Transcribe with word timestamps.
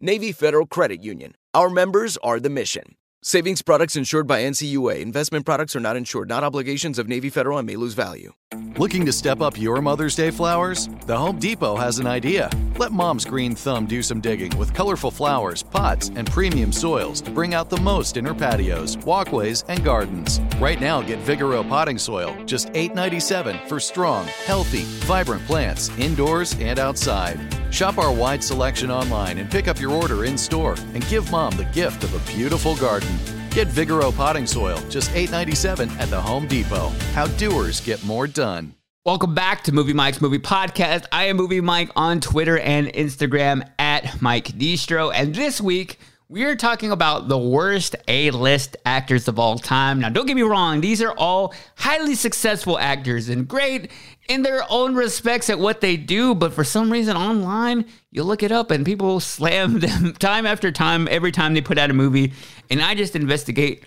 Navy 0.00 0.30
Federal 0.30 0.64
Credit 0.64 1.02
Union. 1.02 1.34
Our 1.54 1.68
members 1.68 2.16
are 2.18 2.38
the 2.38 2.48
mission. 2.48 2.94
Savings 3.22 3.62
products 3.62 3.96
insured 3.96 4.28
by 4.28 4.42
NCUA. 4.42 5.00
Investment 5.00 5.44
products 5.44 5.74
are 5.74 5.80
not 5.80 5.96
insured, 5.96 6.28
not 6.28 6.44
obligations 6.44 7.00
of 7.00 7.08
Navy 7.08 7.28
Federal 7.30 7.58
and 7.58 7.66
may 7.66 7.74
lose 7.74 7.94
value. 7.94 8.32
Looking 8.76 9.04
to 9.06 9.12
step 9.12 9.40
up 9.40 9.60
your 9.60 9.82
Mother's 9.82 10.14
Day 10.14 10.30
flowers? 10.30 10.88
The 11.06 11.16
Home 11.16 11.36
Depot 11.40 11.74
has 11.74 11.98
an 11.98 12.06
idea. 12.06 12.48
Let 12.76 12.92
Mom's 12.92 13.24
green 13.24 13.56
thumb 13.56 13.86
do 13.86 14.04
some 14.04 14.20
digging 14.20 14.56
with 14.56 14.72
colorful 14.72 15.10
flowers, 15.10 15.64
pots, 15.64 16.12
and 16.14 16.30
premium 16.30 16.70
soils 16.70 17.20
to 17.22 17.32
bring 17.32 17.54
out 17.54 17.70
the 17.70 17.80
most 17.80 18.16
in 18.16 18.24
her 18.24 18.34
patios, 18.34 18.96
walkways, 18.98 19.64
and 19.66 19.82
gardens. 19.82 20.40
Right 20.60 20.80
now, 20.80 21.02
get 21.02 21.18
Vigoro 21.24 21.68
potting 21.68 21.98
soil, 21.98 22.36
just 22.44 22.68
$8.97 22.68 23.68
for 23.68 23.80
strong, 23.80 24.26
healthy, 24.46 24.82
vibrant 25.06 25.44
plants 25.44 25.90
indoors 25.98 26.54
and 26.60 26.78
outside. 26.78 27.40
Shop 27.70 27.98
our 27.98 28.12
wide 28.12 28.44
selection 28.44 28.92
online 28.92 29.38
and 29.38 29.50
pick 29.50 29.66
up 29.66 29.80
your 29.80 29.90
order 29.90 30.24
in 30.24 30.38
store 30.38 30.76
and 30.94 31.06
give 31.08 31.30
Mom 31.32 31.56
the 31.56 31.64
gift 31.66 32.04
of 32.04 32.14
a 32.14 32.32
beautiful 32.32 32.76
garden. 32.76 33.07
Get 33.50 33.68
Vigoro 33.68 34.14
potting 34.14 34.46
soil, 34.46 34.78
just 34.88 35.10
$8.97 35.10 35.90
at 35.98 36.08
the 36.10 36.20
Home 36.20 36.46
Depot. 36.46 36.88
How 37.12 37.26
doers 37.26 37.80
get 37.80 38.02
more 38.04 38.26
done. 38.26 38.74
Welcome 39.04 39.34
back 39.34 39.64
to 39.64 39.72
Movie 39.72 39.94
Mike's 39.94 40.20
Movie 40.20 40.38
Podcast. 40.38 41.06
I 41.10 41.24
am 41.24 41.38
Movie 41.38 41.62
Mike 41.62 41.90
on 41.96 42.20
Twitter 42.20 42.58
and 42.58 42.88
Instagram 42.88 43.66
at 43.78 44.20
Mike 44.20 44.48
Distro. 44.48 45.10
And 45.14 45.34
this 45.34 45.60
week, 45.62 45.98
we 46.30 46.44
are 46.44 46.56
talking 46.56 46.90
about 46.90 47.28
the 47.28 47.38
worst 47.38 47.96
A 48.06 48.30
list 48.30 48.76
actors 48.84 49.28
of 49.28 49.38
all 49.38 49.58
time. 49.58 50.00
Now, 50.00 50.10
don't 50.10 50.26
get 50.26 50.36
me 50.36 50.42
wrong, 50.42 50.82
these 50.82 51.00
are 51.00 51.12
all 51.12 51.54
highly 51.76 52.14
successful 52.14 52.78
actors 52.78 53.30
and 53.30 53.48
great 53.48 53.90
in 54.28 54.42
their 54.42 54.62
own 54.68 54.94
respects 54.94 55.48
at 55.48 55.58
what 55.58 55.80
they 55.80 55.96
do, 55.96 56.34
but 56.34 56.52
for 56.52 56.64
some 56.64 56.92
reason 56.92 57.16
online, 57.16 57.86
you 58.10 58.24
look 58.24 58.42
it 58.42 58.52
up 58.52 58.70
and 58.70 58.84
people 58.84 59.20
slam 59.38 59.80
them 59.80 60.12
time 60.14 60.44
after 60.44 60.70
time 60.70 61.08
every 61.10 61.32
time 61.32 61.54
they 61.54 61.62
put 61.62 61.78
out 61.78 61.90
a 61.90 61.94
movie. 61.94 62.34
And 62.68 62.82
I 62.82 62.94
just 62.94 63.16
investigate 63.16 63.84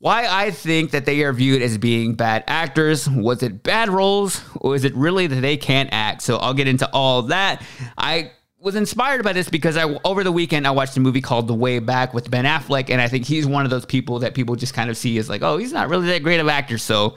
why 0.00 0.26
I 0.28 0.50
think 0.50 0.90
that 0.90 1.06
they 1.06 1.22
are 1.22 1.32
viewed 1.32 1.62
as 1.62 1.78
being 1.78 2.14
bad 2.14 2.44
actors. 2.46 3.08
Was 3.08 3.42
it 3.42 3.62
bad 3.62 3.88
roles 3.88 4.42
or 4.56 4.74
is 4.74 4.84
it 4.84 4.94
really 4.94 5.26
that 5.26 5.40
they 5.40 5.56
can't 5.56 5.88
act? 5.92 6.20
So 6.22 6.36
I'll 6.36 6.54
get 6.54 6.68
into 6.68 6.88
all 6.92 7.22
that. 7.22 7.62
I 7.96 8.32
was 8.60 8.76
inspired 8.76 9.24
by 9.24 9.32
this 9.32 9.48
because 9.48 9.76
I 9.76 9.84
over 10.04 10.22
the 10.22 10.32
weekend 10.32 10.66
I 10.66 10.70
watched 10.70 10.96
a 10.96 11.00
movie 11.00 11.22
called 11.22 11.48
The 11.48 11.54
Way 11.54 11.78
Back 11.78 12.12
with 12.12 12.30
Ben 12.30 12.44
Affleck, 12.44 12.90
and 12.90 13.00
I 13.00 13.08
think 13.08 13.26
he's 13.26 13.46
one 13.46 13.64
of 13.64 13.70
those 13.70 13.86
people 13.86 14.18
that 14.20 14.34
people 14.34 14.54
just 14.54 14.74
kind 14.74 14.90
of 14.90 14.96
see 14.96 15.16
as 15.18 15.28
like, 15.28 15.42
oh, 15.42 15.56
he's 15.56 15.72
not 15.72 15.88
really 15.88 16.08
that 16.08 16.22
great 16.22 16.40
of 16.40 16.46
an 16.46 16.52
actor. 16.52 16.76
So 16.76 17.16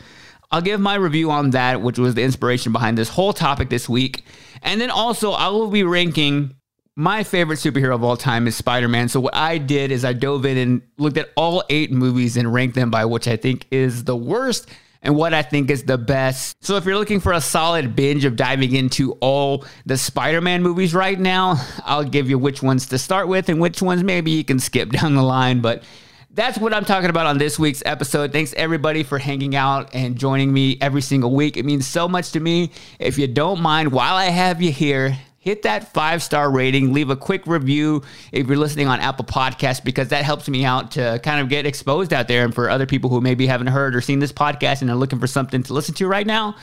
I'll 0.51 0.61
give 0.61 0.79
my 0.79 0.95
review 0.95 1.31
on 1.31 1.49
that, 1.51 1.81
which 1.81 1.99
was 1.99 2.15
the 2.15 2.23
inspiration 2.23 2.71
behind 2.71 2.97
this 2.97 3.09
whole 3.09 3.33
topic 3.33 3.69
this 3.69 3.89
week. 3.89 4.23
And 4.61 4.79
then 4.79 4.89
also, 4.89 5.31
I 5.31 5.49
will 5.49 5.69
be 5.69 5.83
ranking 5.83 6.55
my 6.95 7.23
favorite 7.23 7.57
superhero 7.57 7.95
of 7.95 8.03
all 8.03 8.15
time 8.15 8.47
is 8.47 8.55
Spider 8.55 8.87
Man. 8.87 9.09
So, 9.09 9.19
what 9.19 9.35
I 9.35 9.57
did 9.57 9.91
is 9.91 10.05
I 10.05 10.13
dove 10.13 10.45
in 10.45 10.57
and 10.57 10.81
looked 10.97 11.17
at 11.17 11.31
all 11.35 11.63
eight 11.69 11.91
movies 11.91 12.37
and 12.37 12.53
ranked 12.53 12.75
them 12.75 12.91
by 12.91 13.03
which 13.03 13.27
I 13.27 13.35
think 13.35 13.65
is 13.71 14.05
the 14.05 14.15
worst 14.15 14.69
and 15.03 15.15
what 15.15 15.33
I 15.33 15.41
think 15.41 15.69
is 15.69 15.83
the 15.83 15.97
best. 15.97 16.63
So, 16.63 16.77
if 16.77 16.85
you're 16.85 16.97
looking 16.97 17.19
for 17.19 17.33
a 17.33 17.41
solid 17.41 17.95
binge 17.95 18.25
of 18.25 18.35
diving 18.35 18.73
into 18.75 19.11
all 19.19 19.65
the 19.85 19.97
Spider 19.97 20.41
Man 20.41 20.63
movies 20.63 20.93
right 20.95 21.19
now, 21.19 21.63
I'll 21.85 22.05
give 22.05 22.29
you 22.29 22.39
which 22.39 22.63
ones 22.63 22.87
to 22.87 22.97
start 22.97 23.27
with 23.27 23.49
and 23.49 23.59
which 23.59 23.81
ones 23.81 24.03
maybe 24.03 24.31
you 24.31 24.43
can 24.43 24.59
skip 24.59 24.89
down 24.91 25.15
the 25.15 25.21
line. 25.21 25.61
But 25.61 25.83
that's 26.31 26.57
what 26.57 26.73
I'm 26.73 26.85
talking 26.85 27.11
about 27.11 27.27
on 27.27 27.37
this 27.37 27.59
week's 27.59 27.83
episode. 27.85 28.31
Thanks 28.31 28.53
everybody 28.57 29.03
for 29.03 29.19
hanging 29.19 29.55
out 29.55 29.93
and 29.93 30.17
joining 30.17 30.51
me 30.51 30.77
every 30.81 31.01
single 31.01 31.31
week. 31.31 31.57
It 31.57 31.65
means 31.65 31.85
so 31.85 32.07
much 32.07 32.31
to 32.31 32.39
me. 32.39 32.71
If 32.97 33.19
you 33.19 33.27
don't 33.27 33.61
mind, 33.61 33.91
while 33.91 34.15
I 34.15 34.25
have 34.25 34.59
you 34.59 34.71
here, 34.71 35.15
hit 35.43 35.63
that 35.63 35.91
five 35.93 36.23
star 36.23 36.49
rating, 36.49 36.93
leave 36.93 37.09
a 37.09 37.17
quick 37.17 37.45
review 37.45 38.01
if 38.31 38.47
you're 38.47 38.55
listening 38.55 38.87
on 38.87 39.01
Apple 39.01 39.25
Podcasts, 39.25 39.83
because 39.83 40.07
that 40.07 40.23
helps 40.23 40.47
me 40.47 40.63
out 40.63 40.91
to 40.91 41.19
kind 41.21 41.41
of 41.41 41.49
get 41.49 41.65
exposed 41.65 42.13
out 42.13 42.29
there 42.29 42.45
and 42.45 42.55
for 42.55 42.69
other 42.69 42.85
people 42.85 43.09
who 43.09 43.19
maybe 43.19 43.45
haven't 43.45 43.67
heard 43.67 43.93
or 43.93 43.99
seen 43.99 44.19
this 44.19 44.31
podcast 44.31 44.81
and 44.81 44.89
are 44.89 44.95
looking 44.95 45.19
for 45.19 45.27
something 45.27 45.61
to 45.61 45.73
listen 45.73 45.93
to 45.95 46.07
right 46.07 46.25
now 46.25 46.55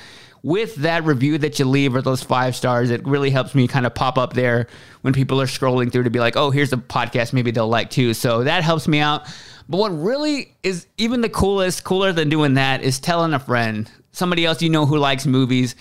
with 0.42 0.76
that 0.76 1.04
review 1.04 1.36
that 1.36 1.58
you 1.58 1.66
leave 1.66 1.94
or 1.94 2.00
those 2.00 2.22
five 2.22 2.56
stars, 2.56 2.88
it 2.88 3.06
really 3.06 3.28
helps 3.28 3.54
me 3.54 3.68
kind 3.68 3.84
of 3.84 3.94
pop 3.94 4.16
up 4.16 4.32
there 4.32 4.66
when 5.02 5.12
people 5.12 5.38
are 5.42 5.46
scrolling 5.46 5.92
through 5.92 6.04
to 6.04 6.10
be 6.10 6.18
like, 6.18 6.34
oh, 6.34 6.50
here's 6.50 6.72
a 6.72 6.78
podcast 6.78 7.34
maybe 7.34 7.50
they'll 7.50 7.68
like 7.68 7.90
too. 7.90 8.14
So 8.14 8.44
that 8.44 8.64
helps 8.64 8.88
me 8.88 9.00
out. 9.00 9.26
But 9.68 9.76
what 9.76 9.90
really 9.90 10.54
is 10.62 10.86
even 10.96 11.20
the 11.20 11.28
coolest, 11.28 11.84
cooler 11.84 12.14
than 12.14 12.30
doing 12.30 12.54
that 12.54 12.82
is 12.82 12.98
telling 12.98 13.34
a 13.34 13.38
friend, 13.38 13.90
somebody 14.12 14.46
else 14.46 14.62
you 14.62 14.70
know 14.70 14.86
who 14.86 14.96
likes 14.96 15.26
movies, 15.26 15.76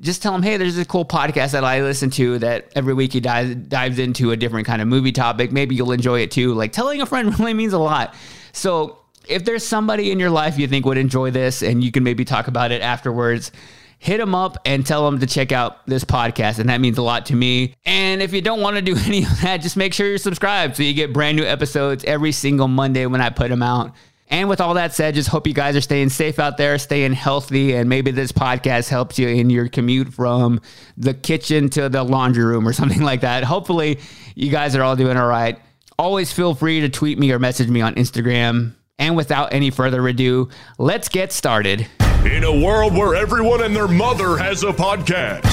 just 0.00 0.22
tell 0.22 0.32
them, 0.32 0.42
hey, 0.42 0.56
there's 0.56 0.78
a 0.78 0.84
cool 0.84 1.04
podcast 1.04 1.52
that 1.52 1.64
I 1.64 1.82
listen 1.82 2.10
to 2.10 2.38
that 2.40 2.70
every 2.74 2.94
week 2.94 3.12
he 3.12 3.20
dives, 3.20 3.54
dives 3.54 3.98
into 3.98 4.30
a 4.30 4.36
different 4.36 4.66
kind 4.66 4.82
of 4.82 4.88
movie 4.88 5.12
topic. 5.12 5.52
Maybe 5.52 5.74
you'll 5.74 5.92
enjoy 5.92 6.20
it 6.20 6.30
too. 6.30 6.52
Like 6.54 6.72
telling 6.72 7.00
a 7.00 7.06
friend 7.06 7.38
really 7.38 7.54
means 7.54 7.72
a 7.72 7.78
lot. 7.78 8.14
So 8.52 8.98
if 9.28 9.44
there's 9.44 9.66
somebody 9.66 10.10
in 10.10 10.20
your 10.20 10.30
life 10.30 10.58
you 10.58 10.66
think 10.68 10.84
would 10.86 10.98
enjoy 10.98 11.30
this 11.30 11.62
and 11.62 11.82
you 11.82 11.90
can 11.90 12.04
maybe 12.04 12.24
talk 12.24 12.48
about 12.48 12.72
it 12.72 12.82
afterwards, 12.82 13.52
hit 13.98 14.18
them 14.18 14.34
up 14.34 14.58
and 14.66 14.84
tell 14.84 15.04
them 15.04 15.18
to 15.20 15.26
check 15.26 15.52
out 15.52 15.86
this 15.86 16.04
podcast. 16.04 16.58
And 16.58 16.68
that 16.68 16.80
means 16.80 16.98
a 16.98 17.02
lot 17.02 17.26
to 17.26 17.34
me. 17.34 17.74
And 17.84 18.20
if 18.20 18.32
you 18.32 18.42
don't 18.42 18.60
want 18.60 18.76
to 18.76 18.82
do 18.82 18.96
any 19.06 19.24
of 19.24 19.40
that, 19.40 19.58
just 19.58 19.76
make 19.76 19.94
sure 19.94 20.06
you're 20.06 20.18
subscribed 20.18 20.76
so 20.76 20.82
you 20.82 20.94
get 20.94 21.12
brand 21.12 21.36
new 21.36 21.44
episodes 21.44 22.04
every 22.04 22.32
single 22.32 22.68
Monday 22.68 23.06
when 23.06 23.20
I 23.20 23.30
put 23.30 23.48
them 23.48 23.62
out. 23.62 23.94
And 24.28 24.48
with 24.48 24.60
all 24.60 24.74
that 24.74 24.92
said, 24.92 25.14
just 25.14 25.28
hope 25.28 25.46
you 25.46 25.54
guys 25.54 25.76
are 25.76 25.80
staying 25.80 26.08
safe 26.10 26.38
out 26.38 26.56
there, 26.56 26.78
staying 26.78 27.12
healthy, 27.12 27.74
and 27.74 27.88
maybe 27.88 28.10
this 28.10 28.32
podcast 28.32 28.88
helps 28.88 29.18
you 29.18 29.28
in 29.28 29.50
your 29.50 29.68
commute 29.68 30.12
from 30.12 30.60
the 30.96 31.14
kitchen 31.14 31.68
to 31.70 31.88
the 31.88 32.02
laundry 32.02 32.44
room 32.44 32.66
or 32.66 32.72
something 32.74 33.02
like 33.02 33.20
that. 33.20 33.44
Hopefully, 33.44 34.00
you 34.34 34.50
guys 34.50 34.74
are 34.74 34.82
all 34.82 34.96
doing 34.96 35.16
all 35.16 35.28
right. 35.28 35.58
Always 35.98 36.32
feel 36.32 36.54
free 36.54 36.80
to 36.80 36.88
tweet 36.88 37.18
me 37.18 37.32
or 37.32 37.38
message 37.38 37.68
me 37.68 37.80
on 37.80 37.94
Instagram. 37.94 38.74
And 38.98 39.16
without 39.16 39.52
any 39.52 39.70
further 39.70 40.06
ado, 40.08 40.48
let's 40.78 41.08
get 41.08 41.32
started. 41.32 41.86
In 42.24 42.44
a 42.44 42.64
world 42.64 42.94
where 42.94 43.14
everyone 43.14 43.62
and 43.62 43.76
their 43.76 43.88
mother 43.88 44.36
has 44.36 44.62
a 44.64 44.72
podcast, 44.72 45.46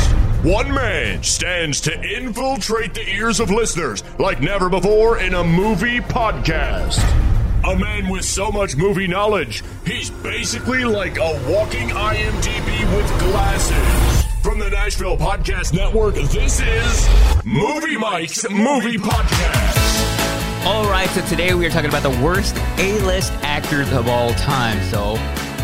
one 0.43 0.73
man 0.73 1.21
stands 1.21 1.79
to 1.81 1.93
infiltrate 2.01 2.93
the 2.93 3.07
ears 3.07 3.39
of 3.39 3.49
listeners 3.49 4.03
like 4.17 4.41
never 4.41 4.69
before 4.69 5.19
in 5.19 5.35
a 5.35 5.43
movie 5.43 5.99
podcast. 5.99 7.32
A 7.65 7.77
man 7.77 8.09
with 8.09 8.25
so 8.25 8.51
much 8.51 8.75
movie 8.75 9.07
knowledge, 9.07 9.63
he's 9.85 10.09
basically 10.09 10.83
like 10.83 11.17
a 11.17 11.41
walking 11.47 11.87
IMDb 11.87 12.97
with 12.97 13.19
glasses. 13.19 14.25
From 14.41 14.59
the 14.59 14.69
Nashville 14.69 15.15
Podcast 15.15 15.73
Network, 15.73 16.15
this 16.15 16.59
is 16.59 17.09
Movie 17.45 17.95
Mike's 17.95 18.49
Movie 18.49 18.97
Podcast. 18.97 20.65
All 20.65 20.83
right, 20.89 21.09
so 21.11 21.25
today 21.27 21.53
we 21.53 21.65
are 21.65 21.69
talking 21.69 21.89
about 21.89 22.03
the 22.03 22.21
worst 22.21 22.53
A 22.79 22.99
list 23.05 23.31
actors 23.43 23.89
of 23.93 24.09
all 24.09 24.33
time. 24.33 24.83
So, 24.91 25.15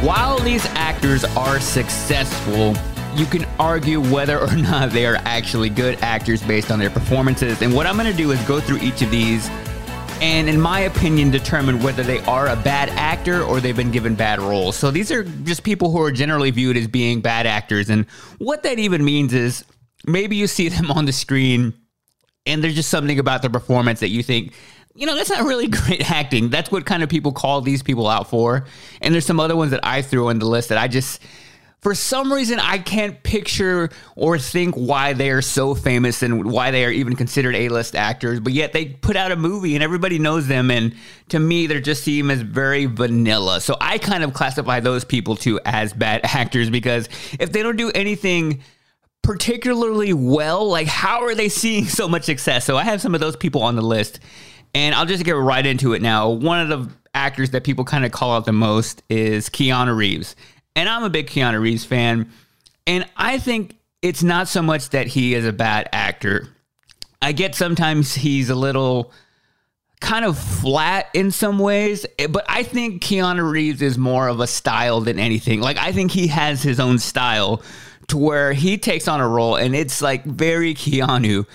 while 0.01 0.39
these 0.39 0.65
actors 0.67 1.25
are 1.35 1.59
successful, 1.59 2.75
you 3.15 3.25
can 3.25 3.43
argue 3.59 3.99
whether 3.99 4.39
or 4.39 4.55
not 4.55 4.91
they 4.91 5.05
are 5.05 5.17
actually 5.25 5.69
good 5.69 5.99
actors 6.01 6.41
based 6.43 6.71
on 6.71 6.79
their 6.79 6.89
performances. 6.89 7.61
And 7.61 7.73
what 7.73 7.85
I'm 7.85 7.97
going 7.97 8.09
to 8.09 8.17
do 8.17 8.31
is 8.31 8.41
go 8.43 8.61
through 8.61 8.77
each 8.77 9.01
of 9.01 9.11
these 9.11 9.49
and, 10.21 10.49
in 10.49 10.59
my 10.59 10.81
opinion, 10.81 11.31
determine 11.31 11.81
whether 11.81 12.03
they 12.03 12.19
are 12.25 12.47
a 12.47 12.55
bad 12.55 12.89
actor 12.89 13.41
or 13.43 13.59
they've 13.59 13.75
been 13.75 13.91
given 13.91 14.15
bad 14.15 14.39
roles. 14.39 14.75
So 14.75 14.91
these 14.91 15.11
are 15.11 15.23
just 15.23 15.63
people 15.63 15.91
who 15.91 16.01
are 16.01 16.11
generally 16.11 16.51
viewed 16.51 16.77
as 16.77 16.87
being 16.87 17.21
bad 17.21 17.47
actors. 17.47 17.89
And 17.89 18.05
what 18.37 18.63
that 18.63 18.79
even 18.79 19.03
means 19.03 19.33
is 19.33 19.63
maybe 20.05 20.35
you 20.35 20.47
see 20.47 20.69
them 20.69 20.91
on 20.91 21.05
the 21.05 21.13
screen 21.13 21.73
and 22.45 22.63
there's 22.63 22.75
just 22.75 22.89
something 22.89 23.19
about 23.19 23.41
their 23.41 23.51
performance 23.51 23.99
that 23.99 24.09
you 24.09 24.23
think 24.23 24.53
you 24.95 25.05
know, 25.05 25.15
that's 25.15 25.29
not 25.29 25.45
really 25.45 25.67
great 25.69 26.11
acting. 26.11 26.49
That's 26.49 26.71
what 26.71 26.85
kind 26.85 27.03
of 27.03 27.09
people 27.09 27.31
call 27.31 27.61
these 27.61 27.81
people 27.81 28.07
out 28.07 28.29
for. 28.29 28.65
And 29.01 29.13
there's 29.13 29.25
some 29.25 29.39
other 29.39 29.55
ones 29.55 29.71
that 29.71 29.79
I 29.81 30.01
threw 30.01 30.27
in 30.29 30.39
the 30.39 30.45
list 30.45 30.69
that 30.69 30.77
I 30.77 30.89
just, 30.89 31.21
for 31.81 31.95
some 31.95 32.31
reason, 32.31 32.59
I 32.59 32.77
can't 32.77 33.21
picture 33.23 33.89
or 34.15 34.37
think 34.37 34.75
why 34.75 35.13
they 35.13 35.29
are 35.29 35.41
so 35.41 35.73
famous 35.73 36.21
and 36.21 36.51
why 36.51 36.71
they 36.71 36.83
are 36.83 36.91
even 36.91 37.15
considered 37.15 37.55
A 37.55 37.69
list 37.69 37.95
actors. 37.95 38.41
But 38.41 38.51
yet 38.51 38.73
they 38.73 38.85
put 38.85 39.15
out 39.15 39.31
a 39.31 39.37
movie 39.37 39.75
and 39.75 39.83
everybody 39.83 40.19
knows 40.19 40.47
them. 40.47 40.71
And 40.71 40.93
to 41.29 41.39
me, 41.39 41.67
they 41.67 41.79
just 41.79 42.03
seem 42.03 42.31
as 42.31 42.41
very 42.41 42.85
vanilla. 42.85 43.61
So 43.61 43.77
I 43.79 43.97
kind 43.97 44.25
of 44.25 44.33
classify 44.33 44.81
those 44.81 45.05
people 45.05 45.37
too 45.37 45.59
as 45.63 45.93
bad 45.93 46.21
actors 46.23 46.69
because 46.69 47.07
if 47.39 47.53
they 47.53 47.63
don't 47.63 47.77
do 47.77 47.91
anything 47.95 48.61
particularly 49.23 50.11
well, 50.11 50.67
like 50.67 50.87
how 50.87 51.21
are 51.21 51.35
they 51.35 51.47
seeing 51.47 51.85
so 51.85 52.09
much 52.09 52.23
success? 52.23 52.65
So 52.65 52.75
I 52.75 52.83
have 52.83 53.01
some 53.01 53.13
of 53.13 53.21
those 53.21 53.37
people 53.37 53.63
on 53.63 53.77
the 53.77 53.81
list. 53.81 54.19
And 54.75 54.93
I'll 54.93 55.05
just 55.05 55.23
get 55.23 55.31
right 55.31 55.65
into 55.65 55.93
it 55.93 56.01
now. 56.01 56.29
One 56.29 56.59
of 56.59 56.67
the 56.69 56.93
actors 57.15 57.51
that 57.51 57.63
people 57.63 57.85
kind 57.85 58.05
of 58.05 58.11
call 58.11 58.35
out 58.35 58.45
the 58.45 58.51
most 58.51 59.01
is 59.09 59.49
Keanu 59.49 59.95
Reeves. 59.95 60.35
And 60.75 60.87
I'm 60.87 61.03
a 61.03 61.09
big 61.09 61.27
Keanu 61.27 61.59
Reeves 61.59 61.85
fan. 61.85 62.31
And 62.87 63.05
I 63.15 63.37
think 63.37 63.75
it's 64.01 64.23
not 64.23 64.47
so 64.47 64.61
much 64.61 64.89
that 64.89 65.07
he 65.07 65.33
is 65.33 65.45
a 65.45 65.53
bad 65.53 65.89
actor. 65.91 66.47
I 67.21 67.33
get 67.33 67.55
sometimes 67.55 68.13
he's 68.13 68.49
a 68.49 68.55
little 68.55 69.11
kind 69.99 70.23
of 70.23 70.39
flat 70.39 71.07
in 71.13 71.31
some 71.31 71.59
ways, 71.59 72.05
eh, 72.17 72.27
but 72.27 72.45
I 72.47 72.63
think 72.63 73.03
Keanu 73.03 73.49
Reeves 73.49 73.81
is 73.81 73.97
more 73.97 74.27
of 74.29 74.39
a 74.39 74.47
style 74.47 75.01
than 75.01 75.19
anything. 75.19 75.59
Like, 75.59 75.77
I 75.77 75.91
think 75.91 76.11
he 76.11 76.27
has 76.27 76.63
his 76.63 76.79
own 76.79 76.99
style 76.99 77.61
to 78.07 78.17
where 78.17 78.53
he 78.53 78.77
takes 78.77 79.07
on 79.07 79.19
a 79.19 79.27
role 79.27 79.55
and 79.55 79.75
it's 79.75 80.01
like 80.01 80.23
very 80.23 80.73
Keanu. 80.73 81.45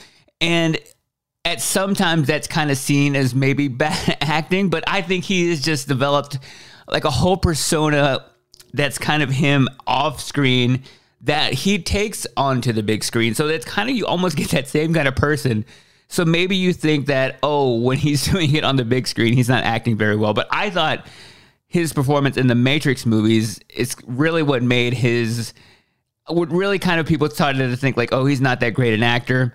And 0.41 0.79
at 1.45 1.61
sometimes 1.61 2.27
that's 2.27 2.47
kind 2.47 2.71
of 2.71 2.79
seen 2.79 3.17
as 3.17 3.35
maybe 3.35 3.69
bad 3.69 4.19
acting, 4.21 4.69
but 4.69 4.85
I 4.87 5.03
think 5.03 5.25
he 5.25 5.49
has 5.51 5.63
just 5.63 5.89
developed 5.89 6.39
like 6.87 7.05
a 7.05 7.11
whole 7.11 7.37
persona 7.37 8.25
that's 8.75 8.99
kind 8.99 9.23
of 9.23 9.31
him 9.31 9.69
off 9.87 10.21
screen 10.21 10.83
that 11.23 11.55
he 11.55 11.79
takes 11.79 12.27
onto 12.37 12.73
the 12.73 12.83
big 12.83 13.03
screen. 13.03 13.35
So 13.35 13.47
that's 13.47 13.65
kind 13.65 13.89
of 13.89 13.97
you 13.97 14.05
almost 14.05 14.37
get 14.37 14.51
that 14.51 14.69
same 14.69 14.93
kind 14.93 15.09
of 15.09 15.17
person. 15.17 15.65
So 16.09 16.25
maybe 16.27 16.57
you 16.57 16.75
think 16.75 17.07
that 17.07 17.39
oh, 17.43 17.79
when 17.79 17.97
he's 17.97 18.25
doing 18.31 18.55
it 18.55 18.65
on 18.65 18.77
the 18.77 18.85
big 18.85 19.07
screen, 19.07 19.33
he's 19.33 19.49
not 19.49 19.65
acting 19.65 19.97
very 19.97 20.17
well. 20.17 20.35
But 20.35 20.49
I 20.51 20.69
thought 20.69 21.07
his 21.67 21.93
performance 21.93 22.37
in 22.37 22.49
the 22.49 22.55
Matrix 22.55 23.07
movies 23.07 23.59
is 23.71 23.97
really 24.07 24.43
what 24.43 24.63
made 24.63 24.93
his 24.93 25.55
what 26.27 26.51
really 26.51 26.79
kind 26.79 27.01
of 27.01 27.07
people 27.07 27.29
started 27.31 27.69
to 27.69 27.77
think 27.77 27.97
like 27.97 28.13
oh, 28.13 28.27
he's 28.27 28.41
not 28.41 28.61
that 28.61 28.71
great 28.71 28.93
an 28.95 29.03
actor 29.03 29.55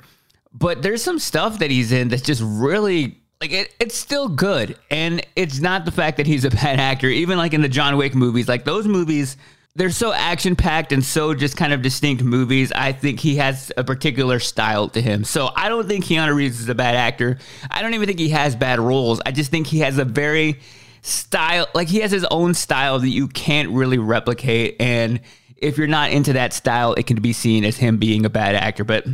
but 0.53 0.81
there's 0.81 1.03
some 1.03 1.19
stuff 1.19 1.59
that 1.59 1.69
he's 1.71 1.91
in 1.91 2.09
that's 2.09 2.21
just 2.21 2.41
really 2.43 3.18
like 3.41 3.53
it, 3.53 3.73
it's 3.79 3.95
still 3.95 4.27
good 4.27 4.77
and 4.91 5.25
it's 5.37 5.61
not 5.61 5.85
the 5.85 5.91
fact 5.91 6.17
that 6.17 6.27
he's 6.27 6.43
a 6.43 6.49
bad 6.49 6.77
actor. 6.77 7.07
Even 7.07 7.37
like 7.37 7.53
in 7.53 7.61
the 7.61 7.69
john 7.69 7.95
wick 7.95 8.13
movies 8.13 8.49
like 8.49 8.65
those 8.65 8.85
movies 8.85 9.37
they're 9.75 9.89
so 9.89 10.11
action 10.11 10.57
packed 10.57 10.91
and 10.91 11.05
so 11.05 11.33
just 11.33 11.55
kind 11.55 11.71
of 11.71 11.81
distinct 11.81 12.21
movies 12.21 12.73
i 12.73 12.91
think 12.91 13.17
he 13.19 13.37
has 13.37 13.71
a 13.77 13.83
particular 13.83 14.39
style 14.39 14.89
to 14.89 15.01
him. 15.01 15.23
So 15.23 15.51
i 15.55 15.69
don't 15.69 15.87
think 15.87 16.03
keanu 16.03 16.35
reeves 16.35 16.59
is 16.59 16.67
a 16.67 16.75
bad 16.75 16.95
actor. 16.95 17.37
I 17.71 17.81
don't 17.81 17.93
even 17.93 18.07
think 18.07 18.19
he 18.19 18.29
has 18.29 18.57
bad 18.57 18.77
roles. 18.77 19.21
I 19.25 19.31
just 19.31 19.51
think 19.51 19.67
he 19.67 19.79
has 19.79 19.97
a 19.97 20.05
very 20.05 20.59
style 21.01 21.65
like 21.73 21.87
he 21.87 21.99
has 21.99 22.11
his 22.11 22.25
own 22.25 22.53
style 22.53 22.99
that 22.99 23.07
you 23.07 23.29
can't 23.29 23.69
really 23.69 23.97
replicate 23.97 24.75
and 24.81 25.21
if 25.55 25.77
you're 25.77 25.87
not 25.87 26.11
into 26.11 26.33
that 26.33 26.51
style 26.51 26.93
it 26.95 27.07
can 27.07 27.21
be 27.21 27.31
seen 27.31 27.63
as 27.63 27.77
him 27.77 27.99
being 27.99 28.25
a 28.25 28.29
bad 28.29 28.55
actor. 28.55 28.83
But 28.83 29.05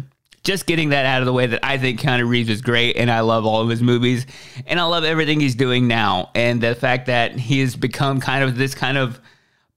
just 0.45 0.67
getting 0.67 0.89
that 0.89 1.05
out 1.05 1.21
of 1.21 1.25
the 1.25 1.33
way 1.33 1.47
that 1.47 1.59
I 1.63 1.77
think 1.77 1.99
Keanu 1.99 2.27
Reeves 2.27 2.49
is 2.49 2.61
great 2.61 2.95
and 2.95 3.11
I 3.11 3.21
love 3.21 3.45
all 3.45 3.61
of 3.61 3.69
his 3.69 3.81
movies 3.81 4.25
and 4.67 4.79
I 4.79 4.83
love 4.83 5.03
everything 5.03 5.39
he's 5.39 5.55
doing 5.55 5.87
now. 5.87 6.29
And 6.35 6.61
the 6.61 6.75
fact 6.75 7.07
that 7.07 7.37
he 7.37 7.59
has 7.59 7.75
become 7.75 8.21
kind 8.21 8.43
of 8.43 8.55
this 8.55 8.75
kind 8.75 8.97
of 8.97 9.19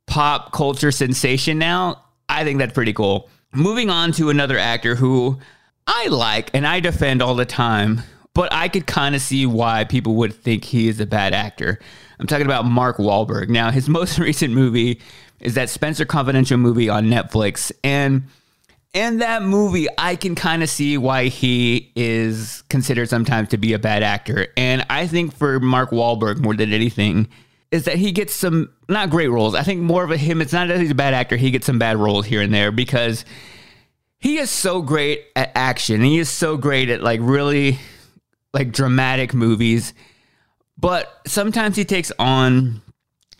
pop 0.06 0.52
culture 0.52 0.92
sensation 0.92 1.58
now, 1.58 2.04
I 2.28 2.44
think 2.44 2.58
that's 2.58 2.74
pretty 2.74 2.92
cool. 2.92 3.28
Moving 3.52 3.88
on 3.88 4.12
to 4.12 4.28
another 4.30 4.58
actor 4.58 4.94
who 4.94 5.38
I 5.86 6.08
like 6.08 6.50
and 6.54 6.66
I 6.66 6.80
defend 6.80 7.22
all 7.22 7.34
the 7.34 7.46
time, 7.46 8.02
but 8.34 8.52
I 8.52 8.68
could 8.68 8.86
kind 8.86 9.14
of 9.14 9.22
see 9.22 9.46
why 9.46 9.84
people 9.84 10.16
would 10.16 10.34
think 10.34 10.64
he 10.64 10.88
is 10.88 11.00
a 11.00 11.06
bad 11.06 11.32
actor. 11.32 11.80
I'm 12.20 12.26
talking 12.26 12.46
about 12.46 12.66
Mark 12.66 12.98
Wahlberg. 12.98 13.48
Now, 13.48 13.70
his 13.70 13.88
most 13.88 14.18
recent 14.18 14.52
movie 14.52 15.00
is 15.40 15.54
that 15.54 15.68
Spenser 15.68 16.06
Confidential 16.06 16.58
movie 16.58 16.90
on 16.90 17.06
Netflix. 17.06 17.72
And 17.82 18.24
in 18.94 19.18
that 19.18 19.42
movie, 19.42 19.86
I 19.98 20.16
can 20.16 20.34
kind 20.34 20.62
of 20.62 20.70
see 20.70 20.96
why 20.96 21.26
he 21.26 21.92
is 21.94 22.62
considered 22.70 23.08
sometimes 23.08 23.50
to 23.50 23.58
be 23.58 23.72
a 23.72 23.78
bad 23.78 24.02
actor. 24.02 24.48
And 24.56 24.84
I 24.88 25.06
think 25.06 25.34
for 25.34 25.60
Mark 25.60 25.90
Wahlberg, 25.90 26.38
more 26.38 26.54
than 26.54 26.72
anything, 26.72 27.28
is 27.70 27.84
that 27.84 27.96
he 27.96 28.12
gets 28.12 28.34
some 28.34 28.70
not 28.88 29.10
great 29.10 29.28
roles. 29.28 29.54
I 29.54 29.62
think 29.62 29.82
more 29.82 30.04
of 30.04 30.10
a 30.10 30.16
him. 30.16 30.40
It's 30.40 30.52
not 30.52 30.68
that 30.68 30.80
he's 30.80 30.90
a 30.90 30.94
bad 30.94 31.12
actor. 31.12 31.36
He 31.36 31.50
gets 31.50 31.66
some 31.66 31.78
bad 31.78 31.98
roles 31.98 32.24
here 32.24 32.40
and 32.40 32.52
there 32.52 32.72
because 32.72 33.24
he 34.18 34.38
is 34.38 34.50
so 34.50 34.80
great 34.80 35.24
at 35.36 35.52
action. 35.54 36.00
He 36.00 36.18
is 36.18 36.30
so 36.30 36.56
great 36.56 36.88
at 36.88 37.02
like 37.02 37.20
really 37.22 37.78
like 38.54 38.72
dramatic 38.72 39.34
movies. 39.34 39.92
But 40.78 41.12
sometimes 41.26 41.76
he 41.76 41.84
takes 41.84 42.10
on 42.18 42.80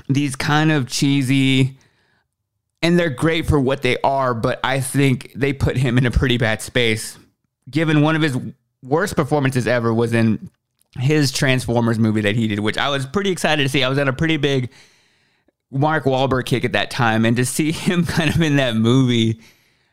these 0.09 0.37
kind 0.37 0.71
of 0.71 0.89
cheesy 0.89 1.78
and 2.83 2.99
they're 2.99 3.11
great 3.11 3.47
for 3.47 3.59
what 3.59 3.83
they 3.83 3.97
are, 4.03 4.35
but 4.35 4.61
I 4.63 4.81
think 4.81 5.33
they 5.35 5.53
put 5.53 5.77
him 5.77 5.99
in 5.99 6.07
a 6.07 6.11
pretty 6.11 6.39
bad 6.39 6.63
space. 6.63 7.19
Given 7.69 8.03
one 8.03 8.17
of 8.17 8.23
his 8.23 8.37
worst 8.83 9.17
performances 9.17 9.67
ever 9.67 9.93
was 9.93 10.13
in 10.13 10.51
his 10.99 11.33
Transformers 11.33 11.99
movie 11.99 12.23
that 12.23 12.37
he 12.37 12.49
did, 12.49 12.61
which 12.61 12.79
I 12.79 12.89
was 12.89 13.07
pretty 13.07 13.31
excited 13.31 13.63
to 13.63 13.69
see. 13.69 13.83
I 13.83 13.89
was 13.89 13.99
on 13.99 14.09
a 14.09 14.13
pretty 14.13 14.37
big 14.37 14.71
Mark 15.71 16.05
Wahlberg 16.05 16.47
kick 16.47 16.65
at 16.65 16.73
that 16.73 16.91
time, 16.91 17.25
and 17.25 17.37
to 17.37 17.45
see 17.45 17.73
him 17.73 18.05
kind 18.05 18.35
of 18.35 18.41
in 18.41 18.57
that 18.57 18.77
movie, 18.77 19.41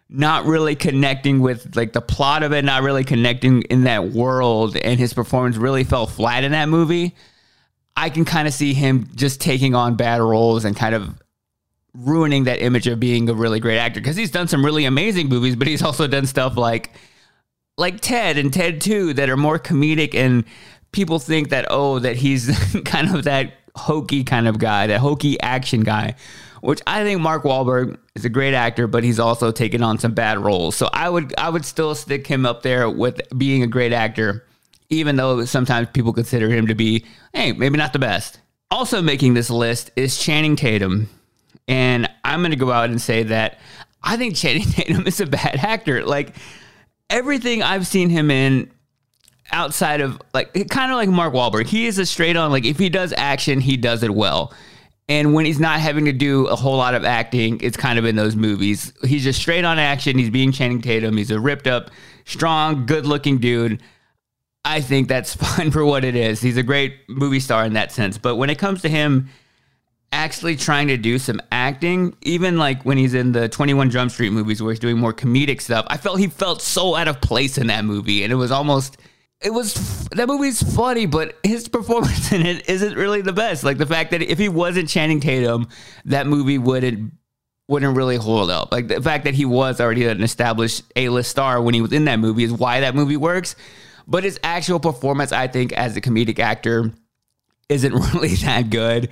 not 0.07 0.45
really 0.45 0.75
connecting 0.75 1.39
with 1.41 1.75
like 1.75 1.93
the 1.93 2.01
plot 2.01 2.43
of 2.43 2.53
it, 2.53 2.63
not 2.63 2.83
really 2.83 3.03
connecting 3.03 3.63
in 3.63 3.83
that 3.83 4.09
world, 4.11 4.77
and 4.77 4.99
his 4.99 5.13
performance 5.13 5.57
really 5.57 5.83
fell 5.83 6.07
flat 6.07 6.43
in 6.43 6.51
that 6.51 6.69
movie. 6.69 7.15
I 7.97 8.09
can 8.09 8.25
kind 8.25 8.47
of 8.47 8.53
see 8.53 8.73
him 8.73 9.09
just 9.15 9.39
taking 9.39 9.73
on 9.73 9.95
bad 9.95 10.21
roles 10.21 10.65
and 10.65 10.75
kind 10.75 10.93
of 10.93 11.17
ruining 11.95 12.43
that 12.45 12.61
image 12.61 12.87
of 12.87 12.99
being 12.99 13.29
a 13.29 13.33
really 13.33 13.59
great 13.59 13.77
actor 13.77 13.99
because 13.99 14.15
he's 14.15 14.31
done 14.31 14.47
some 14.47 14.63
really 14.63 14.85
amazing 14.85 15.29
movies, 15.29 15.55
but 15.55 15.67
he's 15.67 15.81
also 15.81 16.07
done 16.07 16.25
stuff 16.25 16.57
like 16.57 16.91
like 17.77 17.99
Ted 17.99 18.37
and 18.37 18.53
Ted 18.53 18.81
2 18.81 19.13
that 19.13 19.29
are 19.29 19.37
more 19.37 19.59
comedic 19.59 20.15
and 20.15 20.45
people 20.91 21.19
think 21.19 21.49
that 21.49 21.67
oh 21.69 21.99
that 21.99 22.15
he's 22.15 22.49
kind 22.85 23.13
of 23.13 23.23
that 23.25 23.53
hokey 23.75 24.23
kind 24.23 24.47
of 24.47 24.57
guy, 24.59 24.87
that 24.87 24.99
hokey 24.99 25.39
action 25.41 25.81
guy, 25.81 26.15
which 26.61 26.81
I 26.87 27.03
think 27.03 27.21
Mark 27.21 27.43
Wahlberg 27.43 27.97
is 28.15 28.25
a 28.25 28.29
great 28.29 28.53
actor, 28.53 28.87
but 28.87 29.03
he's 29.03 29.19
also 29.19 29.51
taken 29.51 29.83
on 29.83 29.99
some 29.99 30.13
bad 30.13 30.39
roles. 30.39 30.75
So 30.75 30.89
I 30.93 31.09
would 31.09 31.33
I 31.37 31.49
would 31.49 31.65
still 31.65 31.95
stick 31.95 32.27
him 32.27 32.45
up 32.45 32.63
there 32.63 32.89
with 32.89 33.21
being 33.37 33.63
a 33.63 33.67
great 33.67 33.93
actor, 33.93 34.45
even 34.89 35.15
though 35.15 35.45
sometimes 35.45 35.89
people 35.93 36.13
consider 36.13 36.49
him 36.49 36.67
to 36.67 36.75
be, 36.75 37.05
hey, 37.33 37.51
maybe 37.51 37.77
not 37.77 37.93
the 37.93 37.99
best. 37.99 38.39
Also 38.71 39.01
making 39.01 39.35
this 39.35 39.49
list 39.49 39.91
is 39.95 40.17
Channing 40.17 40.55
Tatum. 40.55 41.09
And 41.67 42.09
I'm 42.23 42.41
going 42.41 42.51
to 42.51 42.57
go 42.57 42.71
out 42.71 42.89
and 42.89 43.01
say 43.01 43.23
that 43.23 43.59
I 44.03 44.17
think 44.17 44.35
Channing 44.35 44.63
Tatum 44.69 45.07
is 45.07 45.19
a 45.19 45.25
bad 45.25 45.57
actor. 45.57 46.05
Like 46.05 46.35
everything 47.09 47.63
I've 47.63 47.87
seen 47.87 48.09
him 48.09 48.31
in 48.31 48.71
outside 49.51 50.01
of 50.01 50.21
like 50.33 50.53
kind 50.69 50.91
of 50.91 50.97
like 50.97 51.09
Mark 51.09 51.33
Wahlberg, 51.33 51.67
he 51.67 51.87
is 51.87 51.97
a 51.97 52.05
straight 52.05 52.35
on 52.35 52.51
like 52.51 52.65
if 52.65 52.77
he 52.77 52.89
does 52.89 53.13
action, 53.17 53.59
he 53.59 53.77
does 53.77 54.03
it 54.03 54.13
well. 54.13 54.53
And 55.07 55.35
when 55.35 55.45
he's 55.45 55.59
not 55.59 55.79
having 55.79 56.05
to 56.05 56.13
do 56.13 56.47
a 56.47 56.55
whole 56.55 56.77
lot 56.77 56.95
of 56.95 57.05
acting, 57.05 57.59
it's 57.61 57.77
kind 57.77 57.99
of 57.99 58.05
in 58.05 58.15
those 58.15 58.35
movies. 58.35 58.91
He's 59.03 59.23
just 59.23 59.39
straight 59.39 59.63
on 59.63 59.77
action. 59.77 60.17
He's 60.17 60.31
being 60.31 60.51
Channing 60.51 60.81
Tatum. 60.81 61.15
He's 61.15 61.29
a 61.29 61.39
ripped 61.39 61.67
up, 61.67 61.91
strong, 62.25 62.87
good 62.87 63.05
looking 63.05 63.37
dude. 63.37 63.83
I 64.63 64.81
think 64.81 65.07
that's 65.07 65.35
fine 65.57 65.69
for 65.69 65.85
what 65.85 66.03
it 66.03 66.15
is. 66.15 66.41
He's 66.41 66.57
a 66.57 66.63
great 66.63 67.07
movie 67.07 67.39
star 67.39 67.65
in 67.65 67.73
that 67.73 67.91
sense. 67.91 68.17
But 68.17 68.37
when 68.37 68.49
it 68.49 68.57
comes 68.57 68.81
to 68.81 68.89
him 68.89 69.29
actually 70.11 70.55
trying 70.55 70.87
to 70.87 70.97
do 70.97 71.19
some 71.19 71.41
acting, 71.51 72.15
even 72.21 72.57
like 72.57 72.83
when 72.83 72.97
he's 72.97 73.13
in 73.13 73.31
the 73.31 73.49
21 73.49 73.89
Jump 73.89 74.11
Street 74.11 74.31
movies 74.31 74.61
where 74.61 74.71
he's 74.71 74.79
doing 74.79 74.97
more 74.97 75.13
comedic 75.13 75.61
stuff, 75.61 75.85
I 75.89 75.97
felt 75.97 76.19
he 76.19 76.27
felt 76.27 76.61
so 76.61 76.95
out 76.95 77.07
of 77.07 77.21
place 77.21 77.57
in 77.57 77.67
that 77.67 77.85
movie. 77.85 78.23
And 78.23 78.31
it 78.31 78.35
was 78.35 78.51
almost, 78.51 78.97
it 79.41 79.51
was, 79.51 80.07
that 80.09 80.27
movie's 80.27 80.61
funny, 80.75 81.05
but 81.05 81.37
his 81.43 81.67
performance 81.69 82.31
in 82.31 82.45
it 82.45 82.69
isn't 82.69 82.95
really 82.95 83.21
the 83.21 83.33
best. 83.33 83.63
Like 83.63 83.77
the 83.77 83.85
fact 83.85 84.11
that 84.11 84.21
if 84.21 84.37
he 84.37 84.49
wasn't 84.49 84.89
Channing 84.89 85.19
Tatum, 85.19 85.67
that 86.05 86.27
movie 86.27 86.57
wouldn't, 86.57 87.13
wouldn't 87.67 87.97
really 87.97 88.17
hold 88.17 88.49
up. 88.49 88.71
Like 88.71 88.87
the 88.87 89.01
fact 89.01 89.25
that 89.25 89.33
he 89.33 89.45
was 89.45 89.81
already 89.81 90.05
an 90.05 90.21
established 90.21 90.83
A-list 90.95 91.31
star 91.31 91.61
when 91.61 91.73
he 91.73 91.81
was 91.81 91.91
in 91.91 92.05
that 92.05 92.19
movie 92.19 92.43
is 92.43 92.53
why 92.53 92.81
that 92.81 92.95
movie 92.95 93.17
works. 93.17 93.55
But 94.07 94.23
his 94.23 94.39
actual 94.43 94.79
performance, 94.79 95.31
I 95.31 95.47
think, 95.47 95.73
as 95.73 95.97
a 95.97 96.01
comedic 96.01 96.37
actor, 96.37 96.93
isn't 97.69 97.93
really 98.13 98.35
that 98.35 98.69
good 98.69 99.09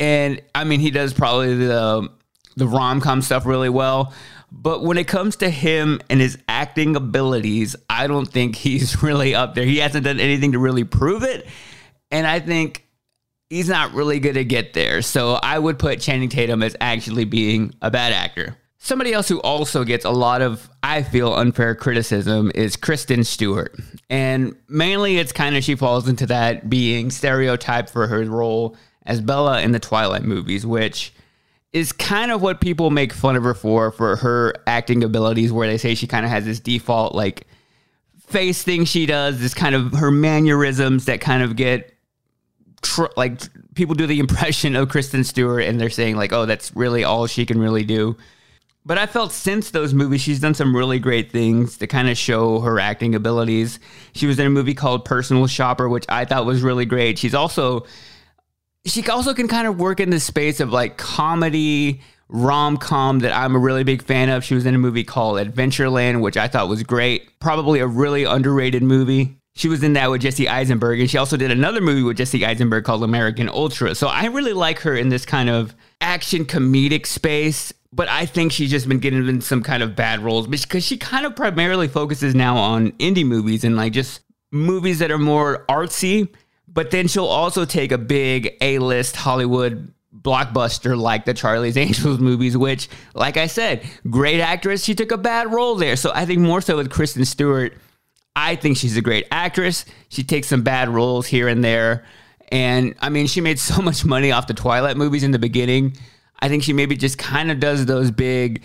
and 0.00 0.42
I 0.54 0.64
mean 0.64 0.80
he 0.80 0.90
does 0.90 1.12
probably 1.12 1.54
the 1.54 2.10
the 2.56 2.66
rom 2.66 3.00
com 3.00 3.22
stuff 3.22 3.46
really 3.46 3.68
well. 3.68 4.12
But 4.52 4.82
when 4.82 4.98
it 4.98 5.06
comes 5.06 5.36
to 5.36 5.50
him 5.50 6.00
and 6.10 6.20
his 6.20 6.36
acting 6.48 6.96
abilities, 6.96 7.76
I 7.88 8.08
don't 8.08 8.26
think 8.26 8.56
he's 8.56 9.02
really 9.02 9.34
up 9.34 9.54
there. 9.54 9.64
He 9.64 9.78
hasn't 9.78 10.04
done 10.04 10.18
anything 10.18 10.52
to 10.52 10.58
really 10.58 10.84
prove 10.84 11.22
it. 11.22 11.46
And 12.10 12.26
I 12.26 12.40
think 12.40 12.84
he's 13.48 13.68
not 13.68 13.92
really 13.92 14.18
going 14.18 14.34
to 14.34 14.44
get 14.44 14.72
there. 14.74 15.02
So 15.02 15.34
I 15.34 15.58
would 15.58 15.78
put 15.78 16.00
Channing 16.00 16.28
Tatum 16.28 16.62
as 16.62 16.74
actually 16.80 17.24
being 17.24 17.74
a 17.80 17.90
bad 17.90 18.12
actor. 18.12 18.56
Somebody 18.78 19.12
else 19.12 19.28
who 19.28 19.38
also 19.40 19.84
gets 19.84 20.04
a 20.04 20.10
lot 20.10 20.40
of, 20.40 20.68
I 20.82 21.02
feel, 21.02 21.34
unfair 21.34 21.74
criticism 21.74 22.50
is 22.54 22.76
Kristen 22.76 23.22
Stewart. 23.24 23.78
And 24.08 24.56
mainly 24.68 25.18
it's 25.18 25.32
kind 25.32 25.54
of 25.54 25.62
she 25.62 25.76
falls 25.76 26.08
into 26.08 26.26
that 26.26 26.68
being 26.68 27.10
stereotyped 27.10 27.90
for 27.90 28.06
her 28.08 28.24
role 28.24 28.76
as 29.10 29.20
Bella 29.20 29.60
in 29.60 29.72
the 29.72 29.80
Twilight 29.80 30.22
movies, 30.22 30.64
which 30.64 31.12
is 31.72 31.92
kind 31.92 32.30
of 32.30 32.40
what 32.40 32.60
people 32.60 32.90
make 32.90 33.12
fun 33.12 33.34
of 33.36 33.42
her 33.42 33.54
for, 33.54 33.90
for 33.90 34.16
her 34.16 34.54
acting 34.66 35.02
abilities, 35.02 35.52
where 35.52 35.68
they 35.68 35.78
say 35.78 35.94
she 35.94 36.06
kind 36.06 36.24
of 36.24 36.30
has 36.30 36.44
this 36.44 36.60
default, 36.60 37.14
like, 37.14 37.46
face 38.28 38.62
thing 38.62 38.84
she 38.84 39.06
does, 39.06 39.40
this 39.40 39.52
kind 39.52 39.74
of 39.74 39.92
her 39.94 40.12
mannerisms 40.12 41.06
that 41.06 41.20
kind 41.20 41.42
of 41.42 41.56
get 41.56 41.92
tr- 42.82 43.06
like 43.16 43.40
people 43.74 43.94
do 43.96 44.06
the 44.06 44.18
impression 44.26 44.76
of 44.76 44.88
Kristen 44.88 45.24
Stewart 45.24 45.64
and 45.64 45.80
they're 45.80 45.90
saying 45.90 46.16
like, 46.16 46.32
oh, 46.32 46.46
that's 46.46 46.74
really 46.76 47.02
all 47.02 47.26
she 47.26 47.44
can 47.44 47.58
really 47.58 47.84
do. 47.84 48.16
But 48.86 48.96
I 48.96 49.06
felt 49.06 49.32
since 49.32 49.72
those 49.72 49.92
movies, 49.92 50.22
she's 50.22 50.40
done 50.40 50.54
some 50.54 50.74
really 50.74 50.98
great 50.98 51.30
things 51.30 51.76
to 51.78 51.86
kind 51.86 52.08
of 52.08 52.16
show 52.16 52.60
her 52.60 52.80
acting 52.80 53.14
abilities. 53.14 53.78
She 54.14 54.26
was 54.26 54.38
in 54.38 54.46
a 54.46 54.50
movie 54.50 54.74
called 54.74 55.04
Personal 55.04 55.46
Shopper, 55.46 55.88
which 55.88 56.06
I 56.08 56.24
thought 56.24 56.46
was 56.46 56.62
really 56.62 56.86
great. 56.86 57.18
She's 57.18 57.34
also, 57.34 57.84
she 58.84 59.06
also 59.08 59.34
can 59.34 59.48
kind 59.48 59.66
of 59.66 59.78
work 59.78 60.00
in 60.00 60.10
the 60.10 60.20
space 60.20 60.60
of 60.60 60.72
like 60.72 60.96
comedy, 60.96 62.00
rom 62.28 62.76
com 62.76 63.20
that 63.20 63.32
I'm 63.32 63.54
a 63.54 63.58
really 63.58 63.84
big 63.84 64.02
fan 64.02 64.28
of. 64.28 64.44
She 64.44 64.54
was 64.54 64.66
in 64.66 64.74
a 64.74 64.78
movie 64.78 65.04
called 65.04 65.38
Adventureland, 65.38 66.22
which 66.22 66.36
I 66.36 66.48
thought 66.48 66.68
was 66.68 66.82
great. 66.82 67.38
Probably 67.40 67.80
a 67.80 67.86
really 67.86 68.24
underrated 68.24 68.82
movie. 68.82 69.36
She 69.56 69.68
was 69.68 69.82
in 69.82 69.94
that 69.94 70.10
with 70.10 70.22
Jesse 70.22 70.48
Eisenberg, 70.48 71.00
and 71.00 71.10
she 71.10 71.18
also 71.18 71.36
did 71.36 71.50
another 71.50 71.80
movie 71.80 72.02
with 72.02 72.16
Jesse 72.16 72.46
Eisenberg 72.46 72.84
called 72.84 73.02
American 73.02 73.48
Ultra. 73.48 73.94
So 73.94 74.06
I 74.06 74.26
really 74.26 74.52
like 74.52 74.78
her 74.80 74.94
in 74.94 75.08
this 75.08 75.26
kind 75.26 75.50
of 75.50 75.74
action 76.00 76.44
comedic 76.44 77.04
space, 77.04 77.72
but 77.92 78.08
I 78.08 78.26
think 78.26 78.52
she's 78.52 78.70
just 78.70 78.88
been 78.88 79.00
getting 79.00 79.28
in 79.28 79.40
some 79.40 79.62
kind 79.62 79.82
of 79.82 79.96
bad 79.96 80.20
roles 80.20 80.46
because 80.46 80.84
she 80.84 80.96
kind 80.96 81.26
of 81.26 81.34
primarily 81.34 81.88
focuses 81.88 82.34
now 82.34 82.56
on 82.56 82.92
indie 82.92 83.26
movies 83.26 83.64
and 83.64 83.76
like 83.76 83.92
just 83.92 84.20
movies 84.52 85.00
that 85.00 85.10
are 85.10 85.18
more 85.18 85.66
artsy. 85.68 86.32
But 86.72 86.90
then 86.90 87.08
she'll 87.08 87.24
also 87.24 87.64
take 87.64 87.92
a 87.92 87.98
big 87.98 88.56
A 88.60 88.78
list 88.78 89.16
Hollywood 89.16 89.92
blockbuster 90.16 90.98
like 90.98 91.24
the 91.24 91.34
Charlie's 91.34 91.76
Angels 91.76 92.18
movies, 92.18 92.56
which, 92.56 92.88
like 93.14 93.36
I 93.36 93.46
said, 93.46 93.84
great 94.08 94.40
actress. 94.40 94.84
She 94.84 94.94
took 94.94 95.10
a 95.10 95.18
bad 95.18 95.52
role 95.52 95.74
there. 95.74 95.96
So 95.96 96.12
I 96.14 96.26
think 96.26 96.40
more 96.40 96.60
so 96.60 96.76
with 96.76 96.90
Kristen 96.90 97.24
Stewart 97.24 97.74
I 98.36 98.56
think 98.56 98.76
she's 98.76 98.96
a 98.96 99.02
great 99.02 99.26
actress. 99.30 99.84
She 100.08 100.22
takes 100.22 100.48
some 100.48 100.62
bad 100.62 100.88
roles 100.88 101.26
here 101.26 101.48
and 101.48 101.64
there. 101.64 102.04
And 102.50 102.94
I 103.00 103.08
mean, 103.08 103.26
she 103.26 103.40
made 103.40 103.58
so 103.58 103.82
much 103.82 104.04
money 104.04 104.32
off 104.32 104.46
the 104.46 104.54
Twilight 104.54 104.96
movies 104.96 105.22
in 105.22 105.30
the 105.30 105.38
beginning. 105.38 105.96
I 106.40 106.48
think 106.48 106.62
she 106.62 106.72
maybe 106.72 106.96
just 106.96 107.18
kind 107.18 107.50
of 107.50 107.60
does 107.60 107.86
those 107.86 108.10
big 108.10 108.62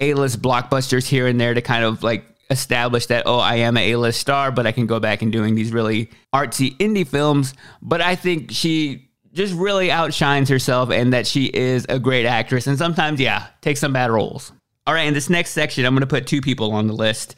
A 0.00 0.14
list 0.14 0.40
blockbusters 0.42 1.06
here 1.06 1.26
and 1.26 1.40
there 1.40 1.54
to 1.54 1.62
kind 1.62 1.84
of 1.84 2.02
like 2.02 2.24
establish 2.50 3.06
that, 3.06 3.24
oh, 3.26 3.38
I 3.38 3.56
am 3.56 3.76
A 3.76 3.96
list 3.96 4.20
star, 4.20 4.50
but 4.50 4.66
I 4.66 4.72
can 4.72 4.86
go 4.86 5.00
back 5.00 5.22
and 5.22 5.32
doing 5.32 5.54
these 5.54 5.72
really 5.72 6.10
artsy 6.34 6.76
indie 6.78 7.06
films. 7.06 7.54
But 7.82 8.00
I 8.00 8.14
think 8.14 8.50
she 8.50 9.10
just 9.32 9.54
really 9.54 9.90
outshines 9.90 10.48
herself 10.48 10.90
and 10.90 11.12
that 11.12 11.26
she 11.26 11.46
is 11.46 11.86
a 11.88 11.98
great 11.98 12.26
actress. 12.26 12.66
And 12.66 12.78
sometimes, 12.78 13.20
yeah, 13.20 13.46
take 13.60 13.76
some 13.76 13.92
bad 13.92 14.10
roles. 14.10 14.52
All 14.86 14.94
right, 14.94 15.06
in 15.06 15.14
this 15.14 15.28
next 15.28 15.50
section, 15.50 15.84
I'm 15.84 15.94
going 15.94 16.00
to 16.00 16.06
put 16.06 16.26
two 16.26 16.40
people 16.40 16.72
on 16.72 16.86
the 16.86 16.94
list 16.94 17.36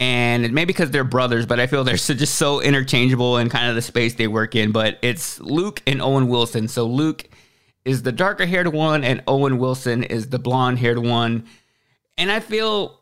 and 0.00 0.50
maybe 0.52 0.68
because 0.68 0.90
they're 0.90 1.04
brothers, 1.04 1.44
but 1.44 1.60
I 1.60 1.66
feel 1.66 1.84
they're 1.84 1.98
so, 1.98 2.14
just 2.14 2.36
so 2.36 2.60
interchangeable 2.60 3.36
in 3.36 3.50
kind 3.50 3.68
of 3.68 3.74
the 3.74 3.82
space 3.82 4.14
they 4.14 4.28
work 4.28 4.56
in. 4.56 4.72
But 4.72 4.98
it's 5.02 5.38
Luke 5.40 5.82
and 5.86 6.00
Owen 6.00 6.28
Wilson. 6.28 6.68
So 6.68 6.86
Luke 6.86 7.28
is 7.84 8.02
the 8.02 8.10
darker 8.10 8.46
haired 8.46 8.68
one, 8.68 9.04
and 9.04 9.22
Owen 9.28 9.58
Wilson 9.58 10.02
is 10.02 10.30
the 10.30 10.38
blonde 10.38 10.78
haired 10.78 10.98
one. 10.98 11.46
And 12.16 12.32
I 12.32 12.40
feel 12.40 12.99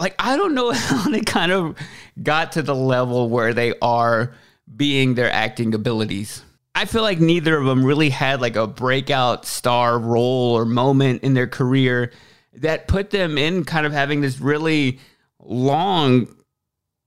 like 0.00 0.14
I 0.18 0.36
don't 0.36 0.54
know 0.54 0.70
how 0.74 1.08
they 1.08 1.20
kind 1.20 1.52
of 1.52 1.76
got 2.22 2.52
to 2.52 2.62
the 2.62 2.74
level 2.74 3.28
where 3.28 3.54
they 3.54 3.74
are 3.80 4.34
being 4.74 5.14
their 5.14 5.30
acting 5.30 5.74
abilities. 5.74 6.42
I 6.74 6.84
feel 6.84 7.02
like 7.02 7.20
neither 7.20 7.56
of 7.56 7.66
them 7.66 7.84
really 7.84 8.10
had 8.10 8.40
like 8.40 8.56
a 8.56 8.66
breakout 8.66 9.44
star 9.44 9.98
role 9.98 10.56
or 10.56 10.64
moment 10.64 11.22
in 11.22 11.34
their 11.34 11.48
career 11.48 12.12
that 12.54 12.88
put 12.88 13.10
them 13.10 13.36
in 13.38 13.64
kind 13.64 13.86
of 13.86 13.92
having 13.92 14.20
this 14.20 14.40
really 14.40 14.98
long 15.40 16.28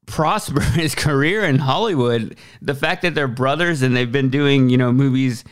prosperous 0.06 0.96
career 0.96 1.44
in 1.44 1.60
Hollywood. 1.60 2.38
The 2.62 2.76
fact 2.76 3.02
that 3.04 3.16
they're 3.16 3.28
brothers 3.28 3.82
and 3.82 3.96
they've 3.96 4.12
been 4.12 4.30
doing, 4.30 4.70
you 4.70 4.78
know, 4.78 4.92
movies 4.92 5.44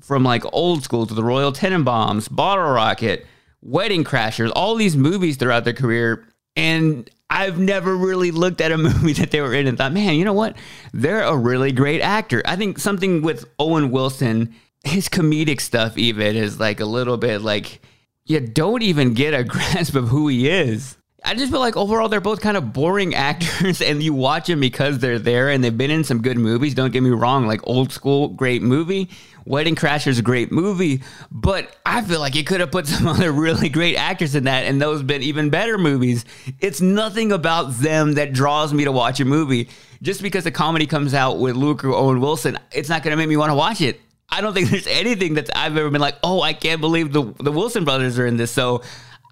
from 0.00 0.24
like 0.24 0.42
old 0.52 0.82
school 0.82 1.06
to 1.06 1.14
the 1.14 1.22
Royal 1.22 1.52
Tenenbaums, 1.52 2.34
Bottle 2.34 2.70
Rocket, 2.70 3.26
Wedding 3.62 4.04
Crashers, 4.04 4.50
all 4.56 4.74
these 4.74 4.96
movies 4.96 5.36
throughout 5.36 5.64
their 5.64 5.74
career. 5.74 6.26
And 6.60 7.08
I've 7.30 7.58
never 7.58 7.96
really 7.96 8.32
looked 8.32 8.60
at 8.60 8.70
a 8.70 8.76
movie 8.78 9.14
that 9.14 9.30
they 9.30 9.40
were 9.40 9.54
in 9.54 9.66
and 9.66 9.78
thought, 9.78 9.94
man, 9.94 10.16
you 10.16 10.26
know 10.26 10.34
what? 10.34 10.56
They're 10.92 11.22
a 11.22 11.34
really 11.34 11.72
great 11.72 12.02
actor. 12.02 12.42
I 12.44 12.56
think 12.56 12.78
something 12.78 13.22
with 13.22 13.46
Owen 13.58 13.90
Wilson, 13.90 14.54
his 14.84 15.08
comedic 15.08 15.62
stuff 15.62 15.96
even 15.96 16.36
is 16.36 16.60
like 16.60 16.80
a 16.80 16.84
little 16.84 17.16
bit 17.16 17.40
like 17.40 17.80
you 18.26 18.40
don't 18.40 18.82
even 18.82 19.14
get 19.14 19.32
a 19.32 19.42
grasp 19.54 19.94
of 19.94 20.08
who 20.08 20.28
he 20.28 20.50
is. 20.50 20.98
I 21.24 21.34
just 21.34 21.50
feel 21.50 21.60
like 21.60 21.76
overall 21.76 22.08
they're 22.08 22.20
both 22.20 22.40
kind 22.40 22.56
of 22.56 22.72
boring 22.72 23.14
actors, 23.30 23.80
and 23.80 24.02
you 24.02 24.12
watch 24.14 24.46
them 24.46 24.60
because 24.60 24.98
they're 24.98 25.18
there 25.18 25.50
and 25.50 25.62
they've 25.62 25.76
been 25.76 25.90
in 25.90 26.04
some 26.04 26.22
good 26.22 26.36
movies. 26.36 26.74
Don't 26.74 26.92
get 26.92 27.02
me 27.02 27.10
wrong, 27.10 27.46
like 27.46 27.60
Old 27.64 27.92
School, 27.92 28.28
great 28.28 28.62
movie. 28.62 29.08
Wedding 29.46 29.74
Crashers, 29.74 30.22
great 30.22 30.52
movie, 30.52 31.02
but 31.30 31.74
I 31.84 32.02
feel 32.02 32.20
like 32.20 32.34
you 32.34 32.44
could 32.44 32.60
have 32.60 32.70
put 32.70 32.86
some 32.86 33.08
other 33.08 33.32
really 33.32 33.68
great 33.68 33.96
actors 33.96 34.34
in 34.34 34.44
that, 34.44 34.64
and 34.64 34.80
those 34.80 35.02
been 35.02 35.22
even 35.22 35.50
better 35.50 35.78
movies. 35.78 36.24
It's 36.60 36.80
nothing 36.80 37.32
about 37.32 37.72
them 37.78 38.14
that 38.14 38.32
draws 38.32 38.72
me 38.72 38.84
to 38.84 38.92
watch 38.92 39.18
a 39.18 39.24
movie. 39.24 39.68
Just 40.02 40.22
because 40.22 40.46
a 40.46 40.50
comedy 40.50 40.86
comes 40.86 41.14
out 41.14 41.38
with 41.38 41.56
Luke 41.56 41.84
or 41.84 41.92
Owen 41.92 42.20
Wilson, 42.20 42.58
it's 42.70 42.88
not 42.88 43.02
going 43.02 43.12
to 43.12 43.16
make 43.16 43.28
me 43.28 43.36
want 43.36 43.50
to 43.50 43.54
watch 43.54 43.80
it. 43.80 44.00
I 44.28 44.40
don't 44.40 44.54
think 44.54 44.70
there's 44.70 44.86
anything 44.86 45.34
that 45.34 45.50
I've 45.56 45.76
ever 45.76 45.90
been 45.90 46.00
like, 46.00 46.16
oh, 46.22 46.42
I 46.42 46.52
can't 46.52 46.80
believe 46.80 47.12
the 47.12 47.34
the 47.38 47.52
Wilson 47.52 47.84
brothers 47.84 48.18
are 48.18 48.26
in 48.26 48.36
this. 48.36 48.50
So 48.50 48.82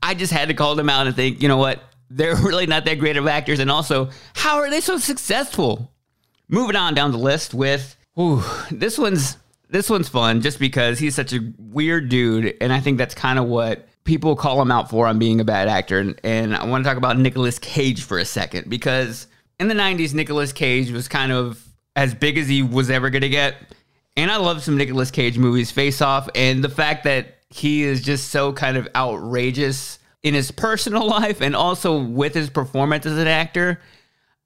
I 0.03 0.15
just 0.15 0.33
had 0.33 0.49
to 0.49 0.55
call 0.55 0.75
them 0.75 0.89
out 0.89 1.07
and 1.07 1.17
think, 1.17 1.43
you 1.43 1.49
know 1.49 1.57
what? 1.57 1.83
They're 2.11 2.37
really 2.43 2.67
not 2.67 2.85
that 2.85 2.99
great 2.99 3.17
of 3.17 3.27
actors. 3.27 3.59
And 3.59 3.71
also, 3.71 4.11
how 4.35 4.59
are 4.59 4.71
they 4.71 4.81
so 4.81 4.99
successful? 4.99 5.93
Moving 6.49 6.77
on 6.77 6.95
down 6.95 7.13
the 7.13 7.19
list 7.19 7.53
with, 7.53 7.97
this 8.71 8.99
one's 8.99 9.37
this 9.71 9.91
one's 9.91 10.09
fun 10.09 10.41
just 10.41 10.59
because 10.59 10.99
he's 10.99 11.15
such 11.15 11.33
a 11.33 11.41
weird 11.59 12.09
dude, 12.09 12.57
and 12.61 12.73
I 12.73 12.81
think 12.81 12.99
that's 12.99 13.15
kind 13.15 13.39
of 13.39 13.47
what 13.47 13.87
people 14.05 14.35
call 14.35 14.61
him 14.61 14.71
out 14.71 14.89
for 14.89 15.07
on 15.07 15.19
being 15.19 15.41
a 15.41 15.45
bad 15.45 15.69
actor. 15.69 16.01
And, 16.01 16.19
and 16.25 16.57
I 16.57 16.65
want 16.65 16.83
to 16.83 16.89
talk 16.89 16.97
about 16.97 17.19
Nicolas 17.19 17.59
Cage 17.59 18.03
for 18.03 18.19
a 18.19 18.25
second 18.25 18.69
because 18.71 19.27
in 19.61 19.69
the 19.69 19.75
'90s, 19.75 20.15
Nicolas 20.15 20.53
Cage 20.53 20.91
was 20.91 21.07
kind 21.07 21.31
of 21.33 21.63
as 21.95 22.15
big 22.15 22.39
as 22.39 22.49
he 22.49 22.63
was 22.63 22.91
ever 22.91 23.11
going 23.11 23.23
to 23.23 23.29
get. 23.29 23.57
And 24.17 24.31
I 24.33 24.37
love 24.37 24.63
some 24.65 24.77
Nicolas 24.77 25.13
Cage 25.13 25.39
movies, 25.39 25.71
Face 25.71 26.03
Off, 26.03 26.29
and 26.35 26.65
the 26.65 26.69
fact 26.69 27.05
that 27.05 27.38
he 27.51 27.83
is 27.83 28.03
just 28.03 28.29
so 28.29 28.53
kind 28.53 28.77
of 28.77 28.89
outrageous 28.95 29.99
in 30.23 30.35
his 30.35 30.51
personal 30.51 31.07
life 31.09 31.41
and 31.41 31.57
also 31.57 32.03
with 32.03 32.35
his 32.35 32.51
performance 32.51 33.07
as 33.07 33.19
an 33.19 33.29
actor. 33.29 33.81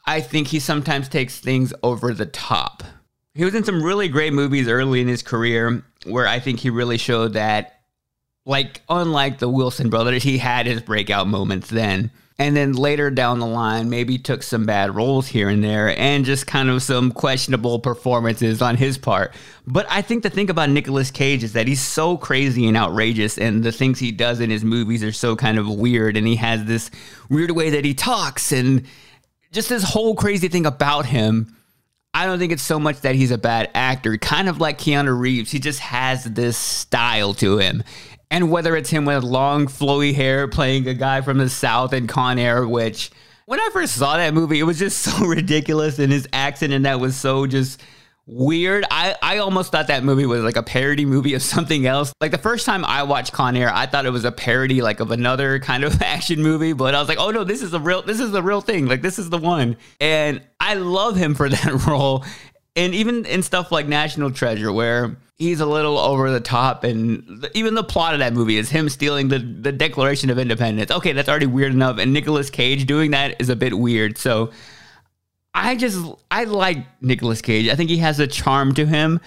I 0.06 0.20
think 0.20 0.48
he 0.48 0.58
sometimes 0.58 1.08
takes 1.08 1.38
things 1.38 1.72
over 1.82 2.12
the 2.12 2.26
top. 2.26 2.82
He 3.34 3.44
was 3.44 3.54
in 3.54 3.64
some 3.64 3.82
really 3.82 4.08
great 4.08 4.32
movies 4.32 4.68
early 4.68 5.00
in 5.00 5.08
his 5.08 5.22
career 5.22 5.84
where 6.04 6.26
I 6.26 6.40
think 6.40 6.60
he 6.60 6.70
really 6.70 6.98
showed 6.98 7.34
that, 7.34 7.80
like, 8.44 8.82
unlike 8.88 9.38
the 9.38 9.48
Wilson 9.48 9.88
brothers, 9.88 10.22
he 10.22 10.38
had 10.38 10.66
his 10.66 10.82
breakout 10.82 11.28
moments 11.28 11.70
then 11.70 12.10
and 12.42 12.56
then 12.56 12.72
later 12.72 13.08
down 13.08 13.38
the 13.38 13.46
line 13.46 13.88
maybe 13.88 14.18
took 14.18 14.42
some 14.42 14.66
bad 14.66 14.94
roles 14.96 15.28
here 15.28 15.48
and 15.48 15.62
there 15.62 15.96
and 15.96 16.24
just 16.24 16.44
kind 16.44 16.68
of 16.68 16.82
some 16.82 17.12
questionable 17.12 17.78
performances 17.78 18.60
on 18.60 18.76
his 18.76 18.98
part 18.98 19.32
but 19.64 19.86
i 19.88 20.02
think 20.02 20.24
the 20.24 20.30
thing 20.30 20.50
about 20.50 20.68
Nicolas 20.68 21.12
cage 21.12 21.44
is 21.44 21.52
that 21.52 21.68
he's 21.68 21.80
so 21.80 22.16
crazy 22.16 22.66
and 22.66 22.76
outrageous 22.76 23.38
and 23.38 23.62
the 23.62 23.70
things 23.70 24.00
he 24.00 24.10
does 24.10 24.40
in 24.40 24.50
his 24.50 24.64
movies 24.64 25.04
are 25.04 25.12
so 25.12 25.36
kind 25.36 25.56
of 25.56 25.68
weird 25.68 26.16
and 26.16 26.26
he 26.26 26.34
has 26.36 26.64
this 26.64 26.90
weird 27.30 27.52
way 27.52 27.70
that 27.70 27.84
he 27.84 27.94
talks 27.94 28.50
and 28.50 28.86
just 29.52 29.68
this 29.68 29.84
whole 29.84 30.16
crazy 30.16 30.48
thing 30.48 30.66
about 30.66 31.06
him 31.06 31.56
I 32.14 32.26
don't 32.26 32.38
think 32.38 32.52
it's 32.52 32.62
so 32.62 32.78
much 32.78 33.00
that 33.00 33.14
he's 33.14 33.30
a 33.30 33.38
bad 33.38 33.70
actor. 33.74 34.18
Kind 34.18 34.50
of 34.50 34.60
like 34.60 34.76
Keanu 34.76 35.18
Reeves, 35.18 35.50
he 35.50 35.58
just 35.58 35.80
has 35.80 36.24
this 36.24 36.58
style 36.58 37.32
to 37.34 37.56
him. 37.56 37.82
And 38.32 38.50
whether 38.50 38.74
it's 38.74 38.88
him 38.88 39.04
with 39.04 39.22
long, 39.22 39.66
flowy 39.66 40.14
hair 40.14 40.48
playing 40.48 40.88
a 40.88 40.94
guy 40.94 41.20
from 41.20 41.36
the 41.36 41.50
South 41.50 41.92
in 41.92 42.06
Con 42.06 42.38
Air, 42.38 42.66
which 42.66 43.10
when 43.44 43.60
I 43.60 43.68
first 43.74 43.94
saw 43.94 44.16
that 44.16 44.32
movie, 44.32 44.58
it 44.58 44.62
was 44.62 44.78
just 44.78 44.98
so 45.02 45.26
ridiculous. 45.26 45.98
And 45.98 46.10
his 46.10 46.26
accent 46.32 46.72
and 46.72 46.86
that 46.86 46.98
was 46.98 47.14
so 47.14 47.46
just 47.46 47.82
weird. 48.26 48.86
I, 48.90 49.16
I 49.20 49.38
almost 49.38 49.70
thought 49.70 49.88
that 49.88 50.02
movie 50.02 50.24
was 50.24 50.42
like 50.42 50.56
a 50.56 50.62
parody 50.62 51.04
movie 51.04 51.34
of 51.34 51.42
something 51.54 51.86
else. 51.86 52.14
Like 52.22 52.30
the 52.30 52.38
first 52.38 52.64
time 52.64 52.86
I 52.86 53.02
watched 53.02 53.34
Con 53.34 53.54
Air, 53.54 53.70
I 53.70 53.84
thought 53.84 54.06
it 54.06 54.10
was 54.10 54.24
a 54.24 54.32
parody 54.32 54.80
like 54.80 55.00
of 55.00 55.10
another 55.10 55.58
kind 55.60 55.84
of 55.84 56.00
action 56.00 56.42
movie, 56.42 56.72
but 56.72 56.94
I 56.94 57.00
was 57.00 57.10
like, 57.10 57.18
oh 57.20 57.32
no, 57.32 57.44
this 57.44 57.60
is 57.60 57.74
a 57.74 57.80
real 57.80 58.00
this 58.00 58.18
is 58.18 58.30
the 58.30 58.42
real 58.42 58.62
thing. 58.62 58.86
Like 58.86 59.02
this 59.02 59.18
is 59.18 59.28
the 59.28 59.36
one. 59.36 59.76
And 60.00 60.40
I 60.58 60.72
love 60.72 61.16
him 61.16 61.34
for 61.34 61.50
that 61.50 61.86
role. 61.86 62.24
And 62.76 62.94
even 62.94 63.26
in 63.26 63.42
stuff 63.42 63.70
like 63.70 63.86
National 63.86 64.30
Treasure, 64.30 64.72
where 64.72 65.18
he's 65.42 65.60
a 65.60 65.66
little 65.66 65.98
over 65.98 66.30
the 66.30 66.40
top, 66.40 66.84
and 66.84 67.48
even 67.54 67.74
the 67.74 67.84
plot 67.84 68.14
of 68.14 68.20
that 68.20 68.32
movie 68.32 68.56
is 68.56 68.70
him 68.70 68.88
stealing 68.88 69.28
the, 69.28 69.38
the 69.38 69.72
Declaration 69.72 70.30
of 70.30 70.38
Independence. 70.38 70.90
Okay, 70.90 71.12
that's 71.12 71.28
already 71.28 71.46
weird 71.46 71.72
enough. 71.72 71.98
And 71.98 72.12
Nicolas 72.12 72.48
Cage 72.48 72.86
doing 72.86 73.10
that 73.10 73.40
is 73.40 73.48
a 73.48 73.56
bit 73.56 73.76
weird. 73.76 74.16
So 74.16 74.52
I 75.52 75.76
just, 75.76 75.98
I 76.30 76.44
like 76.44 76.86
Nicolas 77.02 77.42
Cage. 77.42 77.68
I 77.68 77.74
think 77.74 77.90
he 77.90 77.98
has 77.98 78.20
a 78.20 78.26
charm 78.26 78.72
to 78.74 78.86
him. 78.86 79.20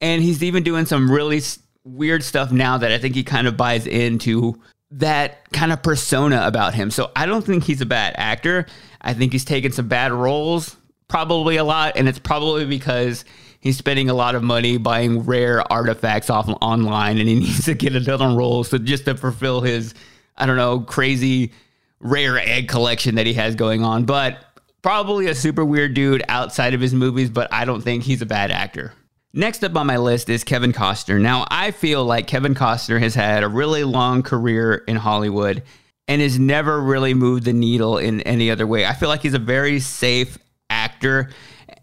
And 0.00 0.22
he's 0.22 0.42
even 0.42 0.62
doing 0.62 0.84
some 0.84 1.10
really 1.10 1.40
weird 1.84 2.22
stuff 2.22 2.52
now 2.52 2.76
that 2.76 2.92
I 2.92 2.98
think 2.98 3.14
he 3.14 3.24
kind 3.24 3.46
of 3.46 3.56
buys 3.56 3.86
into 3.86 4.60
that 4.90 5.50
kind 5.52 5.72
of 5.72 5.82
persona 5.82 6.42
about 6.46 6.74
him. 6.74 6.90
So 6.90 7.10
I 7.16 7.24
don't 7.24 7.44
think 7.44 7.64
he's 7.64 7.80
a 7.80 7.86
bad 7.86 8.14
actor. 8.18 8.66
I 9.00 9.14
think 9.14 9.32
he's 9.32 9.46
taken 9.46 9.72
some 9.72 9.88
bad 9.88 10.12
roles, 10.12 10.76
probably 11.08 11.56
a 11.56 11.64
lot, 11.64 11.96
and 11.96 12.08
it's 12.08 12.18
probably 12.18 12.66
because 12.66 13.24
he's 13.60 13.76
spending 13.76 14.08
a 14.10 14.14
lot 14.14 14.34
of 14.34 14.42
money 14.42 14.76
buying 14.76 15.20
rare 15.20 15.70
artifacts 15.72 16.30
off 16.30 16.48
online 16.60 17.18
and 17.18 17.28
he 17.28 17.34
needs 17.40 17.64
to 17.64 17.74
get 17.74 17.94
another 17.94 18.28
role 18.28 18.64
so 18.64 18.78
just 18.78 19.04
to 19.04 19.16
fulfill 19.16 19.60
his 19.60 19.94
I 20.36 20.46
don't 20.46 20.56
know, 20.56 20.80
crazy 20.80 21.52
rare 22.00 22.38
egg 22.38 22.68
collection 22.68 23.14
that 23.14 23.26
he 23.26 23.34
has 23.34 23.54
going 23.54 23.82
on. 23.82 24.04
But 24.04 24.38
probably 24.82 25.26
a 25.26 25.34
super 25.34 25.64
weird 25.64 25.94
dude 25.94 26.22
outside 26.28 26.74
of 26.74 26.80
his 26.80 26.94
movies, 26.94 27.30
but 27.30 27.52
I 27.52 27.64
don't 27.64 27.80
think 27.80 28.02
he's 28.02 28.22
a 28.22 28.26
bad 28.26 28.50
actor. 28.50 28.92
Next 29.32 29.64
up 29.64 29.76
on 29.76 29.86
my 29.86 29.98
list 29.98 30.28
is 30.28 30.44
Kevin 30.44 30.72
Costner. 30.72 31.20
Now, 31.20 31.46
I 31.50 31.70
feel 31.70 32.04
like 32.04 32.26
Kevin 32.26 32.54
Costner 32.54 33.00
has 33.00 33.14
had 33.14 33.42
a 33.42 33.48
really 33.48 33.84
long 33.84 34.22
career 34.22 34.76
in 34.86 34.96
Hollywood 34.96 35.62
and 36.08 36.22
has 36.22 36.38
never 36.38 36.80
really 36.80 37.14
moved 37.14 37.44
the 37.44 37.52
needle 37.52 37.98
in 37.98 38.20
any 38.22 38.50
other 38.50 38.66
way. 38.66 38.86
I 38.86 38.94
feel 38.94 39.08
like 39.08 39.22
he's 39.22 39.34
a 39.34 39.38
very 39.38 39.80
safe 39.80 40.38
actor. 40.70 41.30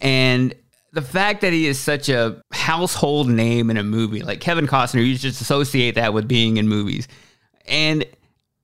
And 0.01 0.55
the 0.93 1.01
fact 1.01 1.41
that 1.41 1.51
he 1.51 1.65
is 1.65 1.79
such 1.79 2.07
a 2.07 2.41
household 2.51 3.27
name 3.27 3.71
in 3.71 3.77
a 3.77 3.83
movie, 3.83 4.21
like 4.21 4.39
Kevin 4.39 4.67
Costner, 4.67 5.05
you 5.05 5.17
just 5.17 5.41
associate 5.41 5.95
that 5.95 6.13
with 6.13 6.27
being 6.27 6.57
in 6.57 6.67
movies. 6.67 7.07
And 7.65 8.05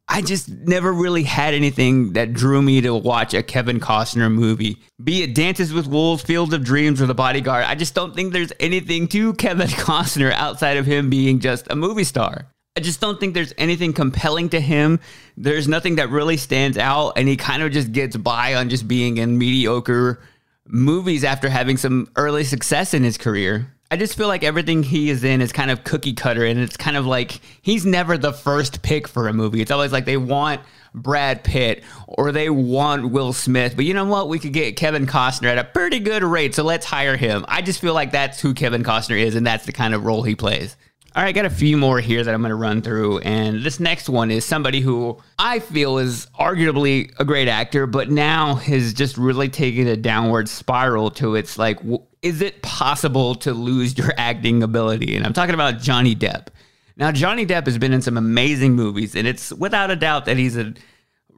I 0.08 0.22
just 0.22 0.48
never 0.48 0.94
really 0.94 1.24
had 1.24 1.56
anything 1.56 2.14
that 2.14 2.34
drew 2.34 2.62
me 2.62 2.82
to 2.82 2.94
watch 2.94 3.34
a 3.34 3.42
Kevin 3.42 3.80
Costner 3.80 4.32
movie. 4.32 4.78
Be 5.04 5.24
it 5.24 5.34
Dances 5.34 5.74
with 5.74 5.88
Wolves, 5.88 6.22
Field 6.22 6.54
of 6.54 6.64
Dreams, 6.64 7.02
or 7.02 7.08
The 7.08 7.16
Bodyguard, 7.16 7.66
I 7.66 7.74
just 7.74 7.96
don't 7.96 8.16
think 8.16 8.32
there's 8.32 8.54
anything 8.60 9.08
to 9.10 9.34
Kevin 9.36 9.68
Costner 9.68 10.32
outside 10.32 10.78
of 10.78 10.86
him 10.86 11.10
being 11.10 11.40
just 11.40 11.66
a 11.72 11.76
movie 11.76 12.04
star. 12.04 12.46
I 12.78 12.82
just 12.82 13.02
don't 13.02 13.20
think 13.20 13.34
there's 13.34 13.54
anything 13.58 13.92
compelling 13.92 14.50
to 14.50 14.60
him. 14.60 15.00
There's 15.36 15.68
nothing 15.68 15.96
that 15.96 16.10
really 16.10 16.38
stands 16.38 16.78
out, 16.78 17.14
and 17.18 17.28
he 17.28 17.36
kind 17.36 17.64
of 17.64 17.72
just 17.72 17.92
gets 17.92 18.16
by 18.16 18.54
on 18.54 18.70
just 18.70 18.88
being 18.88 19.18
in 19.18 19.40
mediocre 19.40 20.22
movies 20.70 21.24
after 21.24 21.50
having 21.50 21.78
some 21.78 22.08
early 22.16 22.44
success 22.44 22.94
in 22.94 23.04
his 23.04 23.18
career. 23.18 23.74
I 23.92 23.98
just 23.98 24.16
feel 24.16 24.28
like 24.28 24.44
everything 24.44 24.84
he 24.84 25.10
is 25.10 25.24
in 25.24 25.42
is 25.42 25.52
kind 25.52 25.72
of 25.72 25.84
cookie 25.84 26.14
cutter, 26.14 26.46
and 26.46 26.60
it's 26.60 26.78
kind 26.78 26.96
of 26.96 27.08
like 27.08 27.42
he's 27.64 27.88
never 27.88 28.20
the 28.20 28.32
first 28.32 28.84
pick 28.84 29.08
for 29.08 29.28
a 29.28 29.34
movie. 29.34 29.62
It's 29.62 29.72
always 29.72 29.92
like 29.92 30.06
they 30.06 30.18
want 30.18 30.62
Brad 30.94 31.44
Pitt 31.44 31.84
or 32.08 32.32
they 32.32 32.52
want 32.52 33.10
Will 33.10 33.34
Smith, 33.34 33.76
but 33.76 33.86
you 33.86 33.96
know 33.96 34.06
what? 34.06 34.30
We 34.30 34.38
could 34.38 34.54
get 34.54 34.76
Kevin 34.76 35.08
Costner 35.08 35.48
at 35.48 35.58
a 35.58 35.64
pretty 35.64 36.00
good 36.00 36.24
rate, 36.24 36.54
so 36.54 36.64
let's 36.64 36.86
hire 36.86 37.18
him. 37.18 37.46
I 37.48 37.64
just 37.64 37.82
feel 37.82 37.96
like 37.96 38.12
that's 38.12 38.40
who 38.40 38.54
Kevin 38.54 38.84
Costner 38.84 39.20
is, 39.20 39.34
and 39.34 39.46
that's 39.46 39.66
the 39.66 39.72
kind 39.72 39.96
of 39.96 40.06
role 40.06 40.22
he 40.22 40.36
plays. 40.36 40.78
All 41.16 41.24
right, 41.24 41.30
I 41.30 41.32
got 41.32 41.46
a 41.46 41.50
few 41.50 41.76
more 41.76 42.00
here 42.00 42.24
that 42.24 42.32
I'm 42.32 42.42
going 42.42 42.50
to 42.50 42.56
run 42.56 42.84
through. 42.84 43.18
And 43.20 43.64
this 43.64 43.80
next 43.80 44.10
one 44.10 44.30
is 44.30 44.46
somebody 44.46 44.80
who 44.80 45.18
I 45.40 45.58
feel 45.58 45.98
is 45.98 46.28
arguably 46.40 47.12
a 47.20 47.26
great 47.26 47.48
actor, 47.48 47.88
but 47.88 48.12
now 48.12 48.56
has 48.56 48.94
just 48.94 49.18
really 49.18 49.50
taken 49.50 49.88
a 49.88 49.98
downward 49.98 50.48
spiral 50.48 51.10
to 51.12 51.34
its 51.34 51.58
like, 51.58 51.80
is 52.22 52.44
it 52.44 52.62
possible 52.62 53.34
to 53.36 53.54
lose 53.54 53.98
your 53.98 54.14
acting 54.18 54.62
ability? 54.62 55.16
And 55.16 55.26
I'm 55.26 55.34
talking 55.34 55.56
about 55.56 55.80
Johnny 55.80 56.16
Depp. 56.16 56.50
Now, 56.96 57.12
Johnny 57.12 57.44
Depp 57.44 57.66
has 57.66 57.80
been 57.80 57.94
in 57.94 58.04
some 58.04 58.18
amazing 58.18 58.74
movies, 58.74 59.16
and 59.16 59.28
it's 59.28 59.52
without 59.54 59.90
a 59.90 59.96
doubt 59.96 60.26
that 60.26 60.38
he's 60.38 60.58
a 60.58 60.76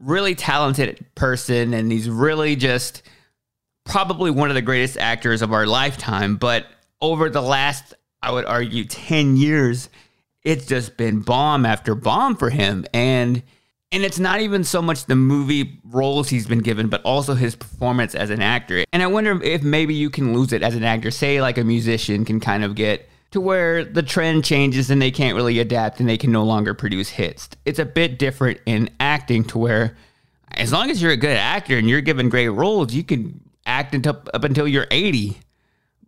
really 0.01 0.35
talented 0.35 1.05
person 1.15 1.73
and 1.73 1.91
he's 1.91 2.09
really 2.09 2.57
just 2.57 3.03
probably 3.85 4.31
one 4.31 4.49
of 4.49 4.55
the 4.55 4.61
greatest 4.61 4.97
actors 4.97 5.41
of 5.41 5.53
our 5.53 5.65
lifetime. 5.65 6.35
But 6.35 6.65
over 6.99 7.29
the 7.29 7.41
last 7.41 7.93
I 8.23 8.31
would 8.31 8.45
argue 8.45 8.85
10 8.85 9.37
years, 9.37 9.89
it's 10.43 10.65
just 10.65 10.97
been 10.97 11.21
bomb 11.21 11.65
after 11.65 11.95
bomb 11.95 12.35
for 12.35 12.49
him. 12.49 12.85
And 12.93 13.43
and 13.93 14.03
it's 14.03 14.19
not 14.19 14.39
even 14.39 14.63
so 14.63 14.81
much 14.81 15.05
the 15.05 15.17
movie 15.17 15.81
roles 15.83 16.29
he's 16.29 16.47
been 16.47 16.59
given, 16.59 16.87
but 16.87 17.01
also 17.03 17.33
his 17.33 17.57
performance 17.57 18.15
as 18.15 18.29
an 18.29 18.41
actor. 18.41 18.85
And 18.93 19.03
I 19.03 19.07
wonder 19.07 19.41
if 19.43 19.63
maybe 19.63 19.93
you 19.93 20.09
can 20.09 20.33
lose 20.33 20.53
it 20.53 20.63
as 20.63 20.75
an 20.75 20.83
actor. 20.85 21.11
Say, 21.11 21.41
like 21.41 21.57
a 21.57 21.63
musician 21.65 22.23
can 22.23 22.39
kind 22.39 22.63
of 22.63 22.75
get 22.75 23.09
to 23.31 23.41
where 23.41 23.83
the 23.83 24.03
trend 24.03 24.45
changes 24.45 24.89
and 24.89 25.01
they 25.01 25.11
can't 25.11 25.35
really 25.35 25.59
adapt 25.59 25.99
and 25.99 26.07
they 26.07 26.17
can 26.17 26.31
no 26.31 26.43
longer 26.43 26.73
produce 26.73 27.09
hits. 27.09 27.49
It's 27.65 27.79
a 27.79 27.85
bit 27.85 28.17
different 28.17 28.61
in 28.65 28.89
acting 29.01 29.43
to 29.45 29.57
where, 29.57 29.97
as 30.51 30.71
long 30.71 30.89
as 30.89 31.01
you're 31.01 31.11
a 31.11 31.17
good 31.17 31.37
actor 31.37 31.77
and 31.77 31.89
you're 31.89 32.01
given 32.01 32.29
great 32.29 32.49
roles, 32.49 32.93
you 32.93 33.03
can 33.03 33.41
act 33.65 33.93
until, 33.93 34.21
up 34.33 34.45
until 34.45 34.67
you're 34.67 34.87
80 34.89 35.37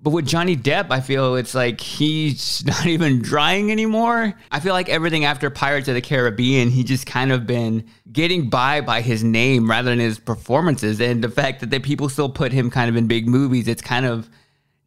but 0.04 0.10
with 0.10 0.28
Johnny 0.28 0.58
Depp, 0.58 0.92
I 0.92 1.00
feel 1.00 1.36
it's 1.36 1.56
like 1.56 1.80
he's 1.80 2.63
not 2.66 2.86
even 2.86 3.24
trying 3.24 3.72
anymore. 3.72 4.34
I 4.52 4.60
feel 4.60 4.74
like 4.74 4.89
everything 4.89 5.24
after 5.24 5.50
Pirates 5.50 5.88
of 5.88 5.96
the 5.96 6.02
Caribbean, 6.02 6.70
he 6.70 6.84
just 6.84 7.08
kind 7.08 7.32
of 7.32 7.48
been 7.48 7.86
getting 8.12 8.50
by 8.50 8.82
by 8.82 9.00
his 9.00 9.24
name 9.24 9.70
rather 9.70 9.89
than 9.89 10.00
his 10.00 10.20
performances. 10.20 11.00
And 11.00 11.24
the 11.24 11.30
fact 11.30 11.62
that 11.62 11.70
the 11.70 11.80
people 11.80 12.10
still 12.10 12.30
put 12.30 12.52
him 12.52 12.70
kind 12.70 12.89
of 12.89 12.98
in 12.98 13.08
big 13.08 13.30
movies, 13.30 13.70
it's 13.70 13.82
kind 13.82 14.06
of 14.06 14.30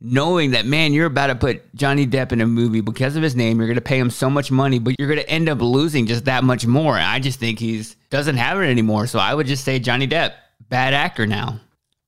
knowing 0.02 0.50
that, 0.50 0.66
man, 0.66 0.92
you're 0.92 1.06
about 1.06 1.28
to 1.28 1.34
put 1.34 1.74
Johnny 1.74 2.06
Depp 2.06 2.32
in 2.32 2.42
a 2.42 2.46
movie 2.46 2.82
because 2.82 3.16
of 3.16 3.22
his 3.22 3.34
name. 3.34 3.56
You're 3.56 3.68
going 3.68 3.76
to 3.76 3.80
pay 3.80 3.98
him 3.98 4.10
so 4.10 4.28
much 4.28 4.50
money, 4.50 4.78
but 4.78 4.96
you're 4.98 5.08
going 5.08 5.20
to 5.20 5.30
end 5.30 5.48
up 5.48 5.62
losing 5.62 6.06
just 6.06 6.26
that 6.26 6.44
much 6.44 6.66
more. 6.66 6.94
I 6.94 7.20
just 7.20 7.40
think 7.40 7.58
he's 7.58 7.96
doesn't 8.10 8.36
have 8.36 8.60
it 8.60 8.66
anymore. 8.66 9.06
So 9.06 9.18
I 9.18 9.32
would 9.32 9.46
just 9.46 9.64
say 9.64 9.78
Johnny 9.78 10.06
Depp, 10.06 10.34
bad 10.68 10.92
actor 10.92 11.26
now. 11.26 11.60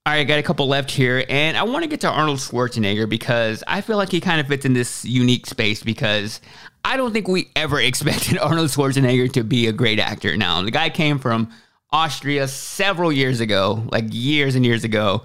All 0.09 0.15
right, 0.15 0.21
I 0.21 0.25
got 0.25 0.39
a 0.39 0.43
couple 0.43 0.67
left 0.67 0.91
here, 0.91 1.23
and 1.29 1.55
I 1.55 1.65
want 1.65 1.83
to 1.83 1.87
get 1.87 2.01
to 2.01 2.09
Arnold 2.09 2.39
Schwarzenegger 2.39 3.07
because 3.07 3.63
I 3.67 3.83
feel 3.83 3.99
like 3.99 4.11
he 4.11 4.23
kind 4.23 4.41
of 4.41 4.47
fits 4.47 4.65
in 4.65 4.73
this 4.73 5.05
unique 5.05 5.45
space 5.45 5.83
because 5.83 6.41
I 6.83 6.97
don't 6.97 7.13
think 7.13 7.29
we 7.29 7.51
ever 7.55 7.79
expected 7.83 8.39
Arnold 8.39 8.71
Schwarzenegger 8.71 9.31
to 9.35 9.45
be 9.45 9.67
a 9.67 9.73
great 9.73 9.99
actor. 9.99 10.35
Now, 10.35 10.63
the 10.63 10.71
guy 10.71 10.89
came 10.89 11.19
from 11.19 11.51
Austria 11.93 12.49
several 12.49 13.13
years 13.13 13.41
ago, 13.41 13.87
like 13.93 14.07
years 14.09 14.55
and 14.55 14.65
years 14.65 14.83
ago, 14.83 15.25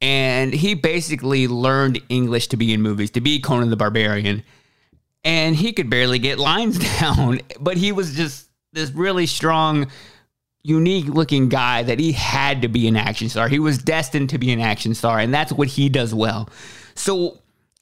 and 0.00 0.54
he 0.54 0.72
basically 0.72 1.46
learned 1.46 2.00
English 2.08 2.46
to 2.46 2.56
be 2.56 2.72
in 2.72 2.80
movies, 2.80 3.10
to 3.10 3.20
be 3.20 3.40
Conan 3.40 3.68
the 3.68 3.76
Barbarian, 3.76 4.42
and 5.22 5.54
he 5.54 5.74
could 5.74 5.90
barely 5.90 6.18
get 6.18 6.38
lines 6.38 6.78
down, 6.98 7.42
but 7.60 7.76
he 7.76 7.92
was 7.92 8.14
just 8.14 8.48
this 8.72 8.90
really 8.92 9.26
strong 9.26 9.90
unique 10.64 11.06
looking 11.06 11.48
guy 11.48 11.82
that 11.82 12.00
he 12.00 12.12
had 12.12 12.62
to 12.62 12.68
be 12.68 12.88
an 12.88 12.96
action 12.96 13.28
star. 13.28 13.48
He 13.48 13.58
was 13.58 13.78
destined 13.78 14.30
to 14.30 14.38
be 14.38 14.50
an 14.50 14.60
action 14.60 14.94
star, 14.94 15.20
and 15.20 15.32
that's 15.32 15.52
what 15.52 15.68
he 15.68 15.88
does 15.88 16.12
well. 16.14 16.48
So 16.94 17.38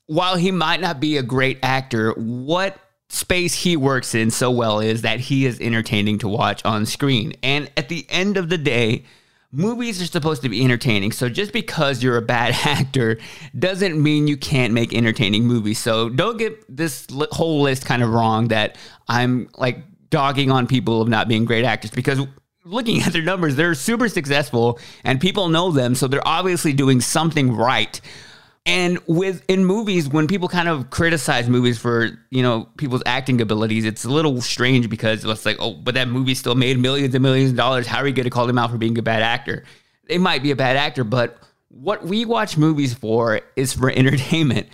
while 0.07 0.37
he 0.37 0.51
might 0.51 0.81
not 0.81 1.01
be 1.01 1.17
a 1.17 1.23
great 1.23 1.59
actor, 1.63 2.13
what 2.13 2.77
space 3.09 3.55
he 3.55 3.77
works 3.77 4.15
in 4.15 4.31
so 4.31 4.51
well 4.51 4.81
is 4.81 5.03
that 5.03 5.21
he 5.21 5.47
is 5.47 5.61
entertaining 5.61 6.19
to 6.19 6.29
watch 6.29 6.65
on 6.65 6.85
screen. 6.85 7.35
And 7.43 7.71
at 7.77 7.89
the 7.89 8.05
end 8.09 8.37
of 8.37 8.49
the 8.49 8.59
day, 8.59 9.05
movies 9.53 10.03
are 10.03 10.07
supposed 10.07 10.43
to 10.43 10.49
be 10.49 10.65
entertaining. 10.65 11.13
So 11.13 11.29
just 11.29 11.53
because 11.53 12.03
you're 12.03 12.17
a 12.17 12.23
bad 12.23 12.55
actor 12.65 13.19
doesn't 13.57 14.03
mean 14.03 14.27
you 14.27 14.37
can't 14.37 14.73
make 14.73 14.93
entertaining 14.93 15.45
movies. 15.45 15.79
So 15.79 16.09
don't 16.09 16.39
get 16.39 16.65
this 16.75 17.07
whole 17.31 17.63
list 17.63 17.85
kind 17.85 18.03
of 18.03 18.11
wrong 18.11 18.49
that 18.49 18.77
I'm 19.09 19.49
like 19.57 19.85
dogging 20.11 20.51
on 20.51 20.67
people 20.67 21.01
of 21.01 21.09
not 21.09 21.29
being 21.29 21.45
great 21.45 21.65
actors 21.65 21.91
because 21.91 22.21
looking 22.65 23.03
at 23.03 23.13
their 23.13 23.23
numbers, 23.23 23.57
they're 23.57 23.75
super 23.75 24.09
successful 24.09 24.79
and 25.05 25.21
people 25.21 25.49
know 25.49 25.71
them. 25.71 25.95
So 25.95 26.09
they're 26.09 26.27
obviously 26.27 26.73
doing 26.73 27.01
something 27.01 27.55
right. 27.55 28.01
And 28.65 29.01
with 29.09 29.43
in 29.49 29.65
movies, 29.65 30.09
when 30.09 30.29
people 30.29 30.47
kind 30.47 30.69
of 30.69 30.89
criticize 30.91 31.49
movies 31.49 31.79
for 31.79 32.11
you 32.31 32.43
know 32.43 32.69
people's 32.77 33.03
acting 33.07 33.41
abilities, 33.41 33.85
it's 33.85 34.05
a 34.05 34.09
little 34.09 34.41
strange 34.41 34.89
because 34.89 35.25
it's 35.25 35.45
like, 35.45 35.57
oh, 35.59 35.75
but 35.75 35.95
that 35.95 36.07
movie 36.07 36.35
still 36.35 36.55
made 36.55 36.79
millions 36.79 37.13
and 37.13 37.23
millions 37.23 37.51
of 37.51 37.57
dollars. 37.57 37.89
How 37.89 37.99
are 37.99 38.07
you 38.07 38.15
going 38.15 38.25
to 38.25 38.31
call 38.31 38.47
them 38.47 38.59
out 38.59 38.71
for 38.71 38.79
being 38.79 38.97
a 38.99 39.03
bad 39.03 39.23
actor? 39.23 39.65
They 40.07 40.19
might 40.19 40.45
be 40.45 40.53
a 40.53 40.57
bad 40.57 40.77
actor, 40.77 41.03
but 41.03 41.39
what 41.69 42.05
we 42.05 42.25
watch 42.25 42.57
movies 42.57 42.95
for 42.95 43.41
is 43.57 43.73
for 43.73 43.91
entertainment. 43.97 44.69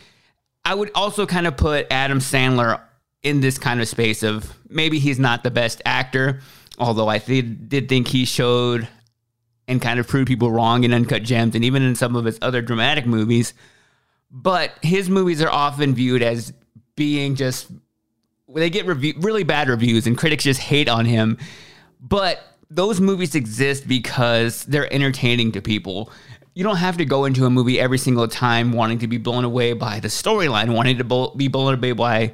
I 0.67 0.75
would 0.75 0.91
also 0.95 1.25
kind 1.25 1.47
of 1.47 1.57
put 1.57 1.87
Adam 1.91 2.19
Sandler 2.19 2.83
in 3.23 3.41
this 3.41 3.57
kind 3.57 3.81
of 3.81 3.89
space 3.89 4.23
of 4.23 4.53
maybe 4.69 4.99
he's 4.99 5.19
not 5.19 5.45
the 5.45 5.51
best 5.51 5.81
actor, 5.87 6.41
Although 6.79 7.09
I 7.09 7.19
th- 7.19 7.45
did 7.69 7.89
think 7.89 8.09
he 8.09 8.25
showed 8.25 8.89
and 9.67 9.83
kind 9.83 10.01
of 10.01 10.09
proved 10.09 10.29
people 10.29 10.51
wrong 10.51 10.85
in 10.85 10.95
Uncut 10.95 11.23
Gems 11.23 11.55
and 11.55 11.65
even 11.65 11.83
in 11.83 11.95
some 11.95 12.17
of 12.17 12.25
his 12.25 12.39
other 12.41 12.63
dramatic 12.63 13.05
movies. 13.07 13.53
But 14.31 14.73
his 14.83 15.11
movies 15.11 15.43
are 15.43 15.51
often 15.51 15.95
viewed 15.95 16.23
as 16.23 16.53
being 16.97 17.35
just 17.35 17.71
they 18.55 18.71
get 18.71 18.87
review, 18.87 19.15
really 19.19 19.43
bad 19.45 19.69
reviews 19.69 20.07
and 20.07 20.17
critics 20.17 20.45
just 20.45 20.61
hate 20.61 20.89
on 20.89 21.05
him. 21.05 21.37
But 22.01 22.41
those 22.71 23.01
movies 23.01 23.35
exist 23.35 23.87
because 23.87 24.65
they're 24.65 24.93
entertaining 24.93 25.53
to 25.53 25.61
people. 25.61 26.11
you 26.55 26.65
don't 26.65 26.77
have 26.77 26.97
to 26.97 27.05
go 27.05 27.25
into 27.25 27.47
a 27.47 27.51
movie 27.51 27.79
every 27.79 27.99
single 27.99 28.27
time 28.27 28.73
wanting 28.73 28.99
to 28.99 29.07
be 29.07 29.17
blown 29.17 29.45
away 29.45 29.75
by 29.75 30.01
the 30.01 30.09
storyline, 30.09 30.75
wanting 30.75 30.99
to 30.99 31.05
be 31.37 31.47
blown 31.47 31.75
away 31.75 31.93
by 31.93 32.33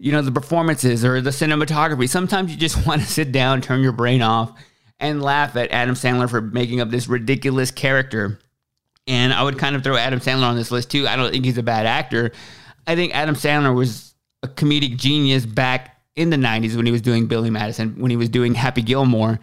you 0.00 0.12
know 0.12 0.22
the 0.22 0.32
performances 0.32 1.04
or 1.04 1.20
the 1.20 1.30
cinematography. 1.30 2.08
Sometimes 2.08 2.50
you 2.50 2.56
just 2.56 2.86
want 2.86 3.02
to 3.02 3.06
sit 3.06 3.30
down, 3.30 3.60
turn 3.60 3.82
your 3.82 3.92
brain 3.92 4.22
off, 4.22 4.52
and 4.98 5.22
laugh 5.22 5.54
at 5.56 5.70
Adam 5.70 5.94
Sandler 5.94 6.28
for 6.28 6.40
making 6.40 6.80
up 6.80 6.90
this 6.90 7.06
ridiculous 7.06 7.70
character. 7.70 8.38
And 9.06 9.32
I 9.32 9.42
would 9.42 9.58
kind 9.58 9.76
of 9.76 9.84
throw 9.84 9.96
Adam 9.96 10.20
Sandler 10.20 10.44
on 10.44 10.56
this 10.56 10.70
list 10.70 10.90
too. 10.90 11.06
I 11.06 11.16
don't 11.16 11.30
think 11.30 11.44
he's 11.44 11.58
a 11.58 11.62
bad 11.62 11.86
actor. 11.86 12.32
I 12.86 12.94
think 12.94 13.14
Adam 13.14 13.34
Sandler 13.34 13.74
was 13.74 14.14
a 14.42 14.48
comedic 14.48 14.96
genius 14.96 15.44
back 15.44 16.00
in 16.16 16.30
the 16.30 16.36
90s 16.36 16.76
when 16.76 16.86
he 16.86 16.92
was 16.92 17.02
doing 17.02 17.26
Billy 17.26 17.50
Madison, 17.50 17.98
when 17.98 18.10
he 18.10 18.16
was 18.16 18.28
doing 18.28 18.54
Happy 18.54 18.82
Gilmore. 18.82 19.38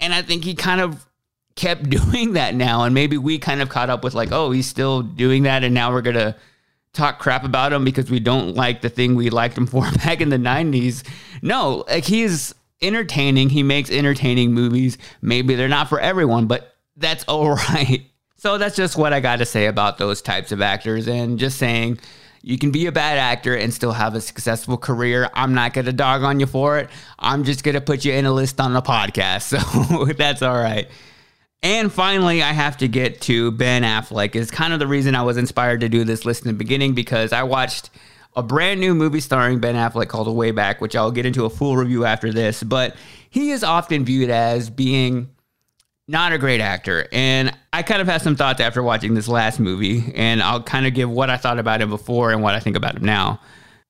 And 0.00 0.12
I 0.12 0.22
think 0.22 0.44
he 0.44 0.54
kind 0.54 0.80
of 0.80 1.06
kept 1.54 1.88
doing 1.90 2.32
that 2.32 2.54
now. 2.54 2.82
And 2.84 2.94
maybe 2.94 3.18
we 3.18 3.38
kind 3.38 3.62
of 3.62 3.68
caught 3.68 3.90
up 3.90 4.02
with 4.02 4.14
like, 4.14 4.32
oh, 4.32 4.50
he's 4.50 4.66
still 4.66 5.02
doing 5.02 5.44
that. 5.44 5.62
And 5.62 5.74
now 5.74 5.92
we're 5.92 6.02
going 6.02 6.16
to 6.16 6.34
talk 6.92 7.18
crap 7.18 7.44
about 7.44 7.72
him 7.72 7.84
because 7.84 8.10
we 8.10 8.20
don't 8.20 8.54
like 8.54 8.82
the 8.82 8.90
thing 8.90 9.14
we 9.14 9.30
liked 9.30 9.56
him 9.56 9.66
for 9.66 9.90
back 10.04 10.20
in 10.20 10.28
the 10.28 10.36
90s. 10.36 11.06
No, 11.40 11.84
like 11.88 12.04
he's 12.04 12.54
entertaining. 12.80 13.48
He 13.48 13.62
makes 13.62 13.90
entertaining 13.90 14.52
movies. 14.52 14.98
Maybe 15.20 15.54
they're 15.54 15.68
not 15.68 15.88
for 15.88 16.00
everyone, 16.00 16.46
but 16.46 16.74
that's 16.96 17.24
all 17.28 17.54
right. 17.54 18.02
So 18.36 18.58
that's 18.58 18.74
just 18.74 18.96
what 18.96 19.12
I 19.12 19.20
got 19.20 19.36
to 19.36 19.46
say 19.46 19.66
about 19.66 19.98
those 19.98 20.20
types 20.20 20.50
of 20.50 20.60
actors. 20.60 21.06
And 21.06 21.38
just 21.38 21.58
saying, 21.58 22.00
you 22.42 22.58
can 22.58 22.72
be 22.72 22.86
a 22.86 22.92
bad 22.92 23.18
actor 23.18 23.54
and 23.54 23.72
still 23.72 23.92
have 23.92 24.16
a 24.16 24.20
successful 24.20 24.76
career. 24.76 25.30
I'm 25.32 25.54
not 25.54 25.74
going 25.74 25.84
to 25.84 25.92
dog 25.92 26.24
on 26.24 26.40
you 26.40 26.46
for 26.46 26.76
it. 26.78 26.90
I'm 27.20 27.44
just 27.44 27.62
going 27.62 27.76
to 27.76 27.80
put 27.80 28.04
you 28.04 28.12
in 28.12 28.26
a 28.26 28.32
list 28.32 28.60
on 28.60 28.74
a 28.74 28.82
podcast. 28.82 29.52
So 29.92 30.06
that's 30.12 30.42
all 30.42 30.56
right. 30.56 30.88
And 31.62 31.92
finally, 31.92 32.42
I 32.42 32.52
have 32.52 32.76
to 32.78 32.88
get 32.88 33.20
to 33.22 33.52
Ben 33.52 33.82
Affleck. 33.82 34.34
It's 34.34 34.50
kind 34.50 34.72
of 34.72 34.80
the 34.80 34.86
reason 34.86 35.14
I 35.14 35.22
was 35.22 35.36
inspired 35.36 35.80
to 35.80 35.88
do 35.88 36.02
this 36.02 36.24
list 36.24 36.42
in 36.42 36.48
the 36.48 36.58
beginning 36.58 36.94
because 36.94 37.32
I 37.32 37.44
watched 37.44 37.90
a 38.34 38.42
brand 38.42 38.80
new 38.80 38.94
movie 38.94 39.20
starring 39.20 39.60
Ben 39.60 39.76
Affleck 39.76 40.08
called 40.08 40.34
Way 40.34 40.50
Back, 40.50 40.80
which 40.80 40.96
I'll 40.96 41.12
get 41.12 41.24
into 41.24 41.44
a 41.44 41.50
full 41.50 41.76
review 41.76 42.04
after 42.04 42.32
this. 42.32 42.62
But 42.62 42.96
he 43.30 43.50
is 43.50 43.62
often 43.62 44.04
viewed 44.04 44.30
as 44.30 44.70
being 44.70 45.30
not 46.08 46.32
a 46.32 46.38
great 46.38 46.60
actor. 46.60 47.06
And 47.12 47.56
I 47.72 47.82
kind 47.82 48.02
of 48.02 48.08
had 48.08 48.22
some 48.22 48.34
thoughts 48.34 48.60
after 48.60 48.82
watching 48.82 49.14
this 49.14 49.28
last 49.28 49.60
movie, 49.60 50.12
and 50.14 50.42
I'll 50.42 50.62
kind 50.62 50.86
of 50.86 50.94
give 50.94 51.10
what 51.10 51.30
I 51.30 51.36
thought 51.36 51.58
about 51.58 51.80
him 51.80 51.90
before 51.90 52.32
and 52.32 52.42
what 52.42 52.54
I 52.54 52.60
think 52.60 52.76
about 52.76 52.96
him 52.96 53.04
now. 53.04 53.40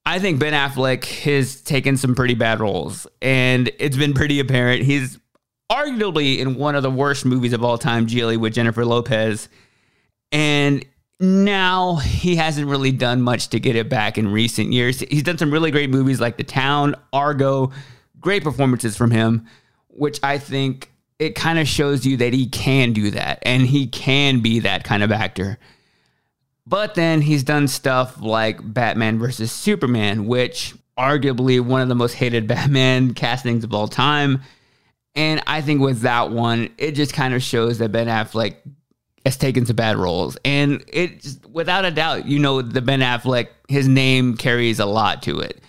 I 0.04 0.18
think 0.18 0.40
Ben 0.40 0.52
Affleck 0.52 1.04
has 1.22 1.60
taken 1.60 1.96
some 1.96 2.14
pretty 2.14 2.34
bad 2.34 2.60
roles, 2.60 3.06
and 3.22 3.70
it's 3.78 3.96
been 3.96 4.14
pretty 4.14 4.40
apparent. 4.40 4.82
He's 4.82 5.18
arguably 5.70 6.38
in 6.38 6.56
one 6.56 6.74
of 6.74 6.82
the 6.82 6.90
worst 6.90 7.24
movies 7.24 7.52
of 7.52 7.64
all 7.64 7.78
time, 7.78 8.06
Gigli 8.06 8.36
with 8.36 8.54
Jennifer 8.54 8.84
Lopez. 8.84 9.48
And 10.30 10.84
now 11.20 11.96
he 11.96 12.36
hasn't 12.36 12.68
really 12.68 12.92
done 12.92 13.22
much 13.22 13.48
to 13.48 13.60
get 13.60 13.76
it 13.76 13.88
back 13.88 14.18
in 14.18 14.28
recent 14.28 14.72
years. 14.72 15.00
He's 15.00 15.22
done 15.22 15.38
some 15.38 15.52
really 15.52 15.70
great 15.70 15.90
movies 15.90 16.20
like 16.20 16.36
The 16.36 16.44
Town, 16.44 16.94
Argo, 17.12 17.70
great 18.20 18.42
performances 18.42 18.96
from 18.96 19.10
him, 19.10 19.46
which 19.88 20.18
I 20.22 20.38
think 20.38 20.90
it 21.18 21.34
kind 21.36 21.58
of 21.58 21.68
shows 21.68 22.04
you 22.04 22.16
that 22.16 22.32
he 22.32 22.46
can 22.46 22.92
do 22.92 23.12
that 23.12 23.38
and 23.42 23.62
he 23.62 23.86
can 23.86 24.40
be 24.40 24.60
that 24.60 24.82
kind 24.82 25.02
of 25.02 25.12
actor. 25.12 25.58
But 26.66 26.94
then 26.94 27.20
he's 27.20 27.44
done 27.44 27.68
stuff 27.68 28.20
like 28.20 28.58
Batman 28.62 29.18
versus 29.18 29.52
Superman, 29.52 30.26
which 30.26 30.74
arguably 30.98 31.60
one 31.60 31.80
of 31.80 31.88
the 31.88 31.94
most 31.94 32.14
hated 32.14 32.46
Batman 32.48 33.14
castings 33.14 33.62
of 33.62 33.72
all 33.72 33.88
time. 33.88 34.42
And 35.14 35.42
I 35.46 35.60
think 35.60 35.80
with 35.80 36.00
that 36.00 36.30
one, 36.30 36.70
it 36.78 36.92
just 36.92 37.12
kind 37.12 37.34
of 37.34 37.42
shows 37.42 37.78
that 37.78 37.92
Ben 37.92 38.06
Affleck 38.06 38.56
has 39.24 39.36
taken 39.36 39.66
some 39.66 39.76
bad 39.76 39.96
roles. 39.96 40.36
And 40.44 40.82
it 40.88 41.36
without 41.50 41.84
a 41.84 41.90
doubt, 41.90 42.26
you 42.26 42.38
know, 42.38 42.62
the 42.62 42.80
Ben 42.80 43.00
Affleck, 43.00 43.48
his 43.68 43.86
name 43.86 44.36
carries 44.36 44.78
a 44.78 44.86
lot 44.86 45.22
to 45.24 45.40
it. 45.40 45.60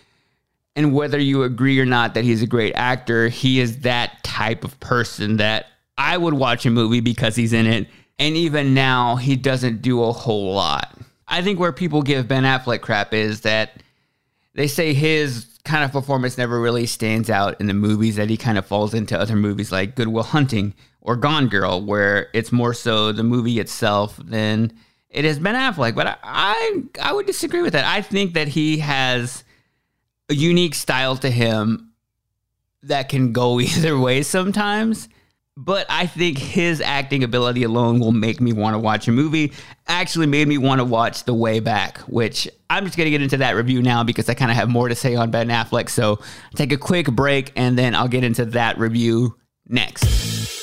And 0.75 0.93
whether 0.93 1.19
you 1.19 1.43
agree 1.43 1.79
or 1.79 1.85
not 1.85 2.15
that 2.15 2.23
he's 2.23 2.41
a 2.41 2.47
great 2.47 2.73
actor, 2.73 3.27
he 3.27 3.59
is 3.59 3.79
that 3.81 4.23
type 4.23 4.63
of 4.63 4.79
person 4.79 5.37
that 5.37 5.67
I 5.97 6.17
would 6.17 6.33
watch 6.33 6.65
a 6.65 6.71
movie 6.71 7.01
because 7.01 7.35
he's 7.35 7.53
in 7.53 7.67
it. 7.67 7.87
And 8.17 8.35
even 8.35 8.73
now, 8.73 9.15
he 9.17 9.35
doesn't 9.35 9.81
do 9.81 10.03
a 10.03 10.11
whole 10.11 10.53
lot. 10.53 10.97
I 11.27 11.41
think 11.41 11.59
where 11.59 11.71
people 11.71 12.01
give 12.01 12.27
Ben 12.27 12.43
Affleck 12.43 12.81
crap 12.81 13.13
is 13.13 13.41
that 13.41 13.83
they 14.55 14.67
say 14.67 14.93
his 14.93 15.52
kind 15.65 15.83
of 15.83 15.91
performance 15.91 16.37
never 16.37 16.59
really 16.59 16.85
stands 16.85 17.29
out 17.29 17.59
in 17.59 17.67
the 17.67 17.73
movies 17.73 18.17
that 18.17 18.29
he 18.29 18.37
kind 18.37 18.57
of 18.57 18.65
falls 18.65 18.93
into 18.93 19.17
other 19.19 19.35
movies 19.35 19.71
like 19.71 19.95
Good 19.95 20.09
Will 20.09 20.23
Hunting 20.23 20.73
or 21.01 21.15
Gone 21.15 21.47
Girl, 21.47 21.81
where 21.81 22.27
it's 22.33 22.51
more 22.51 22.73
so 22.73 23.11
the 23.11 23.23
movie 23.23 23.59
itself 23.59 24.17
than 24.17 24.73
it 25.09 25.25
has 25.25 25.39
Ben 25.39 25.55
Affleck. 25.55 25.95
But 25.95 26.07
I, 26.07 26.17
I, 26.23 26.83
I 27.01 27.13
would 27.13 27.25
disagree 27.25 27.61
with 27.61 27.73
that. 27.73 27.85
I 27.85 28.01
think 28.01 28.33
that 28.33 28.49
he 28.49 28.79
has 28.79 29.43
a 30.29 30.33
unique 30.33 30.75
style 30.75 31.15
to 31.17 31.29
him 31.29 31.91
that 32.83 33.09
can 33.09 33.31
go 33.31 33.59
either 33.59 33.97
way 33.97 34.23
sometimes. 34.23 35.07
But 35.55 35.85
I 35.87 36.07
think 36.07 36.39
his 36.39 36.81
acting 36.81 37.23
ability 37.23 37.63
alone 37.63 37.99
will 37.99 38.11
make 38.11 38.41
me 38.41 38.53
want 38.53 38.73
to 38.73 38.79
watch 38.79 39.07
a 39.07 39.11
movie. 39.11 39.53
Actually, 39.87 40.25
made 40.25 40.47
me 40.47 40.57
want 40.57 40.79
to 40.79 40.85
watch 40.85 41.25
The 41.25 41.33
Way 41.33 41.59
Back, 41.59 41.99
which 41.99 42.49
I'm 42.71 42.85
just 42.85 42.97
going 42.97 43.05
to 43.05 43.11
get 43.11 43.21
into 43.21 43.37
that 43.37 43.55
review 43.55 43.83
now 43.83 44.03
because 44.03 44.27
I 44.29 44.33
kind 44.33 44.49
of 44.49 44.57
have 44.57 44.67
more 44.67 44.89
to 44.89 44.95
say 44.95 45.15
on 45.15 45.29
Ben 45.29 45.49
Affleck. 45.49 45.89
So 45.89 46.19
take 46.55 46.71
a 46.71 46.77
quick 46.77 47.05
break 47.07 47.51
and 47.55 47.77
then 47.77 47.93
I'll 47.93 48.07
get 48.07 48.23
into 48.23 48.45
that 48.45 48.79
review 48.79 49.37
next. 49.67 50.62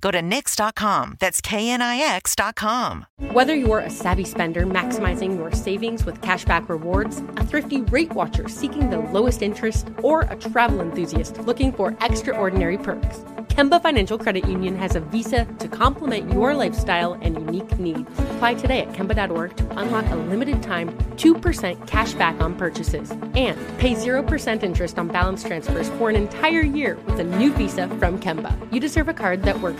Go 0.00 0.10
to 0.10 0.20
Knix.com. 0.20 1.16
That's 1.20 1.40
KNIX.com. 1.40 3.06
Whether 3.32 3.54
you're 3.54 3.80
a 3.80 3.90
savvy 3.90 4.24
spender 4.24 4.66
maximizing 4.66 5.36
your 5.36 5.52
savings 5.52 6.04
with 6.04 6.20
cashback 6.20 6.68
rewards, 6.68 7.18
a 7.36 7.44
thrifty 7.44 7.82
rate 7.82 8.12
watcher 8.12 8.48
seeking 8.48 8.90
the 8.90 8.98
lowest 8.98 9.42
interest, 9.42 9.88
or 10.02 10.22
a 10.22 10.36
travel 10.36 10.80
enthusiast 10.80 11.38
looking 11.38 11.72
for 11.72 11.96
extraordinary 12.00 12.78
perks. 12.78 13.18
Kemba 13.50 13.82
Financial 13.82 14.16
Credit 14.16 14.46
Union 14.48 14.76
has 14.76 14.94
a 14.94 15.00
visa 15.00 15.44
to 15.58 15.68
complement 15.68 16.32
your 16.32 16.54
lifestyle 16.54 17.14
and 17.14 17.34
unique 17.34 17.78
needs. 17.78 18.08
Apply 18.18 18.54
today 18.54 18.80
at 18.80 18.92
Kemba.org 18.92 19.56
to 19.56 19.78
unlock 19.78 20.08
a 20.10 20.16
limited 20.16 20.62
time 20.62 20.96
2% 21.16 21.86
cash 21.86 22.14
back 22.14 22.40
on 22.40 22.54
purchases 22.54 23.10
and 23.10 23.58
pay 23.78 23.94
0% 23.94 24.62
interest 24.62 24.98
on 24.98 25.08
balance 25.08 25.42
transfers 25.42 25.88
for 25.90 26.08
an 26.08 26.16
entire 26.16 26.62
year 26.62 26.96
with 27.06 27.18
a 27.18 27.24
new 27.24 27.52
visa 27.52 27.88
from 27.98 28.18
Kemba. 28.20 28.56
You 28.72 28.80
deserve 28.80 29.08
a 29.08 29.14
card 29.14 29.42
that 29.42 29.60
works 29.60 29.79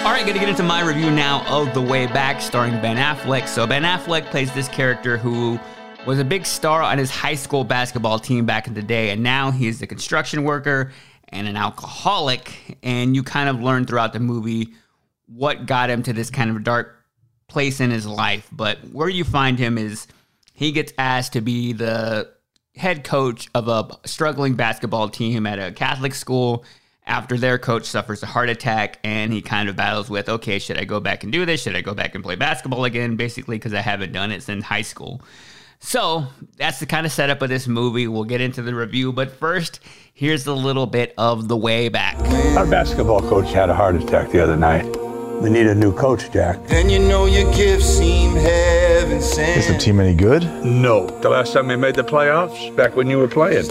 All 0.00 0.12
right, 0.12 0.24
gonna 0.26 0.38
get 0.38 0.48
into 0.48 0.62
my 0.62 0.80
review 0.80 1.10
now 1.10 1.44
of 1.46 1.74
The 1.74 1.82
Way 1.82 2.06
Back, 2.06 2.40
starring 2.40 2.80
Ben 2.80 2.96
Affleck. 2.96 3.46
So, 3.46 3.66
Ben 3.66 3.82
Affleck 3.82 4.24
plays 4.30 4.50
this 4.54 4.66
character 4.66 5.18
who 5.18 5.60
was 6.06 6.18
a 6.18 6.24
big 6.24 6.46
star 6.46 6.80
on 6.80 6.96
his 6.96 7.10
high 7.10 7.34
school 7.34 7.64
basketball 7.64 8.18
team 8.18 8.46
back 8.46 8.66
in 8.66 8.72
the 8.72 8.82
day, 8.82 9.10
and 9.10 9.22
now 9.22 9.50
he 9.50 9.68
is 9.68 9.82
a 9.82 9.86
construction 9.86 10.42
worker 10.42 10.90
and 11.28 11.46
an 11.46 11.54
alcoholic. 11.54 12.78
And 12.82 13.14
you 13.14 13.22
kind 13.22 13.50
of 13.50 13.62
learn 13.62 13.84
throughout 13.84 14.14
the 14.14 14.20
movie 14.20 14.72
what 15.26 15.66
got 15.66 15.90
him 15.90 16.02
to 16.04 16.14
this 16.14 16.30
kind 16.30 16.48
of 16.48 16.64
dark 16.64 16.96
place 17.46 17.78
in 17.78 17.90
his 17.90 18.06
life. 18.06 18.48
But 18.50 18.78
where 18.92 19.10
you 19.10 19.22
find 19.22 19.58
him 19.58 19.76
is 19.76 20.06
he 20.54 20.72
gets 20.72 20.94
asked 20.96 21.34
to 21.34 21.42
be 21.42 21.74
the 21.74 22.30
head 22.74 23.04
coach 23.04 23.48
of 23.54 23.68
a 23.68 23.86
struggling 24.06 24.54
basketball 24.54 25.10
team 25.10 25.46
at 25.46 25.58
a 25.58 25.72
Catholic 25.72 26.14
school 26.14 26.64
after 27.10 27.36
their 27.36 27.58
coach 27.58 27.84
suffers 27.86 28.22
a 28.22 28.26
heart 28.26 28.48
attack 28.48 29.00
and 29.02 29.32
he 29.32 29.42
kind 29.42 29.68
of 29.68 29.74
battles 29.74 30.08
with 30.08 30.28
okay 30.28 30.60
should 30.60 30.78
i 30.78 30.84
go 30.84 31.00
back 31.00 31.24
and 31.24 31.32
do 31.32 31.44
this? 31.44 31.62
Should 31.62 31.74
i 31.74 31.80
go 31.80 31.92
back 31.92 32.14
and 32.14 32.22
play 32.22 32.36
basketball 32.36 32.84
again? 32.84 33.16
Basically 33.16 33.58
because 33.58 33.74
i 33.74 33.80
haven't 33.80 34.12
done 34.12 34.30
it 34.30 34.42
since 34.42 34.64
high 34.64 34.82
school. 34.82 35.20
So 35.80 36.26
that's 36.56 36.78
the 36.78 36.86
kind 36.86 37.06
of 37.06 37.12
setup 37.12 37.40
of 37.42 37.48
this 37.48 37.66
movie. 37.66 38.06
We'll 38.06 38.24
get 38.24 38.40
into 38.40 38.62
the 38.62 38.74
review 38.74 39.12
but 39.12 39.32
first 39.32 39.80
here's 40.14 40.46
a 40.46 40.54
little 40.54 40.86
bit 40.86 41.12
of 41.18 41.48
the 41.48 41.56
way 41.56 41.88
back. 41.88 42.16
Our 42.56 42.66
basketball 42.66 43.20
coach 43.22 43.52
had 43.52 43.70
a 43.70 43.74
heart 43.74 43.96
attack 43.96 44.30
the 44.30 44.42
other 44.42 44.56
night 44.56 44.86
we 45.40 45.48
need 45.48 45.66
a 45.66 45.74
new 45.74 45.92
coach, 45.92 46.30
Jack. 46.30 46.58
And 46.68 46.90
you 46.90 46.98
know 46.98 47.24
your 47.24 47.50
gifts 47.54 47.86
seem 47.86 48.34
heaven 48.34 49.22
sent. 49.22 49.58
Is 49.58 49.68
the 49.68 49.78
team 49.78 49.98
any 49.98 50.14
good? 50.14 50.42
No. 50.62 51.06
The 51.06 51.30
last 51.30 51.54
time 51.54 51.66
they 51.66 51.76
made 51.76 51.94
the 51.94 52.04
playoffs, 52.04 52.74
back 52.76 52.94
when 52.94 53.08
you 53.08 53.16
were 53.18 53.28
playing. 53.28 53.64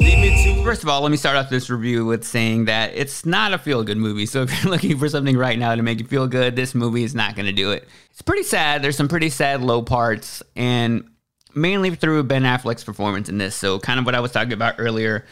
First 0.63 0.81
of 0.81 0.89
all, 0.89 1.01
let 1.01 1.11
me 1.11 1.17
start 1.17 1.35
off 1.37 1.49
this 1.49 1.69
review 1.69 2.05
with 2.05 2.23
saying 2.23 2.65
that 2.65 2.93
it's 2.95 3.23
not 3.25 3.53
a 3.53 3.59
feel 3.59 3.83
good 3.83 3.97
movie. 3.97 4.25
So 4.25 4.41
if 4.41 4.63
you're 4.63 4.71
looking 4.71 4.97
for 4.97 5.07
something 5.09 5.37
right 5.37 5.59
now 5.59 5.75
to 5.75 5.83
make 5.83 5.99
you 5.99 6.07
feel 6.07 6.27
good, 6.27 6.55
this 6.55 6.73
movie 6.73 7.03
is 7.03 7.13
not 7.13 7.35
going 7.35 7.45
to 7.45 7.51
do 7.51 7.71
it. 7.71 7.87
It's 8.11 8.21
pretty 8.21 8.43
sad. 8.43 8.81
There's 8.81 8.97
some 8.97 9.07
pretty 9.07 9.29
sad 9.29 9.61
low 9.61 9.83
parts, 9.83 10.41
and 10.55 11.07
mainly 11.53 11.93
through 11.93 12.23
Ben 12.23 12.43
Affleck's 12.43 12.83
performance 12.83 13.29
in 13.29 13.37
this. 13.37 13.55
So, 13.55 13.79
kind 13.79 13.99
of 13.99 14.05
what 14.05 14.15
I 14.15 14.19
was 14.19 14.31
talking 14.31 14.53
about 14.53 14.75
earlier 14.79 15.25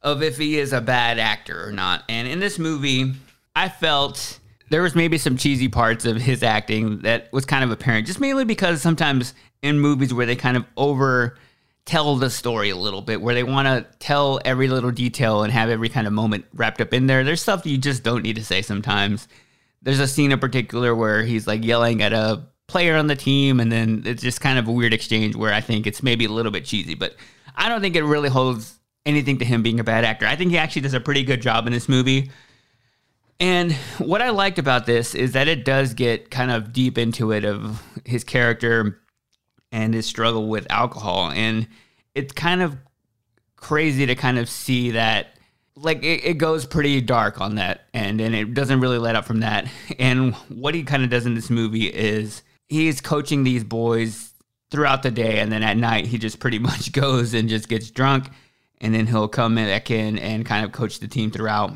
of 0.00 0.22
if 0.22 0.38
he 0.38 0.58
is 0.58 0.72
a 0.72 0.80
bad 0.80 1.18
actor 1.18 1.66
or 1.66 1.72
not. 1.72 2.04
And 2.08 2.28
in 2.28 2.40
this 2.40 2.58
movie, 2.58 3.14
I 3.54 3.68
felt 3.68 4.38
there 4.72 4.80
was 4.80 4.94
maybe 4.94 5.18
some 5.18 5.36
cheesy 5.36 5.68
parts 5.68 6.06
of 6.06 6.16
his 6.16 6.42
acting 6.42 7.00
that 7.00 7.30
was 7.30 7.44
kind 7.44 7.62
of 7.62 7.70
apparent, 7.70 8.06
just 8.06 8.18
mainly 8.18 8.46
because 8.46 8.80
sometimes 8.80 9.34
in 9.60 9.78
movies 9.78 10.14
where 10.14 10.24
they 10.24 10.34
kind 10.34 10.56
of 10.56 10.64
over 10.78 11.36
tell 11.84 12.16
the 12.16 12.30
story 12.30 12.70
a 12.70 12.76
little 12.76 13.02
bit, 13.02 13.20
where 13.20 13.34
they 13.34 13.42
want 13.42 13.66
to 13.66 13.86
tell 13.98 14.40
every 14.46 14.68
little 14.68 14.90
detail 14.90 15.42
and 15.42 15.52
have 15.52 15.68
every 15.68 15.90
kind 15.90 16.06
of 16.06 16.12
moment 16.14 16.46
wrapped 16.54 16.80
up 16.80 16.94
in 16.94 17.06
there. 17.06 17.22
There's 17.22 17.42
stuff 17.42 17.66
you 17.66 17.76
just 17.76 18.02
don't 18.02 18.22
need 18.22 18.36
to 18.36 18.44
say 18.44 18.62
sometimes. 18.62 19.28
There's 19.82 20.00
a 20.00 20.08
scene 20.08 20.32
in 20.32 20.38
particular 20.38 20.94
where 20.94 21.22
he's 21.22 21.46
like 21.46 21.62
yelling 21.62 22.02
at 22.02 22.14
a 22.14 22.42
player 22.66 22.96
on 22.96 23.08
the 23.08 23.16
team, 23.16 23.60
and 23.60 23.70
then 23.70 24.04
it's 24.06 24.22
just 24.22 24.40
kind 24.40 24.58
of 24.58 24.66
a 24.68 24.72
weird 24.72 24.94
exchange 24.94 25.36
where 25.36 25.52
I 25.52 25.60
think 25.60 25.86
it's 25.86 26.02
maybe 26.02 26.24
a 26.24 26.30
little 26.30 26.52
bit 26.52 26.64
cheesy, 26.64 26.94
but 26.94 27.14
I 27.54 27.68
don't 27.68 27.82
think 27.82 27.94
it 27.94 28.04
really 28.04 28.30
holds 28.30 28.78
anything 29.04 29.36
to 29.40 29.44
him 29.44 29.62
being 29.62 29.80
a 29.80 29.84
bad 29.84 30.06
actor. 30.06 30.26
I 30.26 30.34
think 30.34 30.50
he 30.50 30.56
actually 30.56 30.82
does 30.82 30.94
a 30.94 31.00
pretty 31.00 31.24
good 31.24 31.42
job 31.42 31.66
in 31.66 31.74
this 31.74 31.90
movie. 31.90 32.30
And 33.42 33.72
what 33.98 34.22
I 34.22 34.30
liked 34.30 34.60
about 34.60 34.86
this 34.86 35.16
is 35.16 35.32
that 35.32 35.48
it 35.48 35.64
does 35.64 35.94
get 35.94 36.30
kind 36.30 36.52
of 36.52 36.72
deep 36.72 36.96
into 36.96 37.32
it 37.32 37.44
of 37.44 37.82
his 38.04 38.22
character 38.22 39.02
and 39.72 39.92
his 39.92 40.06
struggle 40.06 40.46
with 40.46 40.70
alcohol. 40.70 41.28
And 41.32 41.66
it's 42.14 42.32
kind 42.32 42.62
of 42.62 42.76
crazy 43.56 44.06
to 44.06 44.14
kind 44.14 44.38
of 44.38 44.48
see 44.48 44.92
that 44.92 45.36
like 45.74 46.04
it, 46.04 46.24
it 46.24 46.38
goes 46.38 46.64
pretty 46.64 47.00
dark 47.00 47.40
on 47.40 47.56
that 47.56 47.88
end 47.92 48.20
and 48.20 48.32
it 48.32 48.54
doesn't 48.54 48.78
really 48.78 48.98
let 48.98 49.16
up 49.16 49.24
from 49.24 49.40
that. 49.40 49.66
And 49.98 50.36
what 50.48 50.76
he 50.76 50.84
kind 50.84 51.02
of 51.02 51.10
does 51.10 51.26
in 51.26 51.34
this 51.34 51.50
movie 51.50 51.86
is 51.86 52.42
he's 52.68 53.00
coaching 53.00 53.42
these 53.42 53.64
boys 53.64 54.34
throughout 54.70 55.02
the 55.02 55.10
day 55.10 55.40
and 55.40 55.50
then 55.50 55.64
at 55.64 55.76
night 55.76 56.06
he 56.06 56.16
just 56.16 56.38
pretty 56.38 56.58
much 56.60 56.92
goes 56.92 57.34
and 57.34 57.48
just 57.48 57.68
gets 57.68 57.90
drunk 57.90 58.30
and 58.80 58.94
then 58.94 59.08
he'll 59.08 59.26
come 59.26 59.56
back 59.56 59.90
in 59.90 60.16
and 60.20 60.46
kind 60.46 60.64
of 60.64 60.70
coach 60.70 61.00
the 61.00 61.08
team 61.08 61.32
throughout 61.32 61.72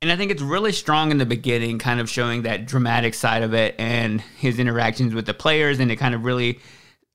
and 0.00 0.12
I 0.12 0.16
think 0.16 0.30
it's 0.30 0.42
really 0.42 0.72
strong 0.72 1.10
in 1.10 1.18
the 1.18 1.26
beginning, 1.26 1.78
kind 1.78 1.98
of 1.98 2.08
showing 2.08 2.42
that 2.42 2.66
dramatic 2.66 3.14
side 3.14 3.42
of 3.42 3.52
it 3.52 3.74
and 3.78 4.20
his 4.20 4.58
interactions 4.58 5.12
with 5.12 5.26
the 5.26 5.34
players. 5.34 5.80
And 5.80 5.90
it 5.90 5.96
kind 5.96 6.14
of 6.14 6.24
really 6.24 6.60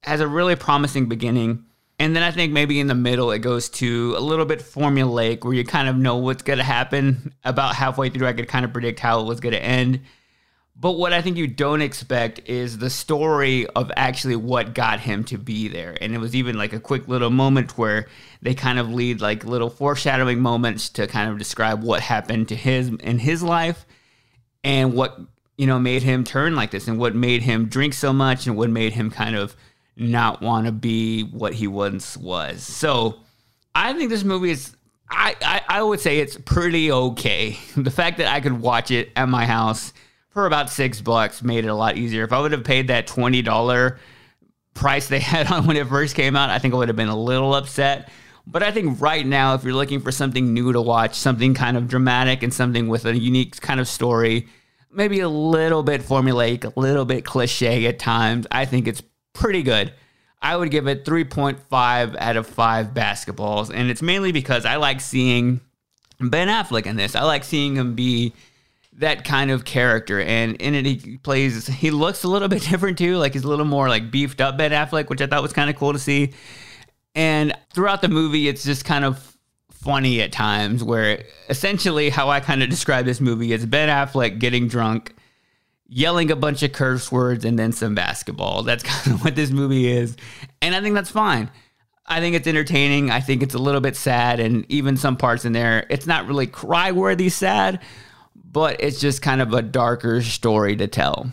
has 0.03 0.19
a 0.19 0.27
really 0.27 0.55
promising 0.55 1.07
beginning. 1.07 1.65
And 1.99 2.15
then 2.15 2.23
I 2.23 2.31
think 2.31 2.51
maybe 2.51 2.79
in 2.79 2.87
the 2.87 2.95
middle, 2.95 3.31
it 3.31 3.39
goes 3.39 3.69
to 3.69 4.15
a 4.17 4.19
little 4.19 4.45
bit 4.45 4.59
formulaic 4.59 5.45
where 5.45 5.53
you 5.53 5.63
kind 5.63 5.87
of 5.87 5.95
know 5.95 6.17
what's 6.17 6.43
going 6.43 6.57
to 6.57 6.63
happen. 6.63 7.33
About 7.45 7.75
halfway 7.75 8.09
through, 8.09 8.27
I 8.27 8.33
could 8.33 8.49
kind 8.49 8.65
of 8.65 8.73
predict 8.73 8.99
how 8.99 9.21
it 9.21 9.25
was 9.25 9.39
going 9.39 9.53
to 9.53 9.63
end. 9.63 10.01
But 10.75 10.93
what 10.93 11.13
I 11.13 11.21
think 11.21 11.37
you 11.37 11.47
don't 11.47 11.81
expect 11.81 12.41
is 12.49 12.79
the 12.79 12.89
story 12.89 13.67
of 13.67 13.91
actually 13.95 14.35
what 14.35 14.73
got 14.73 14.99
him 14.99 15.23
to 15.25 15.37
be 15.37 15.67
there. 15.67 15.95
And 16.01 16.15
it 16.15 16.17
was 16.17 16.35
even 16.35 16.57
like 16.57 16.73
a 16.73 16.79
quick 16.79 17.07
little 17.07 17.29
moment 17.29 17.77
where 17.77 18.07
they 18.41 18.55
kind 18.55 18.79
of 18.79 18.91
lead 18.91 19.21
like 19.21 19.45
little 19.45 19.69
foreshadowing 19.69 20.39
moments 20.39 20.89
to 20.89 21.05
kind 21.07 21.29
of 21.29 21.37
describe 21.37 21.83
what 21.83 22.01
happened 22.01 22.49
to 22.49 22.55
his 22.55 22.89
in 22.89 23.19
his 23.19 23.43
life 23.43 23.85
and 24.63 24.93
what, 24.93 25.19
you 25.57 25.67
know, 25.67 25.77
made 25.77 26.01
him 26.01 26.23
turn 26.23 26.55
like 26.55 26.71
this 26.71 26.87
and 26.87 26.97
what 26.97 27.13
made 27.15 27.43
him 27.43 27.67
drink 27.67 27.93
so 27.93 28.11
much 28.11 28.47
and 28.47 28.57
what 28.57 28.71
made 28.71 28.93
him 28.93 29.11
kind 29.11 29.35
of 29.35 29.55
not 29.95 30.41
want 30.41 30.65
to 30.65 30.71
be 30.71 31.21
what 31.21 31.53
he 31.53 31.67
once 31.67 32.17
was. 32.17 32.63
So 32.63 33.19
I 33.75 33.93
think 33.93 34.09
this 34.09 34.23
movie 34.23 34.49
is 34.49 34.75
I, 35.07 35.35
I, 35.41 35.61
I 35.67 35.83
would 35.83 35.99
say 35.99 36.19
it's 36.19 36.37
pretty 36.37 36.91
okay. 36.91 37.59
The 37.77 37.91
fact 37.91 38.17
that 38.17 38.27
I 38.27 38.39
could 38.41 38.59
watch 38.59 38.89
it 38.89 39.11
at 39.15 39.29
my 39.29 39.45
house 39.45 39.93
for 40.33 40.45
about 40.45 40.69
six 40.69 40.99
bucks 40.99 41.43
made 41.43 41.65
it 41.65 41.69
a 41.69 41.75
lot 41.75 41.97
easier. 41.97 42.23
If 42.23 42.33
I 42.33 42.39
would 42.39 42.51
have 42.51 42.63
paid 42.63 42.87
that 42.89 43.07
twenty 43.07 43.41
dollar 43.41 43.99
price 44.73 45.07
they 45.07 45.19
had 45.33 45.51
on 45.51 45.67
when 45.67 45.77
it 45.77 45.87
first 45.87 46.15
came 46.15 46.35
out, 46.35 46.49
I 46.49 46.59
think 46.59 46.73
I 46.73 46.77
would 46.77 46.89
have 46.89 46.97
been 46.97 47.07
a 47.07 47.17
little 47.17 47.53
upset. 47.53 48.09
But 48.45 48.61
I 48.61 48.71
think 48.71 48.99
right 48.99 49.25
now, 49.25 49.53
if 49.53 49.63
you're 49.63 49.73
looking 49.73 50.01
for 50.01 50.11
something 50.11 50.53
new 50.53 50.73
to 50.73 50.81
watch, 50.81 51.15
something 51.15 51.53
kind 51.53 51.77
of 51.77 51.87
dramatic 51.87 52.43
and 52.43 52.53
something 52.53 52.89
with 52.89 53.05
a 53.05 53.17
unique 53.17 53.61
kind 53.61 53.79
of 53.79 53.87
story, 53.87 54.47
maybe 54.91 55.21
a 55.21 55.29
little 55.29 55.81
bit 55.81 56.01
formulaic, 56.01 56.65
a 56.65 56.77
little 56.77 57.05
bit 57.05 57.23
cliche 57.23 57.85
at 57.85 57.99
times, 57.99 58.45
I 58.51 58.65
think 58.65 58.87
it's 58.87 59.01
pretty 59.31 59.63
good. 59.63 59.93
I 60.41 60.57
would 60.57 60.71
give 60.71 60.87
it 60.87 61.05
3.5 61.05 62.15
out 62.17 62.35
of 62.35 62.45
5 62.45 62.87
basketballs. 62.87 63.71
And 63.73 63.89
it's 63.89 64.01
mainly 64.01 64.33
because 64.33 64.65
I 64.65 64.75
like 64.75 64.99
seeing 64.99 65.61
Ben 66.19 66.49
Affleck 66.49 66.85
in 66.85 66.97
this. 66.97 67.15
I 67.15 67.23
like 67.23 67.45
seeing 67.45 67.75
him 67.75 67.95
be 67.95 68.33
that 68.97 69.25
kind 69.25 69.51
of 69.51 69.65
character. 69.65 70.21
And 70.21 70.55
in 70.57 70.75
it, 70.75 70.85
he 70.85 71.17
plays, 71.17 71.67
he 71.67 71.91
looks 71.91 72.23
a 72.23 72.27
little 72.27 72.47
bit 72.49 72.63
different 72.63 72.97
too. 72.97 73.17
Like 73.17 73.33
he's 73.33 73.43
a 73.43 73.47
little 73.47 73.65
more 73.65 73.89
like 73.89 74.11
beefed 74.11 74.41
up 74.41 74.57
Ben 74.57 74.71
Affleck, 74.71 75.09
which 75.09 75.21
I 75.21 75.27
thought 75.27 75.41
was 75.41 75.53
kind 75.53 75.69
of 75.69 75.75
cool 75.75 75.93
to 75.93 75.99
see. 75.99 76.33
And 77.15 77.53
throughout 77.73 78.01
the 78.01 78.09
movie, 78.09 78.47
it's 78.47 78.63
just 78.63 78.85
kind 78.85 79.05
of 79.05 79.33
funny 79.83 80.21
at 80.21 80.31
times 80.31 80.83
where 80.83 81.23
essentially 81.49 82.09
how 82.09 82.29
I 82.29 82.39
kind 82.39 82.63
of 82.63 82.69
describe 82.69 83.05
this 83.05 83.19
movie 83.19 83.51
is 83.51 83.65
Ben 83.65 83.89
Affleck 83.89 84.39
getting 84.39 84.67
drunk, 84.67 85.13
yelling 85.87 86.31
a 86.31 86.35
bunch 86.35 86.63
of 86.63 86.71
curse 86.71 87.11
words, 87.11 87.45
and 87.45 87.59
then 87.59 87.71
some 87.71 87.93
basketball. 87.93 88.63
That's 88.63 88.83
kind 88.83 89.15
of 89.15 89.23
what 89.23 89.35
this 89.35 89.51
movie 89.51 89.87
is. 89.87 90.15
And 90.61 90.73
I 90.73 90.81
think 90.81 90.95
that's 90.95 91.11
fine. 91.11 91.51
I 92.05 92.19
think 92.19 92.35
it's 92.35 92.47
entertaining. 92.47 93.11
I 93.11 93.19
think 93.19 93.43
it's 93.43 93.53
a 93.53 93.59
little 93.59 93.81
bit 93.81 93.95
sad, 93.95 94.39
and 94.39 94.65
even 94.69 94.97
some 94.97 95.15
parts 95.17 95.45
in 95.45 95.53
there, 95.53 95.85
it's 95.89 96.07
not 96.07 96.27
really 96.27 96.47
cry 96.47 96.91
worthy 96.91 97.29
sad, 97.29 97.79
but 98.53 98.79
it's 98.79 99.01
just 99.01 99.21
kind 99.21 99.41
of 99.41 99.53
a 99.53 99.61
darker 99.61 100.21
story 100.21 100.75
to 100.77 100.87
tell. 100.87 101.29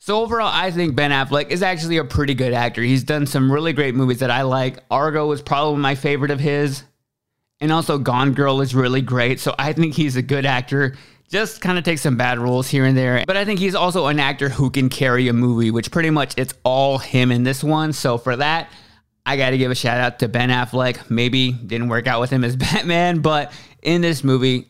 So 0.00 0.20
overall, 0.20 0.50
I 0.52 0.70
think 0.70 0.96
Ben 0.96 1.10
Affleck 1.12 1.50
is 1.50 1.62
actually 1.62 1.98
a 1.98 2.04
pretty 2.04 2.34
good 2.34 2.52
actor. 2.52 2.82
He's 2.82 3.04
done 3.04 3.26
some 3.26 3.52
really 3.52 3.72
great 3.72 3.94
movies 3.94 4.18
that 4.18 4.30
I 4.30 4.42
like. 4.42 4.78
Argo 4.90 5.26
was 5.26 5.40
probably 5.40 5.80
my 5.80 5.94
favorite 5.94 6.30
of 6.30 6.40
his. 6.40 6.82
And 7.60 7.70
also 7.70 7.98
Gone 7.98 8.32
Girl 8.32 8.62
is 8.62 8.74
really 8.74 9.02
great. 9.02 9.38
So 9.40 9.54
I 9.58 9.74
think 9.74 9.94
he's 9.94 10.16
a 10.16 10.22
good 10.22 10.46
actor. 10.46 10.96
Just 11.28 11.60
kind 11.60 11.78
of 11.78 11.84
takes 11.84 12.00
some 12.00 12.16
bad 12.16 12.38
roles 12.38 12.66
here 12.66 12.86
and 12.86 12.96
there. 12.96 13.22
But 13.26 13.36
I 13.36 13.44
think 13.44 13.60
he's 13.60 13.74
also 13.74 14.06
an 14.06 14.18
actor 14.18 14.48
who 14.48 14.70
can 14.70 14.88
carry 14.88 15.28
a 15.28 15.34
movie, 15.34 15.70
which 15.70 15.90
pretty 15.90 16.10
much 16.10 16.34
it's 16.38 16.54
all 16.64 16.98
him 16.98 17.30
in 17.30 17.44
this 17.44 17.62
one. 17.62 17.92
So 17.92 18.16
for 18.16 18.34
that, 18.36 18.70
I 19.26 19.36
got 19.36 19.50
to 19.50 19.58
give 19.58 19.70
a 19.70 19.74
shout 19.74 19.98
out 20.00 20.18
to 20.20 20.28
Ben 20.28 20.48
Affleck. 20.48 21.10
Maybe 21.10 21.52
didn't 21.52 21.88
work 21.88 22.06
out 22.06 22.20
with 22.20 22.30
him 22.30 22.42
as 22.42 22.56
Batman, 22.56 23.20
but 23.20 23.52
in 23.82 24.00
this 24.00 24.24
movie, 24.24 24.69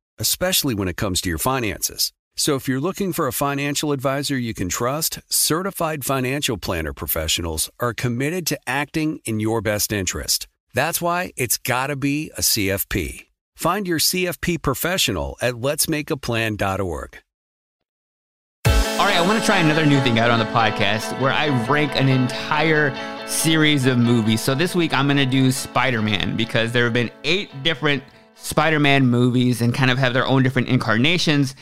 especially 0.19 0.75
when 0.75 0.87
it 0.87 0.97
comes 0.97 1.21
to 1.21 1.29
your 1.29 1.37
finances. 1.37 2.11
So 2.35 2.55
if 2.55 2.67
you're 2.67 2.79
looking 2.79 3.13
for 3.13 3.27
a 3.27 3.33
financial 3.33 3.91
advisor 3.91 4.37
you 4.37 4.53
can 4.53 4.69
trust, 4.69 5.19
certified 5.29 6.05
financial 6.05 6.57
planner 6.57 6.93
professionals 6.93 7.69
are 7.79 7.93
committed 7.93 8.47
to 8.47 8.59
acting 8.65 9.19
in 9.25 9.39
your 9.39 9.61
best 9.61 9.91
interest. 9.91 10.47
That's 10.73 11.01
why 11.01 11.33
it's 11.35 11.57
got 11.57 11.87
to 11.87 11.95
be 11.95 12.31
a 12.37 12.41
CFP. 12.41 13.27
Find 13.55 13.87
your 13.87 13.99
CFP 13.99 14.61
professional 14.61 15.37
at 15.41 15.53
letsmakeaplan.org. 15.55 17.17
All 18.65 19.07
right, 19.07 19.17
I 19.17 19.21
want 19.25 19.39
to 19.39 19.45
try 19.45 19.57
another 19.57 19.85
new 19.85 19.99
thing 20.01 20.19
out 20.19 20.31
on 20.31 20.39
the 20.39 20.45
podcast 20.45 21.19
where 21.19 21.31
I 21.31 21.47
rank 21.67 21.95
an 21.95 22.07
entire 22.07 22.95
series 23.27 23.85
of 23.85 23.97
movies. 23.97 24.41
So 24.41 24.55
this 24.55 24.75
week 24.75 24.93
I'm 24.93 25.07
going 25.07 25.17
to 25.17 25.25
do 25.25 25.51
Spider 25.51 26.01
Man 26.01 26.37
because 26.37 26.71
there 26.71 26.83
have 26.85 26.93
been 26.93 27.11
eight 27.23 27.63
different 27.63 28.03
Spider 28.41 28.79
Man 28.79 29.07
movies 29.07 29.61
and 29.61 29.73
kind 29.73 29.91
of 29.91 29.97
have 29.97 30.13
their 30.13 30.25
own 30.25 30.43
different 30.43 30.67
incarnations. 30.67 31.55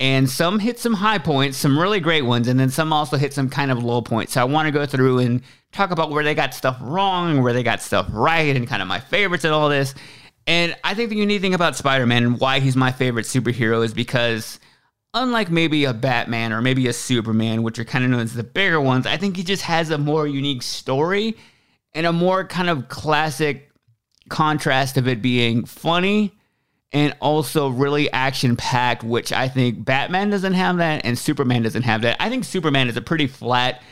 And 0.00 0.30
some 0.30 0.60
hit 0.60 0.78
some 0.78 0.94
high 0.94 1.18
points, 1.18 1.58
some 1.58 1.76
really 1.76 1.98
great 1.98 2.22
ones, 2.22 2.46
and 2.46 2.58
then 2.58 2.70
some 2.70 2.92
also 2.92 3.16
hit 3.16 3.34
some 3.34 3.50
kind 3.50 3.72
of 3.72 3.82
low 3.82 4.00
points. 4.00 4.34
So 4.34 4.40
I 4.40 4.44
want 4.44 4.66
to 4.66 4.72
go 4.72 4.86
through 4.86 5.18
and 5.18 5.42
talk 5.72 5.90
about 5.90 6.10
where 6.10 6.22
they 6.22 6.34
got 6.34 6.54
stuff 6.54 6.78
wrong, 6.80 7.42
where 7.42 7.52
they 7.52 7.64
got 7.64 7.82
stuff 7.82 8.06
right, 8.12 8.54
and 8.54 8.68
kind 8.68 8.80
of 8.80 8.86
my 8.86 9.00
favorites 9.00 9.44
and 9.44 9.52
all 9.52 9.68
this. 9.68 9.94
And 10.46 10.76
I 10.84 10.94
think 10.94 11.10
the 11.10 11.16
unique 11.16 11.42
thing 11.42 11.52
about 11.52 11.74
Spider 11.74 12.06
Man 12.06 12.24
and 12.24 12.40
why 12.40 12.60
he's 12.60 12.76
my 12.76 12.92
favorite 12.92 13.26
superhero 13.26 13.84
is 13.84 13.92
because 13.92 14.60
unlike 15.14 15.50
maybe 15.50 15.84
a 15.84 15.92
Batman 15.92 16.52
or 16.52 16.62
maybe 16.62 16.86
a 16.86 16.92
Superman, 16.92 17.62
which 17.62 17.78
are 17.78 17.84
kind 17.84 18.04
of 18.04 18.10
known 18.10 18.20
as 18.20 18.34
the 18.34 18.44
bigger 18.44 18.80
ones, 18.80 19.04
I 19.04 19.16
think 19.16 19.36
he 19.36 19.42
just 19.42 19.62
has 19.62 19.90
a 19.90 19.98
more 19.98 20.26
unique 20.26 20.62
story 20.62 21.36
and 21.92 22.06
a 22.06 22.12
more 22.12 22.46
kind 22.46 22.70
of 22.70 22.88
classic 22.88 23.67
contrast 24.28 24.96
of 24.96 25.08
it 25.08 25.22
being 25.22 25.64
funny 25.64 26.34
and 26.92 27.14
also 27.20 27.68
really 27.68 28.10
action 28.12 28.56
packed, 28.56 29.04
which 29.04 29.32
I 29.32 29.48
think 29.48 29.84
Batman 29.84 30.30
doesn't 30.30 30.54
have 30.54 30.78
that 30.78 31.04
and 31.04 31.18
Superman 31.18 31.62
doesn't 31.62 31.82
have 31.82 32.02
that. 32.02 32.16
I 32.20 32.30
think 32.30 32.44
Superman 32.44 32.88
is 32.88 32.96
a 32.96 33.02
pretty 33.02 33.26
flat 33.26 33.82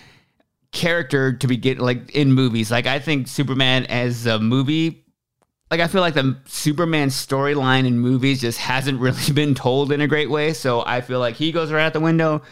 character 0.72 1.33
to 1.33 1.46
be 1.46 1.57
getting 1.57 1.85
like 1.85 2.14
in 2.14 2.33
movies. 2.33 2.70
Like 2.70 2.87
I 2.87 2.99
think 2.99 3.29
Superman 3.29 3.87
as 3.87 4.27
a 4.27 4.38
movie 4.38 5.05
like 5.70 5.81
I 5.81 5.88
feel 5.88 6.01
like 6.01 6.14
the 6.14 6.37
Superman 6.46 7.09
storyline 7.09 7.87
in 7.87 7.99
movies 7.99 8.40
just 8.40 8.59
hasn't 8.59 9.01
really 9.01 9.33
been 9.33 9.55
told 9.55 9.92
in 9.92 10.01
a 10.01 10.07
great 10.07 10.31
way. 10.31 10.53
So 10.53 10.83
I 10.87 11.01
feel 11.01 11.18
like 11.18 11.37
he 11.37 11.53
goes 11.53 11.72
right 11.72 11.85
out 11.85 11.92
the 11.92 12.01
window. 12.01 12.42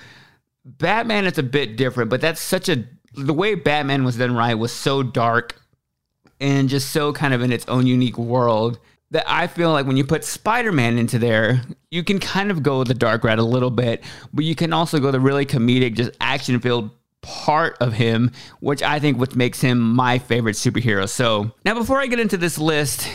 Batman 0.64 1.26
is 1.26 1.38
a 1.38 1.42
bit 1.42 1.76
different, 1.76 2.10
but 2.10 2.20
that's 2.20 2.40
such 2.40 2.68
a 2.68 2.84
the 3.16 3.34
way 3.34 3.54
Batman 3.54 4.04
was 4.04 4.16
done 4.16 4.34
right 4.34 4.54
was 4.54 4.72
so 4.72 5.02
dark 5.02 5.60
and 6.40 6.68
just 6.68 6.90
so 6.90 7.12
kind 7.12 7.34
of 7.34 7.42
in 7.42 7.52
its 7.52 7.66
own 7.68 7.86
unique 7.86 8.18
world 8.18 8.78
that 9.10 9.24
I 9.28 9.46
feel 9.46 9.70
like 9.70 9.86
when 9.86 9.96
you 9.96 10.04
put 10.04 10.24
Spider-Man 10.24 10.98
into 10.98 11.18
there, 11.18 11.62
you 11.90 12.02
can 12.02 12.18
kind 12.18 12.50
of 12.50 12.62
go 12.62 12.82
the 12.82 12.94
dark 12.94 13.22
route 13.22 13.38
a 13.38 13.44
little 13.44 13.70
bit, 13.70 14.02
but 14.32 14.44
you 14.44 14.54
can 14.54 14.72
also 14.72 14.98
go 14.98 15.10
the 15.10 15.20
really 15.20 15.46
comedic, 15.46 15.94
just 15.94 16.10
action-filled 16.20 16.90
part 17.20 17.76
of 17.80 17.92
him, 17.92 18.32
which 18.60 18.82
I 18.82 18.98
think 18.98 19.18
what 19.18 19.36
makes 19.36 19.60
him 19.60 19.80
my 19.80 20.18
favorite 20.18 20.56
superhero. 20.56 21.08
So 21.08 21.52
now 21.64 21.74
before 21.74 22.00
I 22.00 22.06
get 22.06 22.18
into 22.18 22.36
this 22.36 22.58
list, 22.58 23.08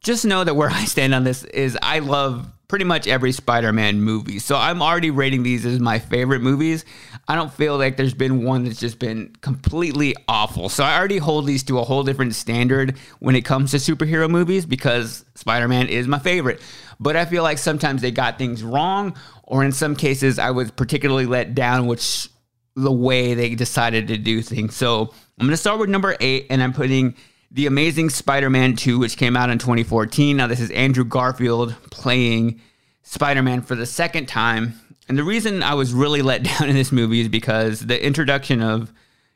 just 0.00 0.24
know 0.24 0.44
that 0.44 0.54
where 0.54 0.70
I 0.72 0.84
stand 0.86 1.14
on 1.14 1.24
this 1.24 1.44
is 1.44 1.76
I 1.82 1.98
love 1.98 2.50
pretty 2.68 2.84
much 2.84 3.06
every 3.06 3.32
Spider-Man 3.32 4.00
movie. 4.00 4.38
So 4.38 4.56
I'm 4.56 4.82
already 4.82 5.10
rating 5.10 5.42
these 5.42 5.66
as 5.66 5.80
my 5.80 5.98
favorite 5.98 6.40
movies. 6.40 6.84
I 7.28 7.36
don't 7.36 7.52
feel 7.52 7.76
like 7.78 7.96
there's 7.96 8.14
been 8.14 8.44
one 8.44 8.64
that's 8.64 8.80
just 8.80 8.98
been 8.98 9.34
completely 9.40 10.14
awful. 10.28 10.68
So 10.68 10.82
I 10.84 10.96
already 10.96 11.18
hold 11.18 11.46
these 11.46 11.62
to 11.64 11.78
a 11.78 11.84
whole 11.84 12.02
different 12.02 12.34
standard 12.34 12.98
when 13.18 13.36
it 13.36 13.44
comes 13.44 13.70
to 13.72 13.76
superhero 13.76 14.30
movies 14.30 14.66
because 14.66 15.24
Spider-Man 15.34 15.88
is 15.88 16.08
my 16.08 16.18
favorite. 16.18 16.60
But 16.98 17.16
I 17.16 17.24
feel 17.24 17.42
like 17.42 17.58
sometimes 17.58 18.02
they 18.02 18.10
got 18.10 18.38
things 18.38 18.62
wrong 18.62 19.16
or 19.42 19.64
in 19.64 19.72
some 19.72 19.94
cases 19.94 20.38
I 20.38 20.50
was 20.50 20.70
particularly 20.70 21.26
let 21.26 21.54
down 21.54 21.86
which 21.86 22.28
the 22.76 22.92
way 22.92 23.34
they 23.34 23.54
decided 23.54 24.08
to 24.08 24.16
do 24.16 24.42
things. 24.42 24.74
So 24.74 25.12
I'm 25.38 25.46
going 25.46 25.50
to 25.50 25.56
start 25.56 25.78
with 25.78 25.90
number 25.90 26.16
8 26.18 26.46
and 26.50 26.62
I'm 26.62 26.72
putting 26.72 27.14
the 27.54 27.66
Amazing 27.66 28.10
Spider 28.10 28.50
Man 28.50 28.74
2, 28.74 28.98
which 28.98 29.16
came 29.16 29.36
out 29.36 29.48
in 29.48 29.58
2014. 29.58 30.36
Now, 30.36 30.48
this 30.48 30.58
is 30.58 30.72
Andrew 30.72 31.04
Garfield 31.04 31.76
playing 31.88 32.60
Spider 33.02 33.42
Man 33.42 33.62
for 33.62 33.76
the 33.76 33.86
second 33.86 34.26
time. 34.26 34.74
And 35.08 35.16
the 35.16 35.22
reason 35.22 35.62
I 35.62 35.74
was 35.74 35.92
really 35.92 36.20
let 36.20 36.42
down 36.58 36.68
in 36.68 36.74
this 36.74 36.90
movie 36.90 37.20
is 37.20 37.28
because 37.28 37.78
the 37.78 38.04
introduction 38.04 38.60
of 38.60 38.92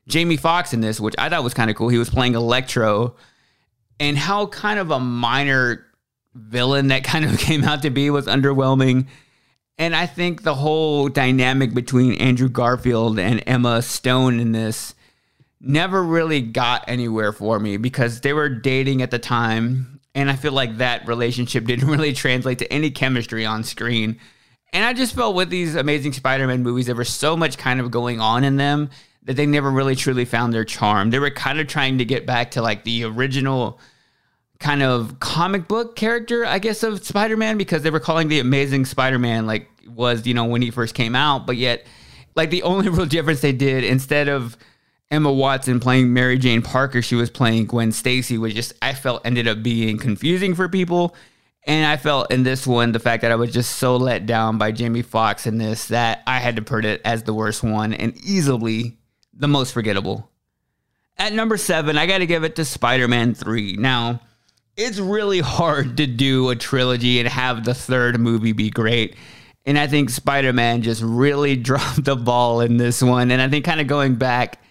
Jamie 0.09 0.37
Foxx 0.37 0.74
in 0.74 0.81
this, 0.81 0.98
which 0.98 1.14
I 1.16 1.28
thought 1.28 1.44
was 1.44 1.54
kind 1.54 1.70
of 1.70 1.76
cool, 1.76 1.90
he 1.90 1.98
was 1.98 2.11
playing 2.11 2.35
Electro, 2.35 3.14
and 4.00 4.18
how 4.18 4.46
kind 4.46 4.81
of 4.81 4.90
a 4.90 4.98
minor 4.98 5.87
villain 6.35 6.88
that 6.88 7.04
kind 7.04 7.24
of 7.24 7.38
came 7.38 7.62
out 7.62 7.83
to 7.83 7.90
be 7.90 8.11
was 8.11 8.26
underwhelming. 8.26 9.07
And 9.81 9.94
I 9.94 10.07
think 10.07 10.42
the 10.42 10.57
whole 10.57 11.09
dynamic 11.09 11.72
between 11.72 12.14
Andrew 12.14 12.48
Garfield 12.48 13.20
and 13.20 13.44
Emma 13.46 13.81
Stone 13.81 14.40
in 14.40 14.50
this 14.50 14.94
never 15.61 16.03
really 16.03 16.41
got 16.41 16.85
anywhere 16.89 17.32
for 17.32 17.59
me 17.59 17.76
because 17.76 18.20
they 18.20 18.32
were 18.32 18.49
dating 18.49 19.03
at 19.03 19.11
the 19.11 19.18
time. 19.18 20.01
And 20.14 20.30
I 20.30 20.37
feel 20.37 20.53
like 20.53 20.78
that 20.78 21.07
relationship 21.07 21.64
didn't 21.66 21.89
really 21.89 22.12
translate 22.12 22.59
to 22.59 22.72
any 22.72 22.91
chemistry 22.91 23.45
on 23.45 23.64
screen. 23.64 24.18
And 24.72 24.85
I 24.85 24.93
just 24.93 25.14
felt 25.14 25.35
with 25.35 25.51
these 25.51 25.74
amazing 25.74 26.12
Spider 26.12 26.47
Man 26.47 26.62
movies, 26.62 26.87
there 26.87 26.95
was 26.95 27.09
so 27.09 27.37
much 27.37 27.57
kind 27.57 27.80
of 27.80 27.91
going 27.91 28.20
on 28.20 28.45
in 28.45 28.57
them 28.57 28.91
that 29.22 29.35
they 29.35 29.47
never 29.47 29.70
really 29.70 29.95
truly 29.95 30.24
found 30.24 30.53
their 30.53 30.64
charm. 30.64 31.11
They 31.11 31.18
were 31.18 31.30
kind 31.30 31.59
of 31.59 31.66
trying 31.66 31.99
to 31.99 32.05
get 32.05 32.26
back 32.26 32.53
to 32.53 32.62
like 32.62 32.85
the 32.85 33.05
original 33.05 33.80
kind 34.59 34.82
of 34.82 35.20
comic 35.20 35.68
book 35.68 35.97
character, 35.97 36.45
I 36.45 36.59
guess, 36.59 36.82
of 36.82 37.05
Spider 37.05 37.37
Man 37.37 37.59
because 37.59 37.82
they 37.82 37.91
were 37.91 38.01
calling 38.01 38.28
the 38.28 38.41
Amazing 38.41 38.87
Spider 38.87 39.18
Man 39.18 39.47
like 39.47 39.68
was, 39.87 40.26
you 40.26 40.35
know, 40.35 40.45
when 40.45 40.62
he 40.62 40.70
first 40.70 40.95
came 40.95 41.14
out. 41.14 41.47
But 41.47 41.57
yet, 41.57 41.87
like 42.35 42.51
the 42.51 42.62
only 42.62 42.89
real 42.91 43.07
difference 43.07 43.41
they 43.41 43.53
did 43.53 43.85
instead 43.85 44.28
of 44.28 44.57
Emma 45.11 45.32
Watson 45.32 45.80
playing 45.80 46.12
Mary 46.12 46.38
Jane 46.38 46.62
Parker, 46.62 47.00
she 47.00 47.14
was 47.14 47.30
playing 47.30 47.66
Gwen 47.66 47.92
Stacy, 47.92 48.36
which 48.36 48.54
just 48.54 48.74
I 48.82 48.92
felt 48.94 49.24
ended 49.24 49.48
up 49.48 49.62
being 49.62 49.98
confusing 49.98 50.54
for 50.54 50.68
people. 50.68 51.14
And 51.66 51.86
I 51.86 51.96
felt 51.96 52.30
in 52.30 52.44
this 52.44 52.66
one, 52.66 52.92
the 52.92 52.98
fact 52.98 53.22
that 53.22 53.32
I 53.32 53.36
was 53.36 53.52
just 53.52 53.76
so 53.76 53.96
let 53.96 54.26
down 54.26 54.59
by 54.59 54.72
Jamie 54.72 55.02
Foxx 55.02 55.46
in 55.46 55.59
this, 55.59 55.88
that 55.88 56.22
I 56.26 56.38
had 56.38 56.56
to 56.56 56.62
put 56.62 56.84
it 56.84 57.00
as 57.04 57.22
the 57.22 57.34
worst 57.34 57.62
one 57.62 57.92
and 57.92 58.16
easily 58.18 58.98
the 59.34 59.48
most 59.48 59.72
forgettable. 59.72 60.30
At 61.16 61.32
number 61.32 61.56
seven, 61.56 61.98
I 61.98 62.06
got 62.06 62.18
to 62.18 62.26
give 62.26 62.44
it 62.44 62.56
to 62.56 62.64
Spider 62.64 63.09
Man 63.09 63.34
3. 63.34 63.76
Now, 63.76 64.20
it's 64.76 64.98
really 64.98 65.40
hard 65.40 65.96
to 65.96 66.06
do 66.06 66.48
a 66.50 66.56
trilogy 66.56 67.18
and 67.18 67.28
have 67.28 67.64
the 67.64 67.74
third 67.74 68.20
movie 68.20 68.52
be 68.52 68.70
great. 68.70 69.16
And 69.66 69.78
I 69.78 69.88
think 69.88 70.11
Spider 70.11 70.52
Man 70.52 70.82
just 70.82 71.02
really 71.02 71.56
dropped 71.56 72.04
the 72.04 72.16
ball 72.16 72.61
in 72.61 72.76
this 72.76 73.02
one. 73.02 73.30
And 73.30 73.42
I 73.42 73.48
think 73.48 73.64
kind 73.64 73.80
of 73.80 73.86
going 73.86 74.14
back, 74.14 74.62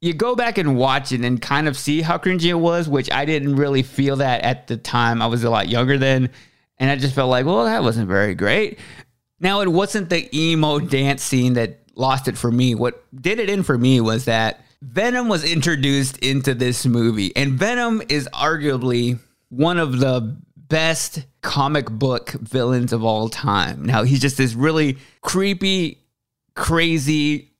you 0.00 0.14
go 0.14 0.36
back 0.36 0.58
and 0.58 0.76
watch 0.76 1.12
it 1.12 1.22
and 1.22 1.40
kind 1.40 1.66
of 1.66 1.76
see 1.76 2.02
how 2.02 2.18
cringy 2.18 2.46
it 2.46 2.54
was, 2.54 2.88
which 2.88 3.10
I 3.10 3.24
didn't 3.24 3.56
really 3.56 3.82
feel 3.82 4.16
that 4.16 4.42
at 4.42 4.68
the 4.68 4.76
time. 4.76 5.20
I 5.20 5.26
was 5.26 5.44
a 5.44 5.50
lot 5.50 5.68
younger 5.68 5.98
then. 5.98 6.30
And 6.78 6.90
I 6.90 6.96
just 6.96 7.14
felt 7.14 7.30
like, 7.30 7.44
well, 7.44 7.64
that 7.64 7.82
wasn't 7.82 8.08
very 8.08 8.34
great. 8.34 8.78
Now, 9.40 9.60
it 9.60 9.68
wasn't 9.68 10.10
the 10.10 10.28
emo 10.36 10.78
dance 10.78 11.22
scene 11.22 11.54
that 11.54 11.80
lost 11.96 12.28
it 12.28 12.38
for 12.38 12.52
me. 12.52 12.76
What 12.76 13.04
did 13.20 13.40
it 13.40 13.50
in 13.50 13.64
for 13.64 13.76
me 13.76 14.00
was 14.00 14.26
that 14.26 14.64
Venom 14.80 15.28
was 15.28 15.42
introduced 15.44 16.18
into 16.18 16.54
this 16.54 16.86
movie. 16.86 17.34
And 17.34 17.52
Venom 17.52 18.00
is 18.08 18.28
arguably 18.32 19.18
one 19.48 19.78
of 19.78 19.98
the 19.98 20.36
best 20.56 21.24
comic 21.42 21.90
book 21.90 22.30
villains 22.30 22.92
of 22.92 23.02
all 23.02 23.28
time. 23.28 23.84
Now, 23.84 24.04
he's 24.04 24.20
just 24.20 24.36
this 24.36 24.54
really 24.54 24.98
creepy, 25.20 26.04
crazy 26.54 27.50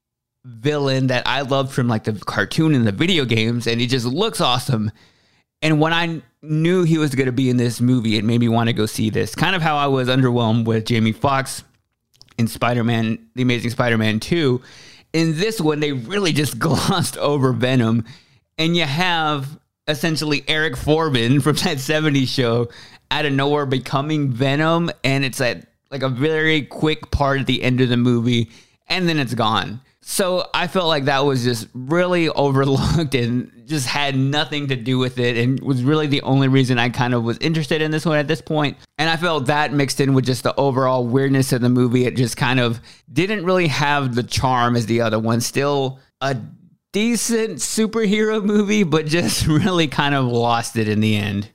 villain 0.48 1.08
that 1.08 1.26
I 1.26 1.42
loved 1.42 1.72
from 1.72 1.88
like 1.88 2.04
the 2.04 2.14
cartoon 2.14 2.74
and 2.74 2.86
the 2.86 2.92
video 2.92 3.24
games, 3.24 3.66
and 3.66 3.80
he 3.80 3.86
just 3.86 4.06
looks 4.06 4.40
awesome. 4.40 4.90
And 5.60 5.80
when 5.80 5.92
I 5.92 6.22
knew 6.40 6.84
he 6.84 6.98
was 6.98 7.14
going 7.14 7.26
to 7.26 7.32
be 7.32 7.50
in 7.50 7.56
this 7.56 7.80
movie, 7.80 8.16
it 8.16 8.24
made 8.24 8.40
me 8.40 8.48
want 8.48 8.68
to 8.68 8.72
go 8.72 8.86
see 8.86 9.10
this. 9.10 9.34
Kind 9.34 9.56
of 9.56 9.62
how 9.62 9.76
I 9.76 9.86
was 9.86 10.08
underwhelmed 10.08 10.64
with 10.66 10.86
Jamie 10.86 11.12
Foxx 11.12 11.64
in 12.38 12.46
Spider 12.46 12.84
Man, 12.84 13.28
The 13.34 13.42
Amazing 13.42 13.70
Spider 13.70 13.98
Man 13.98 14.20
2. 14.20 14.62
In 15.12 15.36
this 15.36 15.60
one, 15.60 15.80
they 15.80 15.92
really 15.92 16.32
just 16.32 16.58
glossed 16.58 17.18
over 17.18 17.52
Venom. 17.52 18.04
And 18.56 18.76
you 18.76 18.84
have 18.84 19.58
essentially 19.86 20.44
Eric 20.46 20.76
Forman 20.76 21.40
from 21.40 21.56
that 21.64 21.78
70s 21.78 22.28
show 22.28 22.68
out 23.10 23.24
of 23.24 23.32
nowhere 23.32 23.66
becoming 23.66 24.30
Venom. 24.30 24.90
And 25.02 25.24
it's 25.24 25.40
at 25.40 25.66
like 25.90 26.02
a 26.02 26.08
very 26.08 26.62
quick 26.62 27.10
part 27.10 27.40
at 27.40 27.46
the 27.46 27.62
end 27.62 27.80
of 27.80 27.88
the 27.88 27.96
movie. 27.96 28.50
And 28.86 29.08
then 29.08 29.18
it's 29.18 29.34
gone. 29.34 29.80
So 30.10 30.48
I 30.54 30.68
felt 30.68 30.86
like 30.86 31.04
that 31.04 31.26
was 31.26 31.44
just 31.44 31.68
really 31.74 32.30
overlooked 32.30 33.14
and 33.14 33.52
just 33.66 33.86
had 33.86 34.16
nothing 34.16 34.68
to 34.68 34.74
do 34.74 34.98
with 34.98 35.18
it 35.18 35.36
and 35.36 35.60
was 35.60 35.84
really 35.84 36.06
the 36.06 36.22
only 36.22 36.48
reason 36.48 36.78
I 36.78 36.88
kind 36.88 37.12
of 37.12 37.24
was 37.24 37.36
interested 37.42 37.82
in 37.82 37.90
this 37.90 38.06
one 38.06 38.16
at 38.16 38.26
this 38.26 38.40
point. 38.40 38.78
And 38.96 39.10
I 39.10 39.18
felt 39.18 39.46
that 39.46 39.74
mixed 39.74 40.00
in 40.00 40.14
with 40.14 40.24
just 40.24 40.44
the 40.44 40.56
overall 40.56 41.06
weirdness 41.06 41.52
of 41.52 41.60
the 41.60 41.68
movie. 41.68 42.06
It 42.06 42.16
just 42.16 42.38
kind 42.38 42.58
of 42.58 42.80
didn't 43.12 43.44
really 43.44 43.68
have 43.68 44.14
the 44.14 44.22
charm 44.22 44.76
as 44.76 44.86
the 44.86 45.02
other 45.02 45.18
one. 45.18 45.42
Still 45.42 46.00
a 46.22 46.38
decent 46.92 47.58
superhero 47.58 48.42
movie, 48.42 48.84
but 48.84 49.04
just 49.04 49.46
really 49.46 49.88
kind 49.88 50.14
of 50.14 50.24
lost 50.24 50.78
it 50.78 50.88
in 50.88 51.00
the 51.00 51.16
end. 51.16 51.50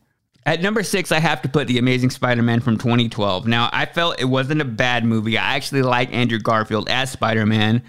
At 0.45 0.61
number 0.61 0.83
six, 0.83 1.11
I 1.11 1.19
have 1.19 1.41
to 1.41 1.49
put 1.49 1.67
The 1.67 1.79
Amazing 1.79 2.11
Spider 2.11 2.43
Man 2.43 2.59
from 2.59 2.77
2012. 2.77 3.47
Now, 3.47 3.71
I 3.73 3.87
felt 3.87 4.21
it 4.21 4.25
wasn't 4.25 4.61
a 4.61 4.65
bad 4.65 5.05
movie. 5.05 5.39
I 5.39 5.55
actually 5.55 5.81
like 5.81 6.13
Andrew 6.13 6.37
Garfield 6.37 6.87
as 6.87 7.11
Spider 7.11 7.47
Man. 7.47 7.81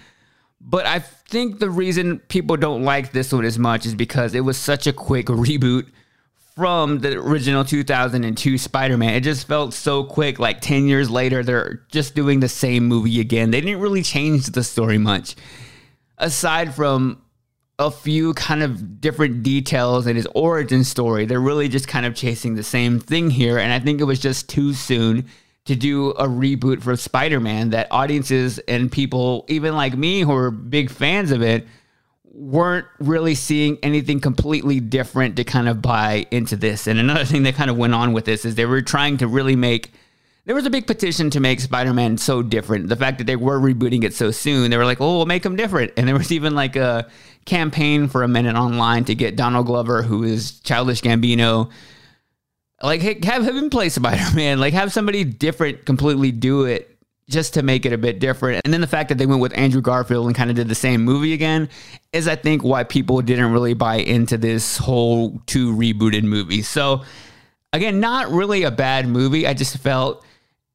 But 0.67 0.87
I 0.87 0.97
think 0.97 1.59
the 1.59 1.69
reason 1.69 2.19
people 2.27 2.57
don't 2.57 2.83
like 2.83 3.11
this 3.11 3.31
one 3.31 3.45
as 3.45 3.59
much 3.59 3.85
is 3.85 3.93
because 3.93 4.33
it 4.33 4.39
was 4.39 4.57
such 4.57 4.87
a 4.87 4.93
quick 4.93 5.27
reboot 5.27 5.85
from 6.55 6.99
the 6.99 7.19
original 7.19 7.63
2002 7.63 8.57
Spider 8.57 8.97
Man. 8.97 9.13
It 9.13 9.21
just 9.21 9.47
felt 9.47 9.75
so 9.75 10.03
quick. 10.03 10.39
Like 10.39 10.61
10 10.61 10.87
years 10.87 11.07
later, 11.07 11.43
they're 11.43 11.83
just 11.91 12.15
doing 12.15 12.39
the 12.39 12.49
same 12.49 12.87
movie 12.87 13.19
again. 13.19 13.51
They 13.51 13.61
didn't 13.61 13.79
really 13.79 14.01
change 14.01 14.47
the 14.47 14.63
story 14.63 14.97
much. 14.97 15.35
Aside 16.17 16.73
from 16.73 17.21
a 17.77 17.91
few 17.91 18.33
kind 18.33 18.63
of 18.63 18.99
different 18.99 19.43
details 19.43 20.07
in 20.07 20.15
his 20.15 20.27
origin 20.33 20.83
story, 20.83 21.27
they're 21.27 21.39
really 21.39 21.69
just 21.69 21.87
kind 21.87 22.07
of 22.07 22.15
chasing 22.15 22.55
the 22.55 22.63
same 22.63 22.99
thing 22.99 23.29
here. 23.29 23.59
And 23.59 23.71
I 23.71 23.79
think 23.79 24.01
it 24.01 24.05
was 24.05 24.19
just 24.19 24.49
too 24.49 24.73
soon 24.73 25.27
to 25.65 25.75
do 25.75 26.11
a 26.11 26.27
reboot 26.27 26.81
for 26.81 26.95
Spider 26.95 27.39
Man 27.39 27.71
that 27.71 27.87
audiences 27.91 28.59
and 28.59 28.91
people, 28.91 29.45
even 29.47 29.75
like 29.75 29.97
me 29.97 30.21
who 30.21 30.33
are 30.33 30.51
big 30.51 30.91
fans 30.91 31.31
of 31.31 31.41
it, 31.41 31.67
weren't 32.23 32.85
really 32.99 33.33
seeing 33.33 33.77
anything 33.81 34.19
completely 34.19 34.79
different 34.79 35.37
to 35.37 35.43
kind 35.43 35.67
of 35.67 35.81
buy 35.81 36.27
into 36.31 36.55
this. 36.55 36.85
And 36.85 36.99
another 36.99 37.25
thing 37.25 37.43
that 37.43 37.55
kind 37.55 37.69
of 37.69 37.77
went 37.77 37.93
on 37.93 38.13
with 38.13 38.25
this 38.25 38.45
is 38.45 38.55
they 38.55 38.65
were 38.65 38.81
trying 38.81 39.17
to 39.17 39.27
really 39.27 39.55
make. 39.55 39.91
There 40.43 40.53
was 40.53 40.67
a 40.67 40.69
big 40.69 40.85
petition 40.85 41.31
to 41.31 41.39
make 41.39 41.59
Spider 41.59 41.93
Man 41.93 42.19
so 42.19 42.43
different. 42.43 42.89
The 42.89 42.95
fact 42.95 43.17
that 43.17 43.23
they 43.23 43.35
were 43.35 43.59
rebooting 43.59 44.03
it 44.03 44.13
so 44.13 44.29
soon, 44.29 44.69
they 44.69 44.77
were 44.77 44.85
like, 44.85 45.01
oh, 45.01 45.17
we'll 45.17 45.25
make 45.25 45.43
him 45.43 45.55
different. 45.55 45.93
And 45.97 46.07
there 46.07 46.15
was 46.15 46.31
even 46.31 46.53
like 46.53 46.75
a 46.75 47.09
campaign 47.45 48.07
for 48.07 48.21
a 48.21 48.27
minute 48.27 48.55
online 48.55 49.05
to 49.05 49.15
get 49.15 49.35
Donald 49.35 49.65
Glover, 49.65 50.03
who 50.03 50.23
is 50.23 50.59
Childish 50.59 51.01
Gambino, 51.01 51.71
like 52.81 53.23
have 53.23 53.47
him 53.47 53.69
play 53.69 53.89
Spider-Man. 53.89 54.59
Like 54.65 54.73
have 54.73 54.91
somebody 54.91 55.23
different 55.23 55.85
completely 55.85 56.31
do 56.31 56.65
it 56.65 56.97
just 57.29 57.55
to 57.55 57.63
make 57.63 57.85
it 57.85 57.93
a 57.93 57.97
bit 57.97 58.19
different. 58.19 58.61
And 58.65 58.73
then 58.73 58.81
the 58.81 58.87
fact 58.87 59.09
that 59.09 59.17
they 59.17 59.25
went 59.25 59.41
with 59.41 59.57
Andrew 59.57 59.81
Garfield 59.81 60.27
and 60.27 60.35
kind 60.35 60.49
of 60.49 60.55
did 60.55 60.67
the 60.67 60.75
same 60.75 61.03
movie 61.03 61.33
again 61.33 61.69
is 62.13 62.27
I 62.27 62.35
think 62.35 62.63
why 62.63 62.83
people 62.83 63.21
didn't 63.21 63.51
really 63.51 63.73
buy 63.73 63.95
into 63.95 64.37
this 64.37 64.77
whole 64.77 65.41
two 65.47 65.75
rebooted 65.75 66.23
movie. 66.23 66.61
So 66.61 67.03
again, 67.73 67.99
not 67.99 68.29
really 68.29 68.63
a 68.63 68.71
bad 68.71 69.07
movie. 69.07 69.47
I 69.47 69.53
just 69.53 69.77
felt 69.77 70.23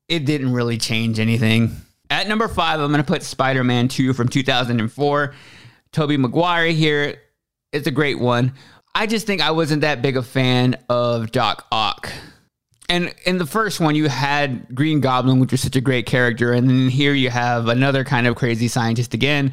it 0.08 0.24
didn't 0.24 0.52
really 0.52 0.76
change 0.76 1.20
anything. 1.20 1.76
At 2.10 2.26
number 2.26 2.48
5, 2.48 2.80
I'm 2.80 2.90
going 2.90 3.02
to 3.02 3.06
put 3.06 3.22
Spider-Man 3.22 3.86
2 3.86 4.12
from 4.12 4.28
2004. 4.28 5.34
Tobey 5.92 6.16
Maguire 6.16 6.72
here. 6.72 7.20
It's 7.72 7.86
a 7.86 7.92
great 7.92 8.18
one. 8.18 8.52
I 8.94 9.06
just 9.06 9.26
think 9.26 9.40
I 9.40 9.52
wasn't 9.52 9.82
that 9.82 10.02
big 10.02 10.16
a 10.16 10.22
fan 10.22 10.76
of 10.88 11.32
Doc 11.32 11.66
Ock. 11.70 12.12
And 12.88 13.14
in 13.24 13.38
the 13.38 13.46
first 13.46 13.78
one, 13.78 13.94
you 13.94 14.08
had 14.08 14.74
Green 14.74 15.00
Goblin, 15.00 15.38
which 15.38 15.52
was 15.52 15.60
such 15.60 15.76
a 15.76 15.80
great 15.80 16.06
character. 16.06 16.52
And 16.52 16.68
then 16.68 16.88
here 16.88 17.14
you 17.14 17.30
have 17.30 17.68
another 17.68 18.02
kind 18.02 18.26
of 18.26 18.34
crazy 18.34 18.66
scientist 18.66 19.14
again. 19.14 19.52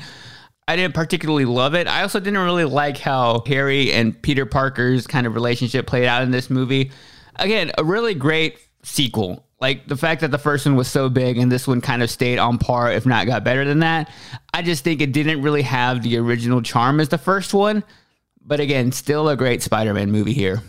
I 0.68 0.76
didn't 0.76 0.96
particularly 0.96 1.46
love 1.46 1.76
it. 1.76 1.88
I 1.88 2.02
also 2.02 2.20
didn't 2.20 2.40
really 2.40 2.66
like 2.66 2.98
how 2.98 3.44
Harry 3.46 3.94
and 3.94 4.20
Peter 4.22 4.46
Parker's 4.46 5.06
kind 5.06 5.28
of 5.28 5.36
relationship 5.36 5.86
played 5.86 6.08
out 6.08 6.24
in 6.24 6.32
this 6.32 6.50
movie. 6.50 6.92
Again, 7.36 7.72
a 7.78 7.84
really 7.84 8.16
great 8.16 8.58
sequel. 8.82 9.46
Like 9.62 9.88
the 9.88 9.96
fact 9.96 10.22
that 10.22 10.32
the 10.32 10.38
first 10.38 10.66
one 10.66 10.76
was 10.76 10.88
so 10.88 11.08
big 11.08 11.38
and 11.38 11.52
this 11.52 11.68
one 11.68 11.80
kind 11.80 12.04
of 12.04 12.10
stayed 12.10 12.40
on 12.40 12.58
par, 12.58 12.92
if 12.92 13.06
not 13.06 13.28
got 13.28 13.44
better 13.44 13.66
than 13.66 13.80
that. 13.80 14.12
I 14.54 14.62
just 14.64 14.84
think 14.84 15.00
it 15.00 15.14
didn't 15.14 15.42
really 15.42 15.62
have 15.62 16.02
the 16.02 16.18
original 16.18 16.62
charm 16.62 17.00
as 17.00 17.10
the 17.10 17.18
first 17.18 17.54
one. 17.54 17.84
But 18.48 18.62
again, 18.62 18.94
still 18.94 19.28
a 19.28 19.36
great 19.36 19.62
Spider 19.62 19.94
Man 19.94 20.10
movie 20.10 20.32
here. 20.32 20.64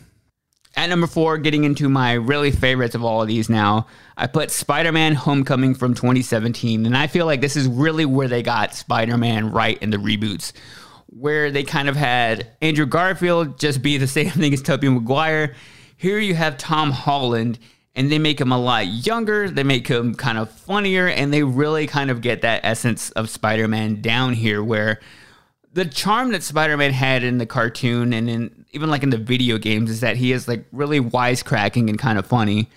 At 0.75 0.91
number 0.91 1.07
four, 1.07 1.39
getting 1.39 1.63
into 1.63 1.89
my 1.89 2.15
really 2.15 2.51
favorites 2.51 2.97
of 2.97 3.05
all 3.05 3.23
of 3.23 3.29
these 3.29 3.49
now, 3.49 3.87
I 4.17 4.27
put 4.27 4.51
Spider 4.51 4.91
Man 4.91 5.15
Homecoming 5.15 5.77
from 5.77 5.95
2017. 5.95 6.87
And 6.87 6.97
I 6.97 7.07
feel 7.07 7.25
like 7.25 7.41
this 7.41 7.57
is 7.57 7.69
really 7.69 8.05
where 8.05 8.27
they 8.27 8.43
got 8.43 8.75
Spider 8.75 9.17
Man 9.17 9.53
right 9.53 9.81
in 9.81 9.91
the 9.91 9.97
reboots, 9.97 10.53
where 11.07 11.53
they 11.53 11.63
kind 11.63 11.89
of 11.89 11.95
had 11.95 12.51
Andrew 12.61 12.85
Garfield 12.85 13.61
just 13.61 13.81
be 13.81 13.97
the 13.97 14.07
same 14.09 14.31
thing 14.31 14.53
as 14.53 14.61
Tobey 14.61 14.89
Maguire. 14.89 15.55
Here 15.97 16.19
you 16.19 16.35
have 16.35 16.59
Tom 16.59 16.91
Holland, 16.91 17.61
and 17.95 18.11
they 18.11 18.19
make 18.19 18.41
him 18.41 18.51
a 18.51 18.59
lot 18.59 18.89
younger. 18.89 19.49
They 19.49 19.65
make 19.65 19.87
him 19.87 20.17
kind 20.17 20.37
of 20.37 20.51
funnier, 20.51 21.07
and 21.07 21.33
they 21.33 21.45
really 21.45 21.87
kind 21.87 22.11
of 22.11 22.23
get 22.23 22.43
that 22.43 22.61
essence 22.65 23.11
of 23.13 23.31
Spider 23.31 23.69
Man 23.69 24.01
down 24.01 24.35
here, 24.35 24.65
where 24.65 24.99
the 25.73 25.85
charm 25.85 26.33
that 26.33 26.43
Spider-Man 26.43 26.93
had 26.93 27.23
in 27.23 27.39
the 27.39 27.47
cartoon 27.47 28.13
and 28.13 28.29
in 28.29 28.65
even 28.73 28.91
like 28.91 29.03
in 29.03 29.11
the 29.11 29.19
video 29.19 29.59
games 29.59 29.91
is 29.91 30.01
that 30.01 30.17
he 30.17 30.33
is 30.33 30.49
like 30.49 30.65
really 30.73 31.01
wisecracking 31.01 31.89
and 31.89 31.99
kind 31.99 32.19
of 32.19 32.27
funny. 32.27 32.69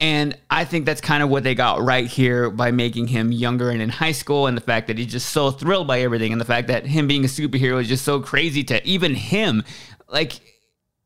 And 0.00 0.36
I 0.50 0.64
think 0.64 0.86
that's 0.86 1.00
kind 1.00 1.22
of 1.22 1.28
what 1.28 1.44
they 1.44 1.54
got 1.54 1.80
right 1.80 2.06
here 2.06 2.50
by 2.50 2.72
making 2.72 3.06
him 3.06 3.30
younger 3.30 3.70
and 3.70 3.80
in 3.80 3.88
high 3.88 4.12
school, 4.12 4.46
and 4.46 4.56
the 4.56 4.60
fact 4.60 4.88
that 4.88 4.98
he's 4.98 5.12
just 5.12 5.30
so 5.30 5.50
thrilled 5.50 5.86
by 5.86 6.00
everything, 6.00 6.32
and 6.32 6.40
the 6.40 6.44
fact 6.44 6.66
that 6.68 6.84
him 6.84 7.06
being 7.06 7.24
a 7.24 7.28
superhero 7.28 7.80
is 7.80 7.88
just 7.88 8.04
so 8.04 8.20
crazy 8.20 8.64
to 8.64 8.84
even 8.86 9.14
him. 9.14 9.62
Like, 10.08 10.40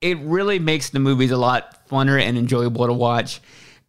it 0.01 0.19
really 0.21 0.59
makes 0.59 0.91
the 0.91 1.01
movies 1.01 1.31
a 1.31 1.37
lot 1.37 1.87
funner 1.89 2.21
and 2.21 2.39
enjoyable 2.39 2.87
to 2.87 2.93
watch. 2.93 3.41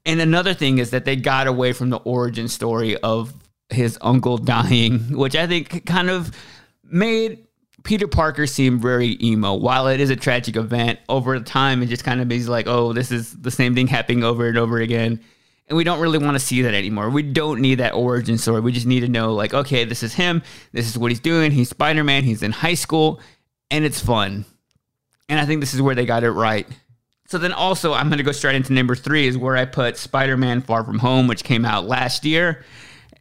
And 0.06 0.20
another 0.20 0.54
thing 0.54 0.80
is 0.80 0.92
that 0.92 1.06
they 1.06 1.16
got 1.16 1.48
away 1.48 1.72
from 1.72 1.90
the 1.90 1.98
origin 1.98 2.48
story 2.50 2.98
of 2.98 3.34
his 3.70 3.98
uncle 4.02 4.38
dying, 4.38 5.00
which 5.18 5.36
I 5.36 5.48
think 5.48 5.86
kind 5.86 6.10
of 6.10 6.32
made 6.92 7.46
Peter 7.84 8.08
Parker 8.08 8.46
seem 8.48 8.80
very 8.80 9.18
emo. 9.22 9.54
While 9.54 9.88
it 9.88 10.00
is 10.00 10.10
a 10.10 10.16
tragic 10.16 10.56
event, 10.56 11.00
over 11.08 11.40
time 11.40 11.82
it 11.82 11.88
just 11.88 12.04
kind 12.04 12.22
of 12.22 12.32
is 12.32 12.50
like, 12.50 12.68
oh, 12.68 12.94
this 12.94 13.12
is 13.12 13.40
the 13.40 13.52
same 13.52 13.76
thing 13.76 13.88
happening 13.88 14.24
over 14.24 14.48
and 14.48 14.58
over 14.58 14.80
again. 14.80 15.22
And 15.68 15.78
we 15.78 15.84
don't 15.84 16.00
really 16.00 16.18
want 16.18 16.34
to 16.36 16.40
see 16.40 16.64
that 16.64 16.74
anymore. 16.74 17.10
We 17.12 17.22
don't 17.22 17.62
need 17.62 17.76
that 17.76 17.94
origin 17.94 18.40
story. 18.40 18.60
We 18.60 18.72
just 18.72 18.88
need 18.88 19.02
to 19.02 19.08
know, 19.08 19.34
like, 19.34 19.54
okay, 19.54 19.86
this 19.86 20.02
is 20.02 20.16
him. 20.16 20.42
This 20.72 20.90
is 20.90 20.98
what 20.98 21.12
he's 21.12 21.20
doing. 21.20 21.52
He's 21.52 21.70
Spider 21.70 22.04
Man. 22.04 22.24
He's 22.24 22.42
in 22.42 22.52
high 22.52 22.74
school, 22.74 23.22
and 23.70 23.86
it's 23.86 24.00
fun. 24.00 24.46
And 25.30 25.40
I 25.40 25.46
think 25.46 25.60
this 25.62 25.76
is 25.76 25.82
where 25.82 25.94
they 25.94 26.08
got 26.08 26.24
it 26.24 26.32
right. 26.32 26.68
So 27.28 27.38
then 27.38 27.54
also, 27.54 27.94
I'm 27.94 28.08
going 28.08 28.18
to 28.18 28.24
go 28.24 28.32
straight 28.32 28.56
into 28.56 28.74
number 28.74 28.96
three, 28.96 29.28
is 29.28 29.38
where 29.38 29.56
I 29.56 29.66
put 29.66 29.96
Spider 29.96 30.36
Man 30.36 30.62
Far 30.62 30.84
From 30.84 30.98
Home, 30.98 31.28
which 31.28 31.44
came 31.44 31.66
out 31.66 31.86
last 31.86 32.26
year. 32.26 32.66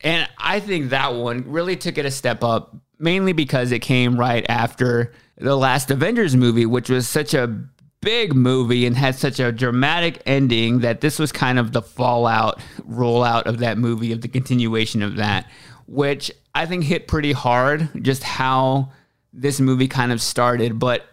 And 0.00 0.26
I 0.38 0.60
think 0.60 0.88
that 0.88 1.14
one 1.14 1.44
really 1.46 1.76
took 1.76 1.98
it 1.98 2.06
a 2.06 2.10
step 2.10 2.42
up, 2.42 2.74
mainly 2.98 3.32
because 3.32 3.72
it 3.72 3.80
came 3.80 4.18
right 4.18 4.44
after 4.48 5.12
the 5.36 5.56
last 5.56 5.90
Avengers 5.90 6.36
movie, 6.36 6.66
which 6.66 6.90
was 6.90 7.08
such 7.08 7.34
a 7.34 7.64
big 8.00 8.34
movie 8.34 8.86
and 8.86 8.96
had 8.96 9.14
such 9.14 9.40
a 9.40 9.52
dramatic 9.52 10.22
ending 10.26 10.80
that 10.80 11.00
this 11.00 11.18
was 11.18 11.32
kind 11.32 11.58
of 11.58 11.72
the 11.72 11.82
fallout 11.82 12.60
rollout 12.88 13.42
of 13.42 13.58
that 13.58 13.78
movie, 13.78 14.12
of 14.12 14.20
the 14.20 14.28
continuation 14.28 15.02
of 15.02 15.16
that, 15.16 15.46
which 15.86 16.30
I 16.54 16.66
think 16.66 16.84
hit 16.84 17.08
pretty 17.08 17.32
hard 17.32 17.88
just 18.02 18.22
how 18.22 18.90
this 19.32 19.60
movie 19.60 19.88
kind 19.88 20.12
of 20.12 20.22
started. 20.22 20.78
But 20.78 21.06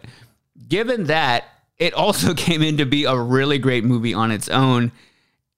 given 0.68 1.04
that, 1.04 1.44
it 1.78 1.94
also 1.94 2.34
came 2.34 2.62
in 2.62 2.76
to 2.78 2.86
be 2.86 3.04
a 3.04 3.16
really 3.16 3.58
great 3.58 3.84
movie 3.84 4.14
on 4.14 4.30
its 4.30 4.48
own. 4.48 4.92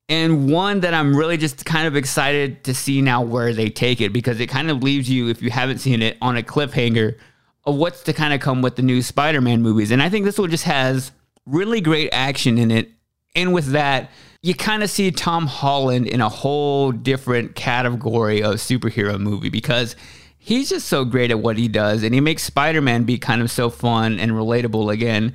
And 0.08 0.50
one 0.50 0.80
that 0.80 0.94
I'm 0.94 1.14
really 1.14 1.36
just 1.36 1.66
kind 1.66 1.86
of 1.86 1.94
excited 1.94 2.64
to 2.64 2.74
see 2.74 3.02
now 3.02 3.20
where 3.22 3.52
they 3.52 3.68
take 3.68 4.00
it 4.00 4.12
because 4.12 4.40
it 4.40 4.46
kind 4.46 4.70
of 4.70 4.82
leaves 4.82 5.10
you, 5.10 5.28
if 5.28 5.42
you 5.42 5.50
haven't 5.50 5.78
seen 5.78 6.00
it, 6.00 6.16
on 6.22 6.36
a 6.36 6.42
cliffhanger 6.42 7.18
of 7.66 7.76
what's 7.76 8.02
to 8.04 8.14
kind 8.14 8.32
of 8.32 8.40
come 8.40 8.62
with 8.62 8.76
the 8.76 8.82
new 8.82 9.02
Spider 9.02 9.42
Man 9.42 9.60
movies. 9.60 9.90
And 9.90 10.02
I 10.02 10.08
think 10.08 10.24
this 10.24 10.38
one 10.38 10.50
just 10.50 10.64
has 10.64 11.12
really 11.44 11.82
great 11.82 12.08
action 12.10 12.56
in 12.56 12.70
it. 12.70 12.90
And 13.34 13.52
with 13.52 13.72
that, 13.72 14.10
you 14.42 14.54
kind 14.54 14.82
of 14.82 14.88
see 14.88 15.10
Tom 15.10 15.46
Holland 15.46 16.06
in 16.06 16.22
a 16.22 16.28
whole 16.28 16.90
different 16.90 17.54
category 17.54 18.42
of 18.42 18.54
superhero 18.54 19.18
movie 19.20 19.50
because 19.50 19.94
he's 20.38 20.70
just 20.70 20.88
so 20.88 21.04
great 21.04 21.30
at 21.30 21.40
what 21.40 21.58
he 21.58 21.68
does. 21.68 22.02
And 22.02 22.14
he 22.14 22.20
makes 22.20 22.42
Spider 22.44 22.80
Man 22.80 23.04
be 23.04 23.18
kind 23.18 23.42
of 23.42 23.50
so 23.50 23.68
fun 23.68 24.18
and 24.18 24.32
relatable 24.32 24.90
again 24.90 25.34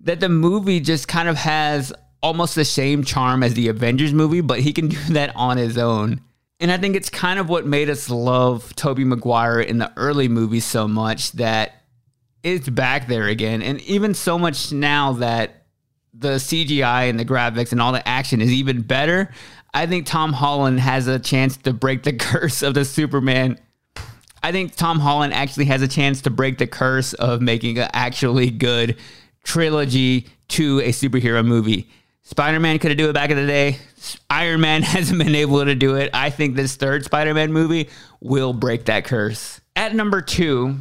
that 0.00 0.20
the 0.20 0.28
movie 0.30 0.80
just 0.80 1.08
kind 1.08 1.28
of 1.28 1.36
has 1.36 1.92
almost 2.24 2.54
the 2.54 2.64
same 2.64 3.04
charm 3.04 3.42
as 3.42 3.52
the 3.52 3.68
Avengers 3.68 4.14
movie, 4.14 4.40
but 4.40 4.58
he 4.58 4.72
can 4.72 4.88
do 4.88 4.98
that 5.10 5.36
on 5.36 5.58
his 5.58 5.76
own. 5.76 6.20
And 6.58 6.72
I 6.72 6.78
think 6.78 6.96
it's 6.96 7.10
kind 7.10 7.38
of 7.38 7.48
what 7.48 7.66
made 7.66 7.90
us 7.90 8.08
love 8.08 8.74
Tobey 8.74 9.04
Maguire 9.04 9.60
in 9.60 9.78
the 9.78 9.92
early 9.96 10.28
movies 10.28 10.64
so 10.64 10.88
much 10.88 11.32
that 11.32 11.82
it's 12.42 12.68
back 12.68 13.06
there 13.08 13.26
again. 13.26 13.60
And 13.60 13.80
even 13.82 14.14
so 14.14 14.38
much 14.38 14.72
now 14.72 15.12
that 15.14 15.66
the 16.14 16.36
CGI 16.36 17.10
and 17.10 17.20
the 17.20 17.24
graphics 17.24 17.72
and 17.72 17.82
all 17.82 17.92
the 17.92 18.06
action 18.08 18.40
is 18.40 18.50
even 18.50 18.80
better, 18.80 19.30
I 19.74 19.86
think 19.86 20.06
Tom 20.06 20.32
Holland 20.32 20.80
has 20.80 21.06
a 21.08 21.18
chance 21.18 21.58
to 21.58 21.74
break 21.74 22.04
the 22.04 22.12
curse 22.14 22.62
of 22.62 22.72
the 22.72 22.86
Superman. 22.86 23.58
I 24.42 24.52
think 24.52 24.76
Tom 24.76 25.00
Holland 25.00 25.34
actually 25.34 25.66
has 25.66 25.82
a 25.82 25.88
chance 25.88 26.22
to 26.22 26.30
break 26.30 26.56
the 26.56 26.66
curse 26.66 27.12
of 27.14 27.42
making 27.42 27.78
an 27.78 27.90
actually 27.92 28.50
good 28.50 28.96
trilogy 29.42 30.28
to 30.48 30.80
a 30.80 30.90
superhero 30.90 31.44
movie. 31.44 31.90
Spider 32.24 32.58
Man 32.58 32.78
could 32.78 32.90
have 32.90 32.98
do 32.98 33.10
it 33.10 33.12
back 33.12 33.30
in 33.30 33.36
the 33.36 33.46
day. 33.46 33.78
Iron 34.30 34.60
Man 34.60 34.82
hasn't 34.82 35.18
been 35.18 35.34
able 35.34 35.64
to 35.64 35.74
do 35.74 35.96
it. 35.96 36.10
I 36.14 36.30
think 36.30 36.56
this 36.56 36.76
third 36.76 37.04
Spider 37.04 37.34
Man 37.34 37.52
movie 37.52 37.90
will 38.20 38.52
break 38.52 38.86
that 38.86 39.04
curse. 39.04 39.60
At 39.76 39.94
number 39.94 40.20
two 40.20 40.76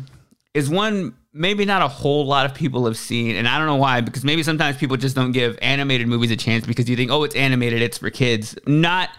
is 0.54 0.70
one 0.70 1.16
maybe 1.34 1.66
not 1.66 1.82
a 1.82 1.88
whole 1.88 2.26
lot 2.26 2.46
of 2.46 2.54
people 2.54 2.86
have 2.86 2.98
seen, 2.98 3.36
and 3.36 3.48
I 3.48 3.58
don't 3.58 3.68
know 3.68 3.76
why, 3.76 4.02
because 4.02 4.24
maybe 4.24 4.44
sometimes 4.44 4.78
people 4.78 4.98
just 4.98 5.16
don't 5.16 5.32
give 5.32 5.58
animated 5.62 6.08
movies 6.08 6.32
a 6.32 6.38
chance 6.38 6.66
because 6.66 6.90
you 6.90 6.96
think, 6.96 7.12
oh, 7.12 7.24
it's 7.24 7.36
animated, 7.36 7.82
it's 7.82 7.98
for 7.98 8.10
kids. 8.12 8.56
Not 8.68 9.10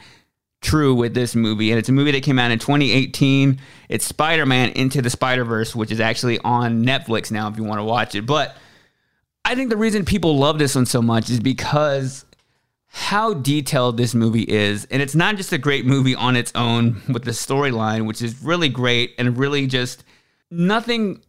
true 0.62 0.94
with 0.94 1.12
this 1.12 1.34
movie, 1.34 1.70
and 1.70 1.78
it's 1.78 1.88
a 1.88 1.92
movie 1.92 2.12
that 2.12 2.22
came 2.22 2.38
out 2.38 2.50
in 2.50 2.58
2018. 2.58 3.60
It's 3.88 4.04
Spider 4.06 4.46
Man 4.46 4.70
Into 4.70 5.02
the 5.02 5.10
Spider 5.10 5.44
Verse, 5.44 5.74
which 5.74 5.90
is 5.90 6.00
actually 6.00 6.38
on 6.38 6.84
Netflix 6.84 7.30
now 7.30 7.48
if 7.48 7.56
you 7.56 7.64
want 7.64 7.80
to 7.80 7.84
watch 7.84 8.14
it. 8.14 8.24
But 8.26 8.56
I 9.44 9.54
think 9.54 9.70
the 9.70 9.76
reason 9.76 10.04
people 10.04 10.38
love 10.38 10.58
this 10.58 10.74
one 10.74 10.86
so 10.86 11.02
much 11.02 11.28
is 11.28 11.38
because 11.38 12.24
how 12.96 13.34
detailed 13.34 13.96
this 13.96 14.14
movie 14.14 14.44
is. 14.44 14.86
And 14.86 15.02
it's 15.02 15.16
not 15.16 15.36
just 15.36 15.52
a 15.52 15.58
great 15.58 15.84
movie 15.84 16.14
on 16.14 16.36
its 16.36 16.52
own 16.54 17.02
with 17.08 17.24
the 17.24 17.32
storyline, 17.32 18.06
which 18.06 18.22
is 18.22 18.40
really 18.42 18.68
great 18.68 19.14
and 19.18 19.36
really 19.36 19.66
just 19.66 20.04
nothing 20.50 21.20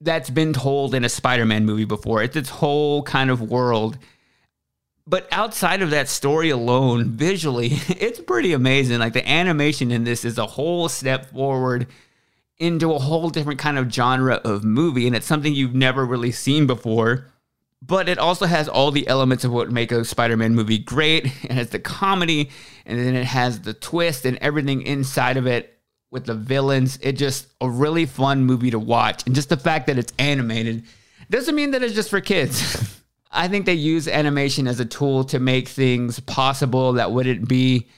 that's 0.00 0.30
been 0.30 0.52
told 0.52 0.94
in 0.94 1.04
a 1.04 1.08
Spider 1.08 1.44
Man 1.44 1.64
movie 1.64 1.86
before. 1.86 2.22
It's 2.22 2.36
its 2.36 2.50
whole 2.50 3.02
kind 3.02 3.30
of 3.30 3.40
world. 3.40 3.98
But 5.06 5.26
outside 5.32 5.82
of 5.82 5.90
that 5.90 6.08
story 6.08 6.50
alone, 6.50 7.16
visually, 7.16 7.70
it's 7.88 8.20
pretty 8.20 8.52
amazing. 8.52 9.00
Like 9.00 9.14
the 9.14 9.28
animation 9.28 9.90
in 9.90 10.04
this 10.04 10.24
is 10.24 10.38
a 10.38 10.46
whole 10.46 10.88
step 10.88 11.32
forward 11.32 11.86
into 12.58 12.92
a 12.92 12.98
whole 12.98 13.30
different 13.30 13.58
kind 13.58 13.78
of 13.78 13.90
genre 13.90 14.34
of 14.44 14.64
movie. 14.64 15.06
And 15.06 15.16
it's 15.16 15.26
something 15.26 15.54
you've 15.54 15.74
never 15.74 16.04
really 16.04 16.30
seen 16.30 16.66
before 16.66 17.26
but 17.82 18.08
it 18.08 18.18
also 18.18 18.46
has 18.46 18.68
all 18.68 18.90
the 18.90 19.06
elements 19.08 19.44
of 19.44 19.52
what 19.52 19.70
make 19.70 19.92
a 19.92 20.04
Spider-Man 20.04 20.54
movie 20.54 20.78
great. 20.78 21.26
It 21.44 21.52
has 21.52 21.70
the 21.70 21.78
comedy, 21.78 22.50
and 22.86 22.98
then 22.98 23.14
it 23.14 23.26
has 23.26 23.60
the 23.60 23.74
twist 23.74 24.24
and 24.24 24.38
everything 24.38 24.82
inside 24.82 25.36
of 25.36 25.46
it 25.46 25.78
with 26.10 26.26
the 26.26 26.34
villains. 26.34 26.98
It 27.02 27.12
just 27.12 27.48
a 27.60 27.70
really 27.70 28.06
fun 28.06 28.44
movie 28.44 28.70
to 28.70 28.78
watch, 28.78 29.24
and 29.26 29.34
just 29.34 29.48
the 29.48 29.56
fact 29.56 29.86
that 29.86 29.98
it's 29.98 30.12
animated 30.18 30.84
doesn't 31.30 31.54
mean 31.54 31.70
that 31.70 31.82
it's 31.82 31.94
just 31.94 32.10
for 32.10 32.20
kids. 32.20 32.96
I 33.32 33.46
think 33.46 33.64
they 33.64 33.74
use 33.74 34.08
animation 34.08 34.66
as 34.66 34.80
a 34.80 34.84
tool 34.84 35.22
to 35.24 35.38
make 35.38 35.68
things 35.68 36.18
possible 36.18 36.94
that 36.94 37.12
wouldn't 37.12 37.48
be 37.48 37.88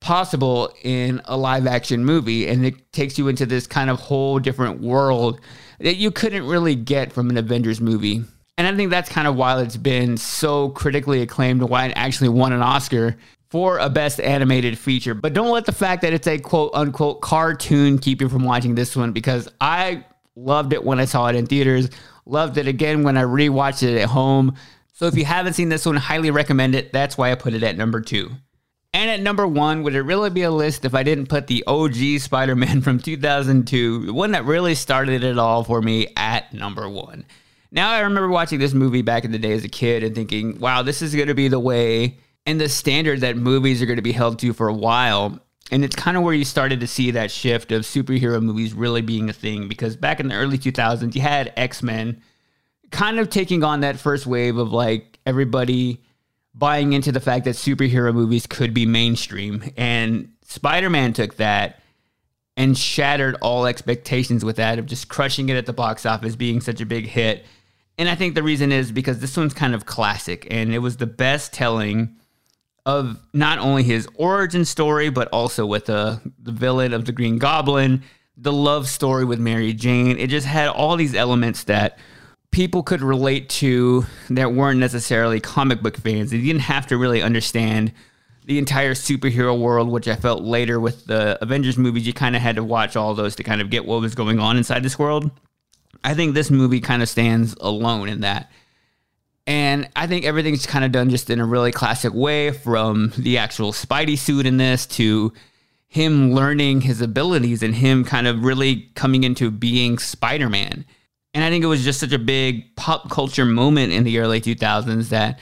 possible 0.00 0.74
in 0.82 1.20
a 1.26 1.36
live 1.36 1.66
action 1.66 2.04
movie. 2.04 2.48
And 2.48 2.66
it 2.66 2.92
takes 2.92 3.16
you 3.16 3.28
into 3.28 3.46
this 3.46 3.66
kind 3.66 3.88
of 3.88 4.00
whole 4.00 4.40
different 4.40 4.80
world 4.80 5.40
that 5.78 5.96
you 5.96 6.10
couldn't 6.10 6.46
really 6.46 6.74
get 6.74 7.12
from 7.12 7.30
an 7.30 7.36
Avengers 7.36 7.80
movie. 7.80 8.24
And 8.60 8.66
I 8.66 8.76
think 8.76 8.90
that's 8.90 9.08
kind 9.08 9.26
of 9.26 9.36
why 9.36 9.58
it's 9.62 9.78
been 9.78 10.18
so 10.18 10.68
critically 10.68 11.22
acclaimed, 11.22 11.62
and 11.62 11.70
why 11.70 11.86
it 11.86 11.94
actually 11.96 12.28
won 12.28 12.52
an 12.52 12.60
Oscar 12.60 13.16
for 13.48 13.78
a 13.78 13.88
best 13.88 14.20
animated 14.20 14.76
feature. 14.76 15.14
But 15.14 15.32
don't 15.32 15.48
let 15.48 15.64
the 15.64 15.72
fact 15.72 16.02
that 16.02 16.12
it's 16.12 16.26
a 16.26 16.38
quote 16.38 16.70
unquote 16.74 17.22
cartoon 17.22 17.98
keep 17.98 18.20
you 18.20 18.28
from 18.28 18.44
watching 18.44 18.74
this 18.74 18.94
one 18.94 19.12
because 19.12 19.48
I 19.62 20.04
loved 20.36 20.74
it 20.74 20.84
when 20.84 21.00
I 21.00 21.06
saw 21.06 21.28
it 21.28 21.36
in 21.36 21.46
theaters, 21.46 21.88
loved 22.26 22.58
it 22.58 22.68
again 22.68 23.02
when 23.02 23.16
I 23.16 23.22
rewatched 23.22 23.82
it 23.82 23.98
at 23.98 24.10
home. 24.10 24.54
So 24.92 25.06
if 25.06 25.16
you 25.16 25.24
haven't 25.24 25.54
seen 25.54 25.70
this 25.70 25.86
one, 25.86 25.96
highly 25.96 26.30
recommend 26.30 26.74
it. 26.74 26.92
That's 26.92 27.16
why 27.16 27.32
I 27.32 27.36
put 27.36 27.54
it 27.54 27.62
at 27.62 27.78
number 27.78 28.02
two. 28.02 28.30
And 28.92 29.10
at 29.10 29.20
number 29.20 29.46
one, 29.46 29.84
would 29.84 29.94
it 29.94 30.02
really 30.02 30.28
be 30.28 30.42
a 30.42 30.50
list 30.50 30.84
if 30.84 30.94
I 30.94 31.02
didn't 31.02 31.30
put 31.30 31.46
the 31.46 31.64
OG 31.66 32.18
Spider 32.18 32.56
Man 32.56 32.80
from 32.82 32.98
2002, 32.98 34.04
the 34.04 34.12
one 34.12 34.32
that 34.32 34.44
really 34.44 34.74
started 34.74 35.24
it 35.24 35.38
all 35.38 35.64
for 35.64 35.80
me, 35.80 36.08
at 36.14 36.52
number 36.52 36.86
one? 36.90 37.24
Now 37.72 37.90
I 37.90 38.00
remember 38.00 38.28
watching 38.28 38.58
this 38.58 38.74
movie 38.74 39.02
back 39.02 39.24
in 39.24 39.32
the 39.32 39.38
day 39.38 39.52
as 39.52 39.64
a 39.64 39.68
kid 39.68 40.02
and 40.02 40.14
thinking, 40.14 40.58
wow, 40.58 40.82
this 40.82 41.02
is 41.02 41.14
going 41.14 41.28
to 41.28 41.34
be 41.34 41.48
the 41.48 41.60
way 41.60 42.18
and 42.46 42.60
the 42.60 42.68
standard 42.68 43.20
that 43.20 43.36
movies 43.36 43.80
are 43.80 43.86
going 43.86 43.96
to 43.96 44.02
be 44.02 44.12
held 44.12 44.38
to 44.40 44.52
for 44.52 44.68
a 44.68 44.74
while. 44.74 45.38
And 45.70 45.84
it's 45.84 45.94
kind 45.94 46.16
of 46.16 46.24
where 46.24 46.34
you 46.34 46.44
started 46.44 46.80
to 46.80 46.86
see 46.86 47.12
that 47.12 47.30
shift 47.30 47.70
of 47.70 47.82
superhero 47.82 48.42
movies 48.42 48.72
really 48.72 49.02
being 49.02 49.30
a 49.30 49.32
thing 49.32 49.68
because 49.68 49.96
back 49.96 50.18
in 50.18 50.28
the 50.28 50.34
early 50.34 50.58
2000s, 50.58 51.14
you 51.14 51.20
had 51.20 51.52
X 51.56 51.82
Men 51.82 52.20
kind 52.90 53.20
of 53.20 53.30
taking 53.30 53.62
on 53.62 53.80
that 53.80 53.96
first 53.98 54.26
wave 54.26 54.56
of 54.56 54.72
like 54.72 55.20
everybody 55.24 56.02
buying 56.54 56.92
into 56.92 57.12
the 57.12 57.20
fact 57.20 57.44
that 57.44 57.54
superhero 57.54 58.12
movies 58.12 58.46
could 58.46 58.74
be 58.74 58.84
mainstream. 58.84 59.62
And 59.76 60.32
Spider 60.42 60.90
Man 60.90 61.12
took 61.12 61.36
that 61.36 61.80
and 62.56 62.76
shattered 62.76 63.36
all 63.40 63.66
expectations 63.66 64.44
with 64.44 64.56
that 64.56 64.78
of 64.78 64.86
just 64.86 65.08
crushing 65.08 65.48
it 65.48 65.56
at 65.56 65.66
the 65.66 65.72
box 65.72 66.04
office, 66.04 66.34
being 66.34 66.60
such 66.60 66.80
a 66.80 66.86
big 66.86 67.06
hit. 67.06 67.46
And 68.00 68.08
I 68.08 68.14
think 68.14 68.34
the 68.34 68.42
reason 68.42 68.72
is 68.72 68.92
because 68.92 69.18
this 69.18 69.36
one's 69.36 69.52
kind 69.52 69.74
of 69.74 69.84
classic 69.84 70.46
and 70.50 70.72
it 70.72 70.78
was 70.78 70.96
the 70.96 71.06
best 71.06 71.52
telling 71.52 72.16
of 72.86 73.20
not 73.34 73.58
only 73.58 73.82
his 73.82 74.08
origin 74.14 74.64
story, 74.64 75.10
but 75.10 75.28
also 75.34 75.66
with 75.66 75.84
the, 75.84 76.18
the 76.42 76.50
villain 76.50 76.94
of 76.94 77.04
the 77.04 77.12
Green 77.12 77.36
Goblin, 77.36 78.02
the 78.38 78.54
love 78.54 78.88
story 78.88 79.26
with 79.26 79.38
Mary 79.38 79.74
Jane. 79.74 80.16
It 80.16 80.30
just 80.30 80.46
had 80.46 80.68
all 80.68 80.96
these 80.96 81.14
elements 81.14 81.64
that 81.64 81.98
people 82.52 82.82
could 82.82 83.02
relate 83.02 83.50
to 83.50 84.06
that 84.30 84.54
weren't 84.54 84.80
necessarily 84.80 85.38
comic 85.38 85.82
book 85.82 85.98
fans. 85.98 86.30
They 86.30 86.40
didn't 86.40 86.62
have 86.62 86.86
to 86.86 86.96
really 86.96 87.20
understand 87.20 87.92
the 88.46 88.56
entire 88.56 88.94
superhero 88.94 89.60
world, 89.60 89.90
which 89.90 90.08
I 90.08 90.16
felt 90.16 90.42
later 90.42 90.80
with 90.80 91.04
the 91.04 91.36
Avengers 91.42 91.76
movies, 91.76 92.06
you 92.06 92.14
kind 92.14 92.34
of 92.34 92.40
had 92.40 92.56
to 92.56 92.64
watch 92.64 92.96
all 92.96 93.14
those 93.14 93.36
to 93.36 93.42
kind 93.42 93.60
of 93.60 93.68
get 93.68 93.84
what 93.84 94.00
was 94.00 94.14
going 94.14 94.40
on 94.40 94.56
inside 94.56 94.82
this 94.82 94.98
world. 94.98 95.30
I 96.02 96.14
think 96.14 96.34
this 96.34 96.50
movie 96.50 96.80
kind 96.80 97.02
of 97.02 97.08
stands 97.08 97.54
alone 97.60 98.08
in 98.08 98.20
that. 98.20 98.50
And 99.46 99.88
I 99.96 100.06
think 100.06 100.24
everything's 100.24 100.66
kind 100.66 100.84
of 100.84 100.92
done 100.92 101.10
just 101.10 101.28
in 101.30 101.40
a 101.40 101.46
really 101.46 101.72
classic 101.72 102.14
way 102.14 102.52
from 102.52 103.12
the 103.18 103.38
actual 103.38 103.72
Spidey 103.72 104.16
suit 104.16 104.46
in 104.46 104.58
this 104.58 104.86
to 104.86 105.32
him 105.88 106.32
learning 106.32 106.82
his 106.82 107.00
abilities 107.00 107.62
and 107.62 107.74
him 107.74 108.04
kind 108.04 108.28
of 108.28 108.44
really 108.44 108.88
coming 108.94 109.24
into 109.24 109.50
being 109.50 109.98
Spider 109.98 110.48
Man. 110.48 110.84
And 111.34 111.44
I 111.44 111.50
think 111.50 111.64
it 111.64 111.68
was 111.68 111.84
just 111.84 112.00
such 112.00 112.12
a 112.12 112.18
big 112.18 112.76
pop 112.76 113.10
culture 113.10 113.44
moment 113.44 113.92
in 113.92 114.04
the 114.04 114.18
early 114.20 114.40
2000s 114.40 115.08
that 115.08 115.38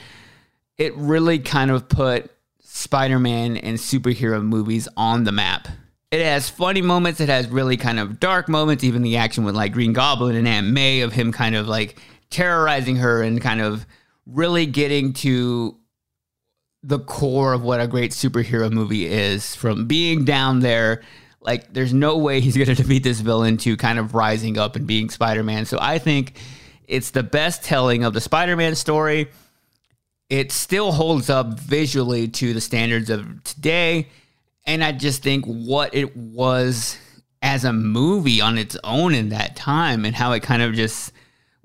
it 0.77 0.95
really 0.95 1.37
kind 1.37 1.69
of 1.69 1.87
put 1.87 2.31
Spider 2.61 3.19
Man 3.19 3.57
and 3.57 3.77
superhero 3.77 4.43
movies 4.43 4.87
on 4.97 5.23
the 5.23 5.31
map. 5.31 5.67
It 6.11 6.21
has 6.21 6.49
funny 6.49 6.81
moments. 6.81 7.19
It 7.19 7.29
has 7.29 7.47
really 7.47 7.77
kind 7.77 7.99
of 7.99 8.19
dark 8.19 8.49
moments. 8.49 8.83
Even 8.83 9.01
the 9.01 9.17
action 9.17 9.43
with 9.43 9.55
like 9.55 9.73
Green 9.73 9.93
Goblin 9.93 10.35
and 10.35 10.47
Aunt 10.47 10.67
May 10.67 11.01
of 11.01 11.13
him 11.13 11.31
kind 11.31 11.55
of 11.55 11.67
like 11.67 11.99
terrorizing 12.29 12.97
her 12.97 13.21
and 13.21 13.41
kind 13.41 13.61
of 13.61 13.85
really 14.25 14.65
getting 14.65 15.13
to 15.13 15.77
the 16.81 16.99
core 16.99 17.53
of 17.53 17.61
what 17.61 17.81
a 17.81 17.87
great 17.87 18.11
superhero 18.11 18.71
movie 18.71 19.05
is 19.05 19.55
from 19.55 19.85
being 19.85 20.23
down 20.23 20.61
there 20.61 21.01
like 21.41 21.73
there's 21.73 21.93
no 21.93 22.17
way 22.17 22.39
he's 22.41 22.55
going 22.55 22.67
to 22.67 22.75
defeat 22.75 23.03
this 23.03 23.19
villain 23.19 23.57
to 23.57 23.77
kind 23.77 23.99
of 23.99 24.13
rising 24.13 24.57
up 24.57 24.75
and 24.75 24.85
being 24.85 25.09
Spider-Man. 25.09 25.65
So 25.65 25.77
I 25.79 25.99
think 25.99 26.37
it's 26.87 27.11
the 27.11 27.23
best 27.23 27.63
telling 27.63 28.03
of 28.03 28.13
the 28.13 28.21
Spider-Man 28.21 28.75
story. 28.75 29.29
It 30.29 30.51
still 30.51 30.91
holds 30.91 31.29
up 31.29 31.59
visually 31.59 32.27
to 32.27 32.53
the 32.53 32.61
standards 32.61 33.09
of 33.09 33.43
today 33.43 34.09
and 34.65 34.83
I 34.83 34.91
just 34.91 35.23
think 35.23 35.45
what 35.45 35.93
it 35.93 36.15
was 36.15 36.97
as 37.41 37.63
a 37.63 37.73
movie 37.73 38.41
on 38.41 38.57
its 38.57 38.77
own 38.83 39.13
in 39.13 39.29
that 39.29 39.55
time 39.55 40.05
and 40.05 40.15
how 40.15 40.31
it 40.33 40.43
kind 40.43 40.61
of 40.61 40.73
just 40.73 41.13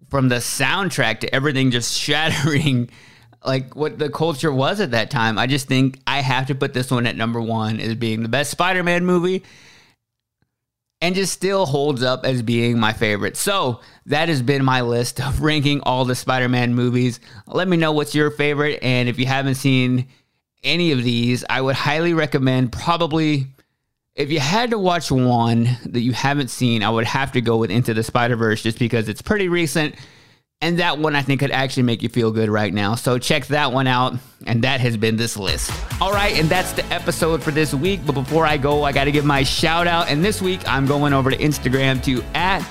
from 0.08 0.28
the 0.28 0.36
soundtrack 0.36 1.20
to 1.20 1.34
everything 1.34 1.70
just 1.70 1.94
shattering 1.98 2.90
like 3.44 3.76
what 3.76 3.98
the 3.98 4.08
culture 4.08 4.52
was 4.52 4.80
at 4.80 4.92
that 4.92 5.10
time. 5.10 5.38
I 5.38 5.46
just 5.46 5.68
think 5.68 5.98
I 6.06 6.20
have 6.20 6.46
to 6.46 6.54
put 6.54 6.72
this 6.72 6.90
one 6.90 7.06
at 7.06 7.16
number 7.16 7.40
one 7.40 7.80
as 7.80 7.94
being 7.94 8.22
the 8.22 8.28
best 8.28 8.50
Spider 8.50 8.82
Man 8.82 9.04
movie 9.04 9.42
and 11.00 11.14
just 11.14 11.32
still 11.34 11.66
holds 11.66 12.02
up 12.02 12.24
as 12.24 12.40
being 12.40 12.78
my 12.78 12.94
favorite. 12.94 13.36
So 13.36 13.80
that 14.06 14.30
has 14.30 14.40
been 14.40 14.64
my 14.64 14.80
list 14.80 15.20
of 15.20 15.40
ranking 15.42 15.80
all 15.82 16.04
the 16.04 16.14
Spider 16.14 16.48
Man 16.48 16.74
movies. 16.74 17.20
Let 17.46 17.68
me 17.68 17.76
know 17.76 17.92
what's 17.92 18.14
your 18.14 18.30
favorite. 18.30 18.78
And 18.82 19.08
if 19.08 19.18
you 19.18 19.26
haven't 19.26 19.56
seen 19.56 20.08
any 20.64 20.92
of 20.92 21.02
these, 21.02 21.44
I 21.48 21.60
would 21.60 21.76
highly 21.76 22.14
recommend 22.14 22.72
probably. 22.72 23.46
If 24.14 24.30
you 24.30 24.38
had 24.38 24.70
to 24.70 24.78
watch 24.78 25.10
one 25.10 25.64
that 25.86 26.00
you 26.00 26.12
haven't 26.12 26.48
seen, 26.48 26.84
I 26.84 26.90
would 26.90 27.04
have 27.04 27.32
to 27.32 27.40
go 27.40 27.56
with 27.56 27.72
Into 27.72 27.94
the 27.94 28.04
Spider 28.04 28.36
Verse 28.36 28.62
just 28.62 28.78
because 28.78 29.08
it's 29.08 29.20
pretty 29.20 29.48
recent 29.48 29.96
and 30.64 30.78
that 30.78 30.98
one 30.98 31.14
I 31.14 31.20
think 31.20 31.40
could 31.40 31.50
actually 31.50 31.82
make 31.82 32.02
you 32.02 32.08
feel 32.08 32.30
good 32.30 32.48
right 32.48 32.72
now. 32.72 32.94
So 32.94 33.18
check 33.18 33.46
that 33.48 33.72
one 33.72 33.86
out. 33.86 34.14
And 34.46 34.64
that 34.64 34.80
has 34.80 34.96
been 34.96 35.16
this 35.16 35.36
list. 35.36 35.70
All 36.00 36.12
right, 36.12 36.38
and 36.38 36.48
that's 36.48 36.72
the 36.72 36.84
episode 36.86 37.42
for 37.42 37.50
this 37.50 37.74
week. 37.74 38.00
But 38.06 38.12
before 38.12 38.46
I 38.46 38.56
go, 38.56 38.82
I 38.82 38.92
got 38.92 39.04
to 39.04 39.12
give 39.12 39.24
my 39.26 39.42
shout 39.42 39.86
out. 39.86 40.08
And 40.08 40.24
this 40.24 40.40
week 40.40 40.60
I'm 40.66 40.86
going 40.86 41.12
over 41.12 41.30
to 41.30 41.36
Instagram 41.36 42.02
to 42.04 42.22
at 42.34 42.66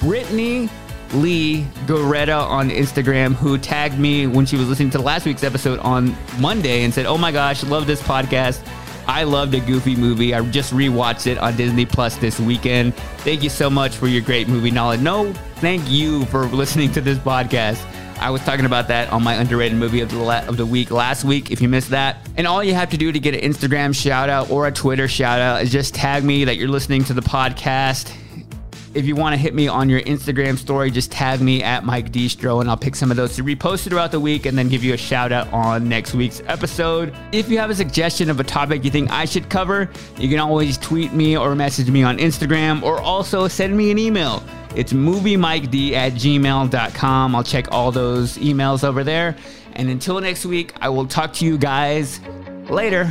Brittany 0.00 0.68
Lee 1.12 1.66
Goretta 1.86 2.46
on 2.48 2.70
Instagram, 2.70 3.34
who 3.34 3.58
tagged 3.58 3.98
me 3.98 4.26
when 4.26 4.46
she 4.46 4.56
was 4.56 4.68
listening 4.68 4.90
to 4.90 4.98
last 4.98 5.26
week's 5.26 5.44
episode 5.44 5.78
on 5.80 6.16
Monday 6.38 6.84
and 6.84 6.92
said, 6.92 7.06
Oh 7.06 7.18
my 7.18 7.32
gosh, 7.32 7.62
love 7.64 7.86
this 7.86 8.02
podcast. 8.02 8.66
I 9.06 9.24
loved 9.24 9.54
a 9.54 9.60
goofy 9.60 9.96
movie. 9.96 10.32
I 10.34 10.42
just 10.50 10.72
rewatched 10.72 11.26
it 11.26 11.36
on 11.38 11.56
Disney 11.56 11.84
Plus 11.84 12.16
this 12.16 12.38
weekend. 12.38 12.94
Thank 13.18 13.42
you 13.42 13.50
so 13.50 13.68
much 13.68 13.96
for 13.96 14.06
your 14.06 14.22
great 14.22 14.48
movie 14.48 14.70
knowledge. 14.70 15.00
No, 15.00 15.32
thank 15.56 15.90
you 15.90 16.24
for 16.26 16.46
listening 16.46 16.92
to 16.92 17.00
this 17.00 17.18
podcast. 17.18 17.84
I 18.20 18.30
was 18.30 18.40
talking 18.42 18.66
about 18.66 18.86
that 18.86 19.10
on 19.10 19.24
my 19.24 19.34
underrated 19.34 19.76
movie 19.76 20.00
of 20.00 20.10
the, 20.10 20.18
la- 20.18 20.46
of 20.46 20.56
the 20.56 20.64
week 20.64 20.92
last 20.92 21.24
week. 21.24 21.50
If 21.50 21.60
you 21.60 21.68
missed 21.68 21.90
that, 21.90 22.18
and 22.36 22.46
all 22.46 22.62
you 22.62 22.72
have 22.74 22.90
to 22.90 22.96
do 22.96 23.10
to 23.10 23.18
get 23.18 23.34
an 23.34 23.40
Instagram 23.40 23.92
shout 23.94 24.28
out 24.28 24.48
or 24.50 24.68
a 24.68 24.72
Twitter 24.72 25.08
shout 25.08 25.40
out 25.40 25.62
is 25.62 25.72
just 25.72 25.92
tag 25.94 26.22
me 26.22 26.44
that 26.44 26.56
you're 26.56 26.68
listening 26.68 27.02
to 27.04 27.14
the 27.14 27.20
podcast 27.20 28.16
if 28.94 29.06
you 29.06 29.16
want 29.16 29.32
to 29.32 29.36
hit 29.36 29.54
me 29.54 29.68
on 29.68 29.88
your 29.88 30.00
Instagram 30.02 30.58
story, 30.58 30.90
just 30.90 31.10
tag 31.10 31.40
me 31.40 31.62
at 31.62 31.84
Mike 31.84 32.12
Distro 32.12 32.60
and 32.60 32.68
I'll 32.68 32.76
pick 32.76 32.94
some 32.94 33.10
of 33.10 33.16
those 33.16 33.36
to 33.36 33.42
repost 33.42 33.88
throughout 33.88 34.12
the 34.12 34.20
week 34.20 34.46
and 34.46 34.56
then 34.56 34.68
give 34.68 34.84
you 34.84 34.92
a 34.92 34.96
shout 34.96 35.32
out 35.32 35.50
on 35.52 35.88
next 35.88 36.14
week's 36.14 36.42
episode. 36.46 37.14
If 37.32 37.48
you 37.48 37.58
have 37.58 37.70
a 37.70 37.74
suggestion 37.74 38.28
of 38.28 38.38
a 38.40 38.44
topic 38.44 38.84
you 38.84 38.90
think 38.90 39.10
I 39.10 39.24
should 39.24 39.48
cover, 39.48 39.88
you 40.18 40.28
can 40.28 40.38
always 40.38 40.76
tweet 40.78 41.12
me 41.12 41.36
or 41.36 41.54
message 41.54 41.90
me 41.90 42.02
on 42.02 42.18
Instagram 42.18 42.82
or 42.82 43.00
also 43.00 43.48
send 43.48 43.76
me 43.76 43.90
an 43.90 43.98
email. 43.98 44.42
It's 44.74 44.92
moviemiked 44.92 45.92
at 45.92 46.12
gmail.com. 46.12 47.34
I'll 47.34 47.44
check 47.44 47.70
all 47.70 47.92
those 47.92 48.38
emails 48.38 48.84
over 48.84 49.04
there. 49.04 49.36
And 49.74 49.88
until 49.88 50.20
next 50.20 50.44
week, 50.44 50.74
I 50.80 50.88
will 50.90 51.06
talk 51.06 51.32
to 51.34 51.46
you 51.46 51.56
guys 51.56 52.20
later. 52.68 53.10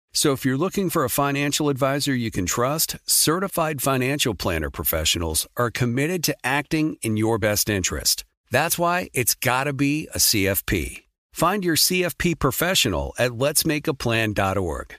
So 0.13 0.33
if 0.33 0.43
you're 0.43 0.57
looking 0.57 0.89
for 0.89 1.05
a 1.05 1.09
financial 1.09 1.69
advisor 1.69 2.13
you 2.13 2.31
can 2.31 2.45
trust, 2.45 2.97
certified 3.05 3.81
financial 3.81 4.35
planner 4.35 4.69
professionals 4.69 5.47
are 5.55 5.71
committed 5.71 6.21
to 6.25 6.35
acting 6.43 6.97
in 7.01 7.15
your 7.15 7.37
best 7.37 7.69
interest. 7.69 8.25
That's 8.51 8.77
why 8.77 9.09
it's 9.13 9.35
got 9.35 9.65
to 9.65 9.73
be 9.73 10.09
a 10.13 10.17
CFP. 10.17 11.03
Find 11.31 11.63
your 11.63 11.77
CFP 11.77 12.39
professional 12.39 13.13
at 13.17 13.31
letsmakeaplan.org. 13.31 14.95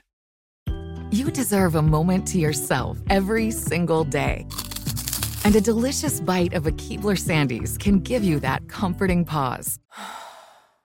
You 1.11 1.29
deserve 1.29 1.75
a 1.75 1.83
moment 1.83 2.27
to 2.29 2.39
yourself 2.39 2.97
every 3.07 3.51
single 3.51 4.03
day. 4.03 4.47
And 5.45 5.55
a 5.55 5.61
delicious 5.61 6.19
bite 6.21 6.53
of 6.53 6.65
a 6.65 6.71
Keebler 6.71 7.19
Sandies 7.19 7.77
can 7.77 7.99
give 7.99 8.23
you 8.23 8.39
that 8.39 8.67
comforting 8.67 9.25
pause. 9.25 9.77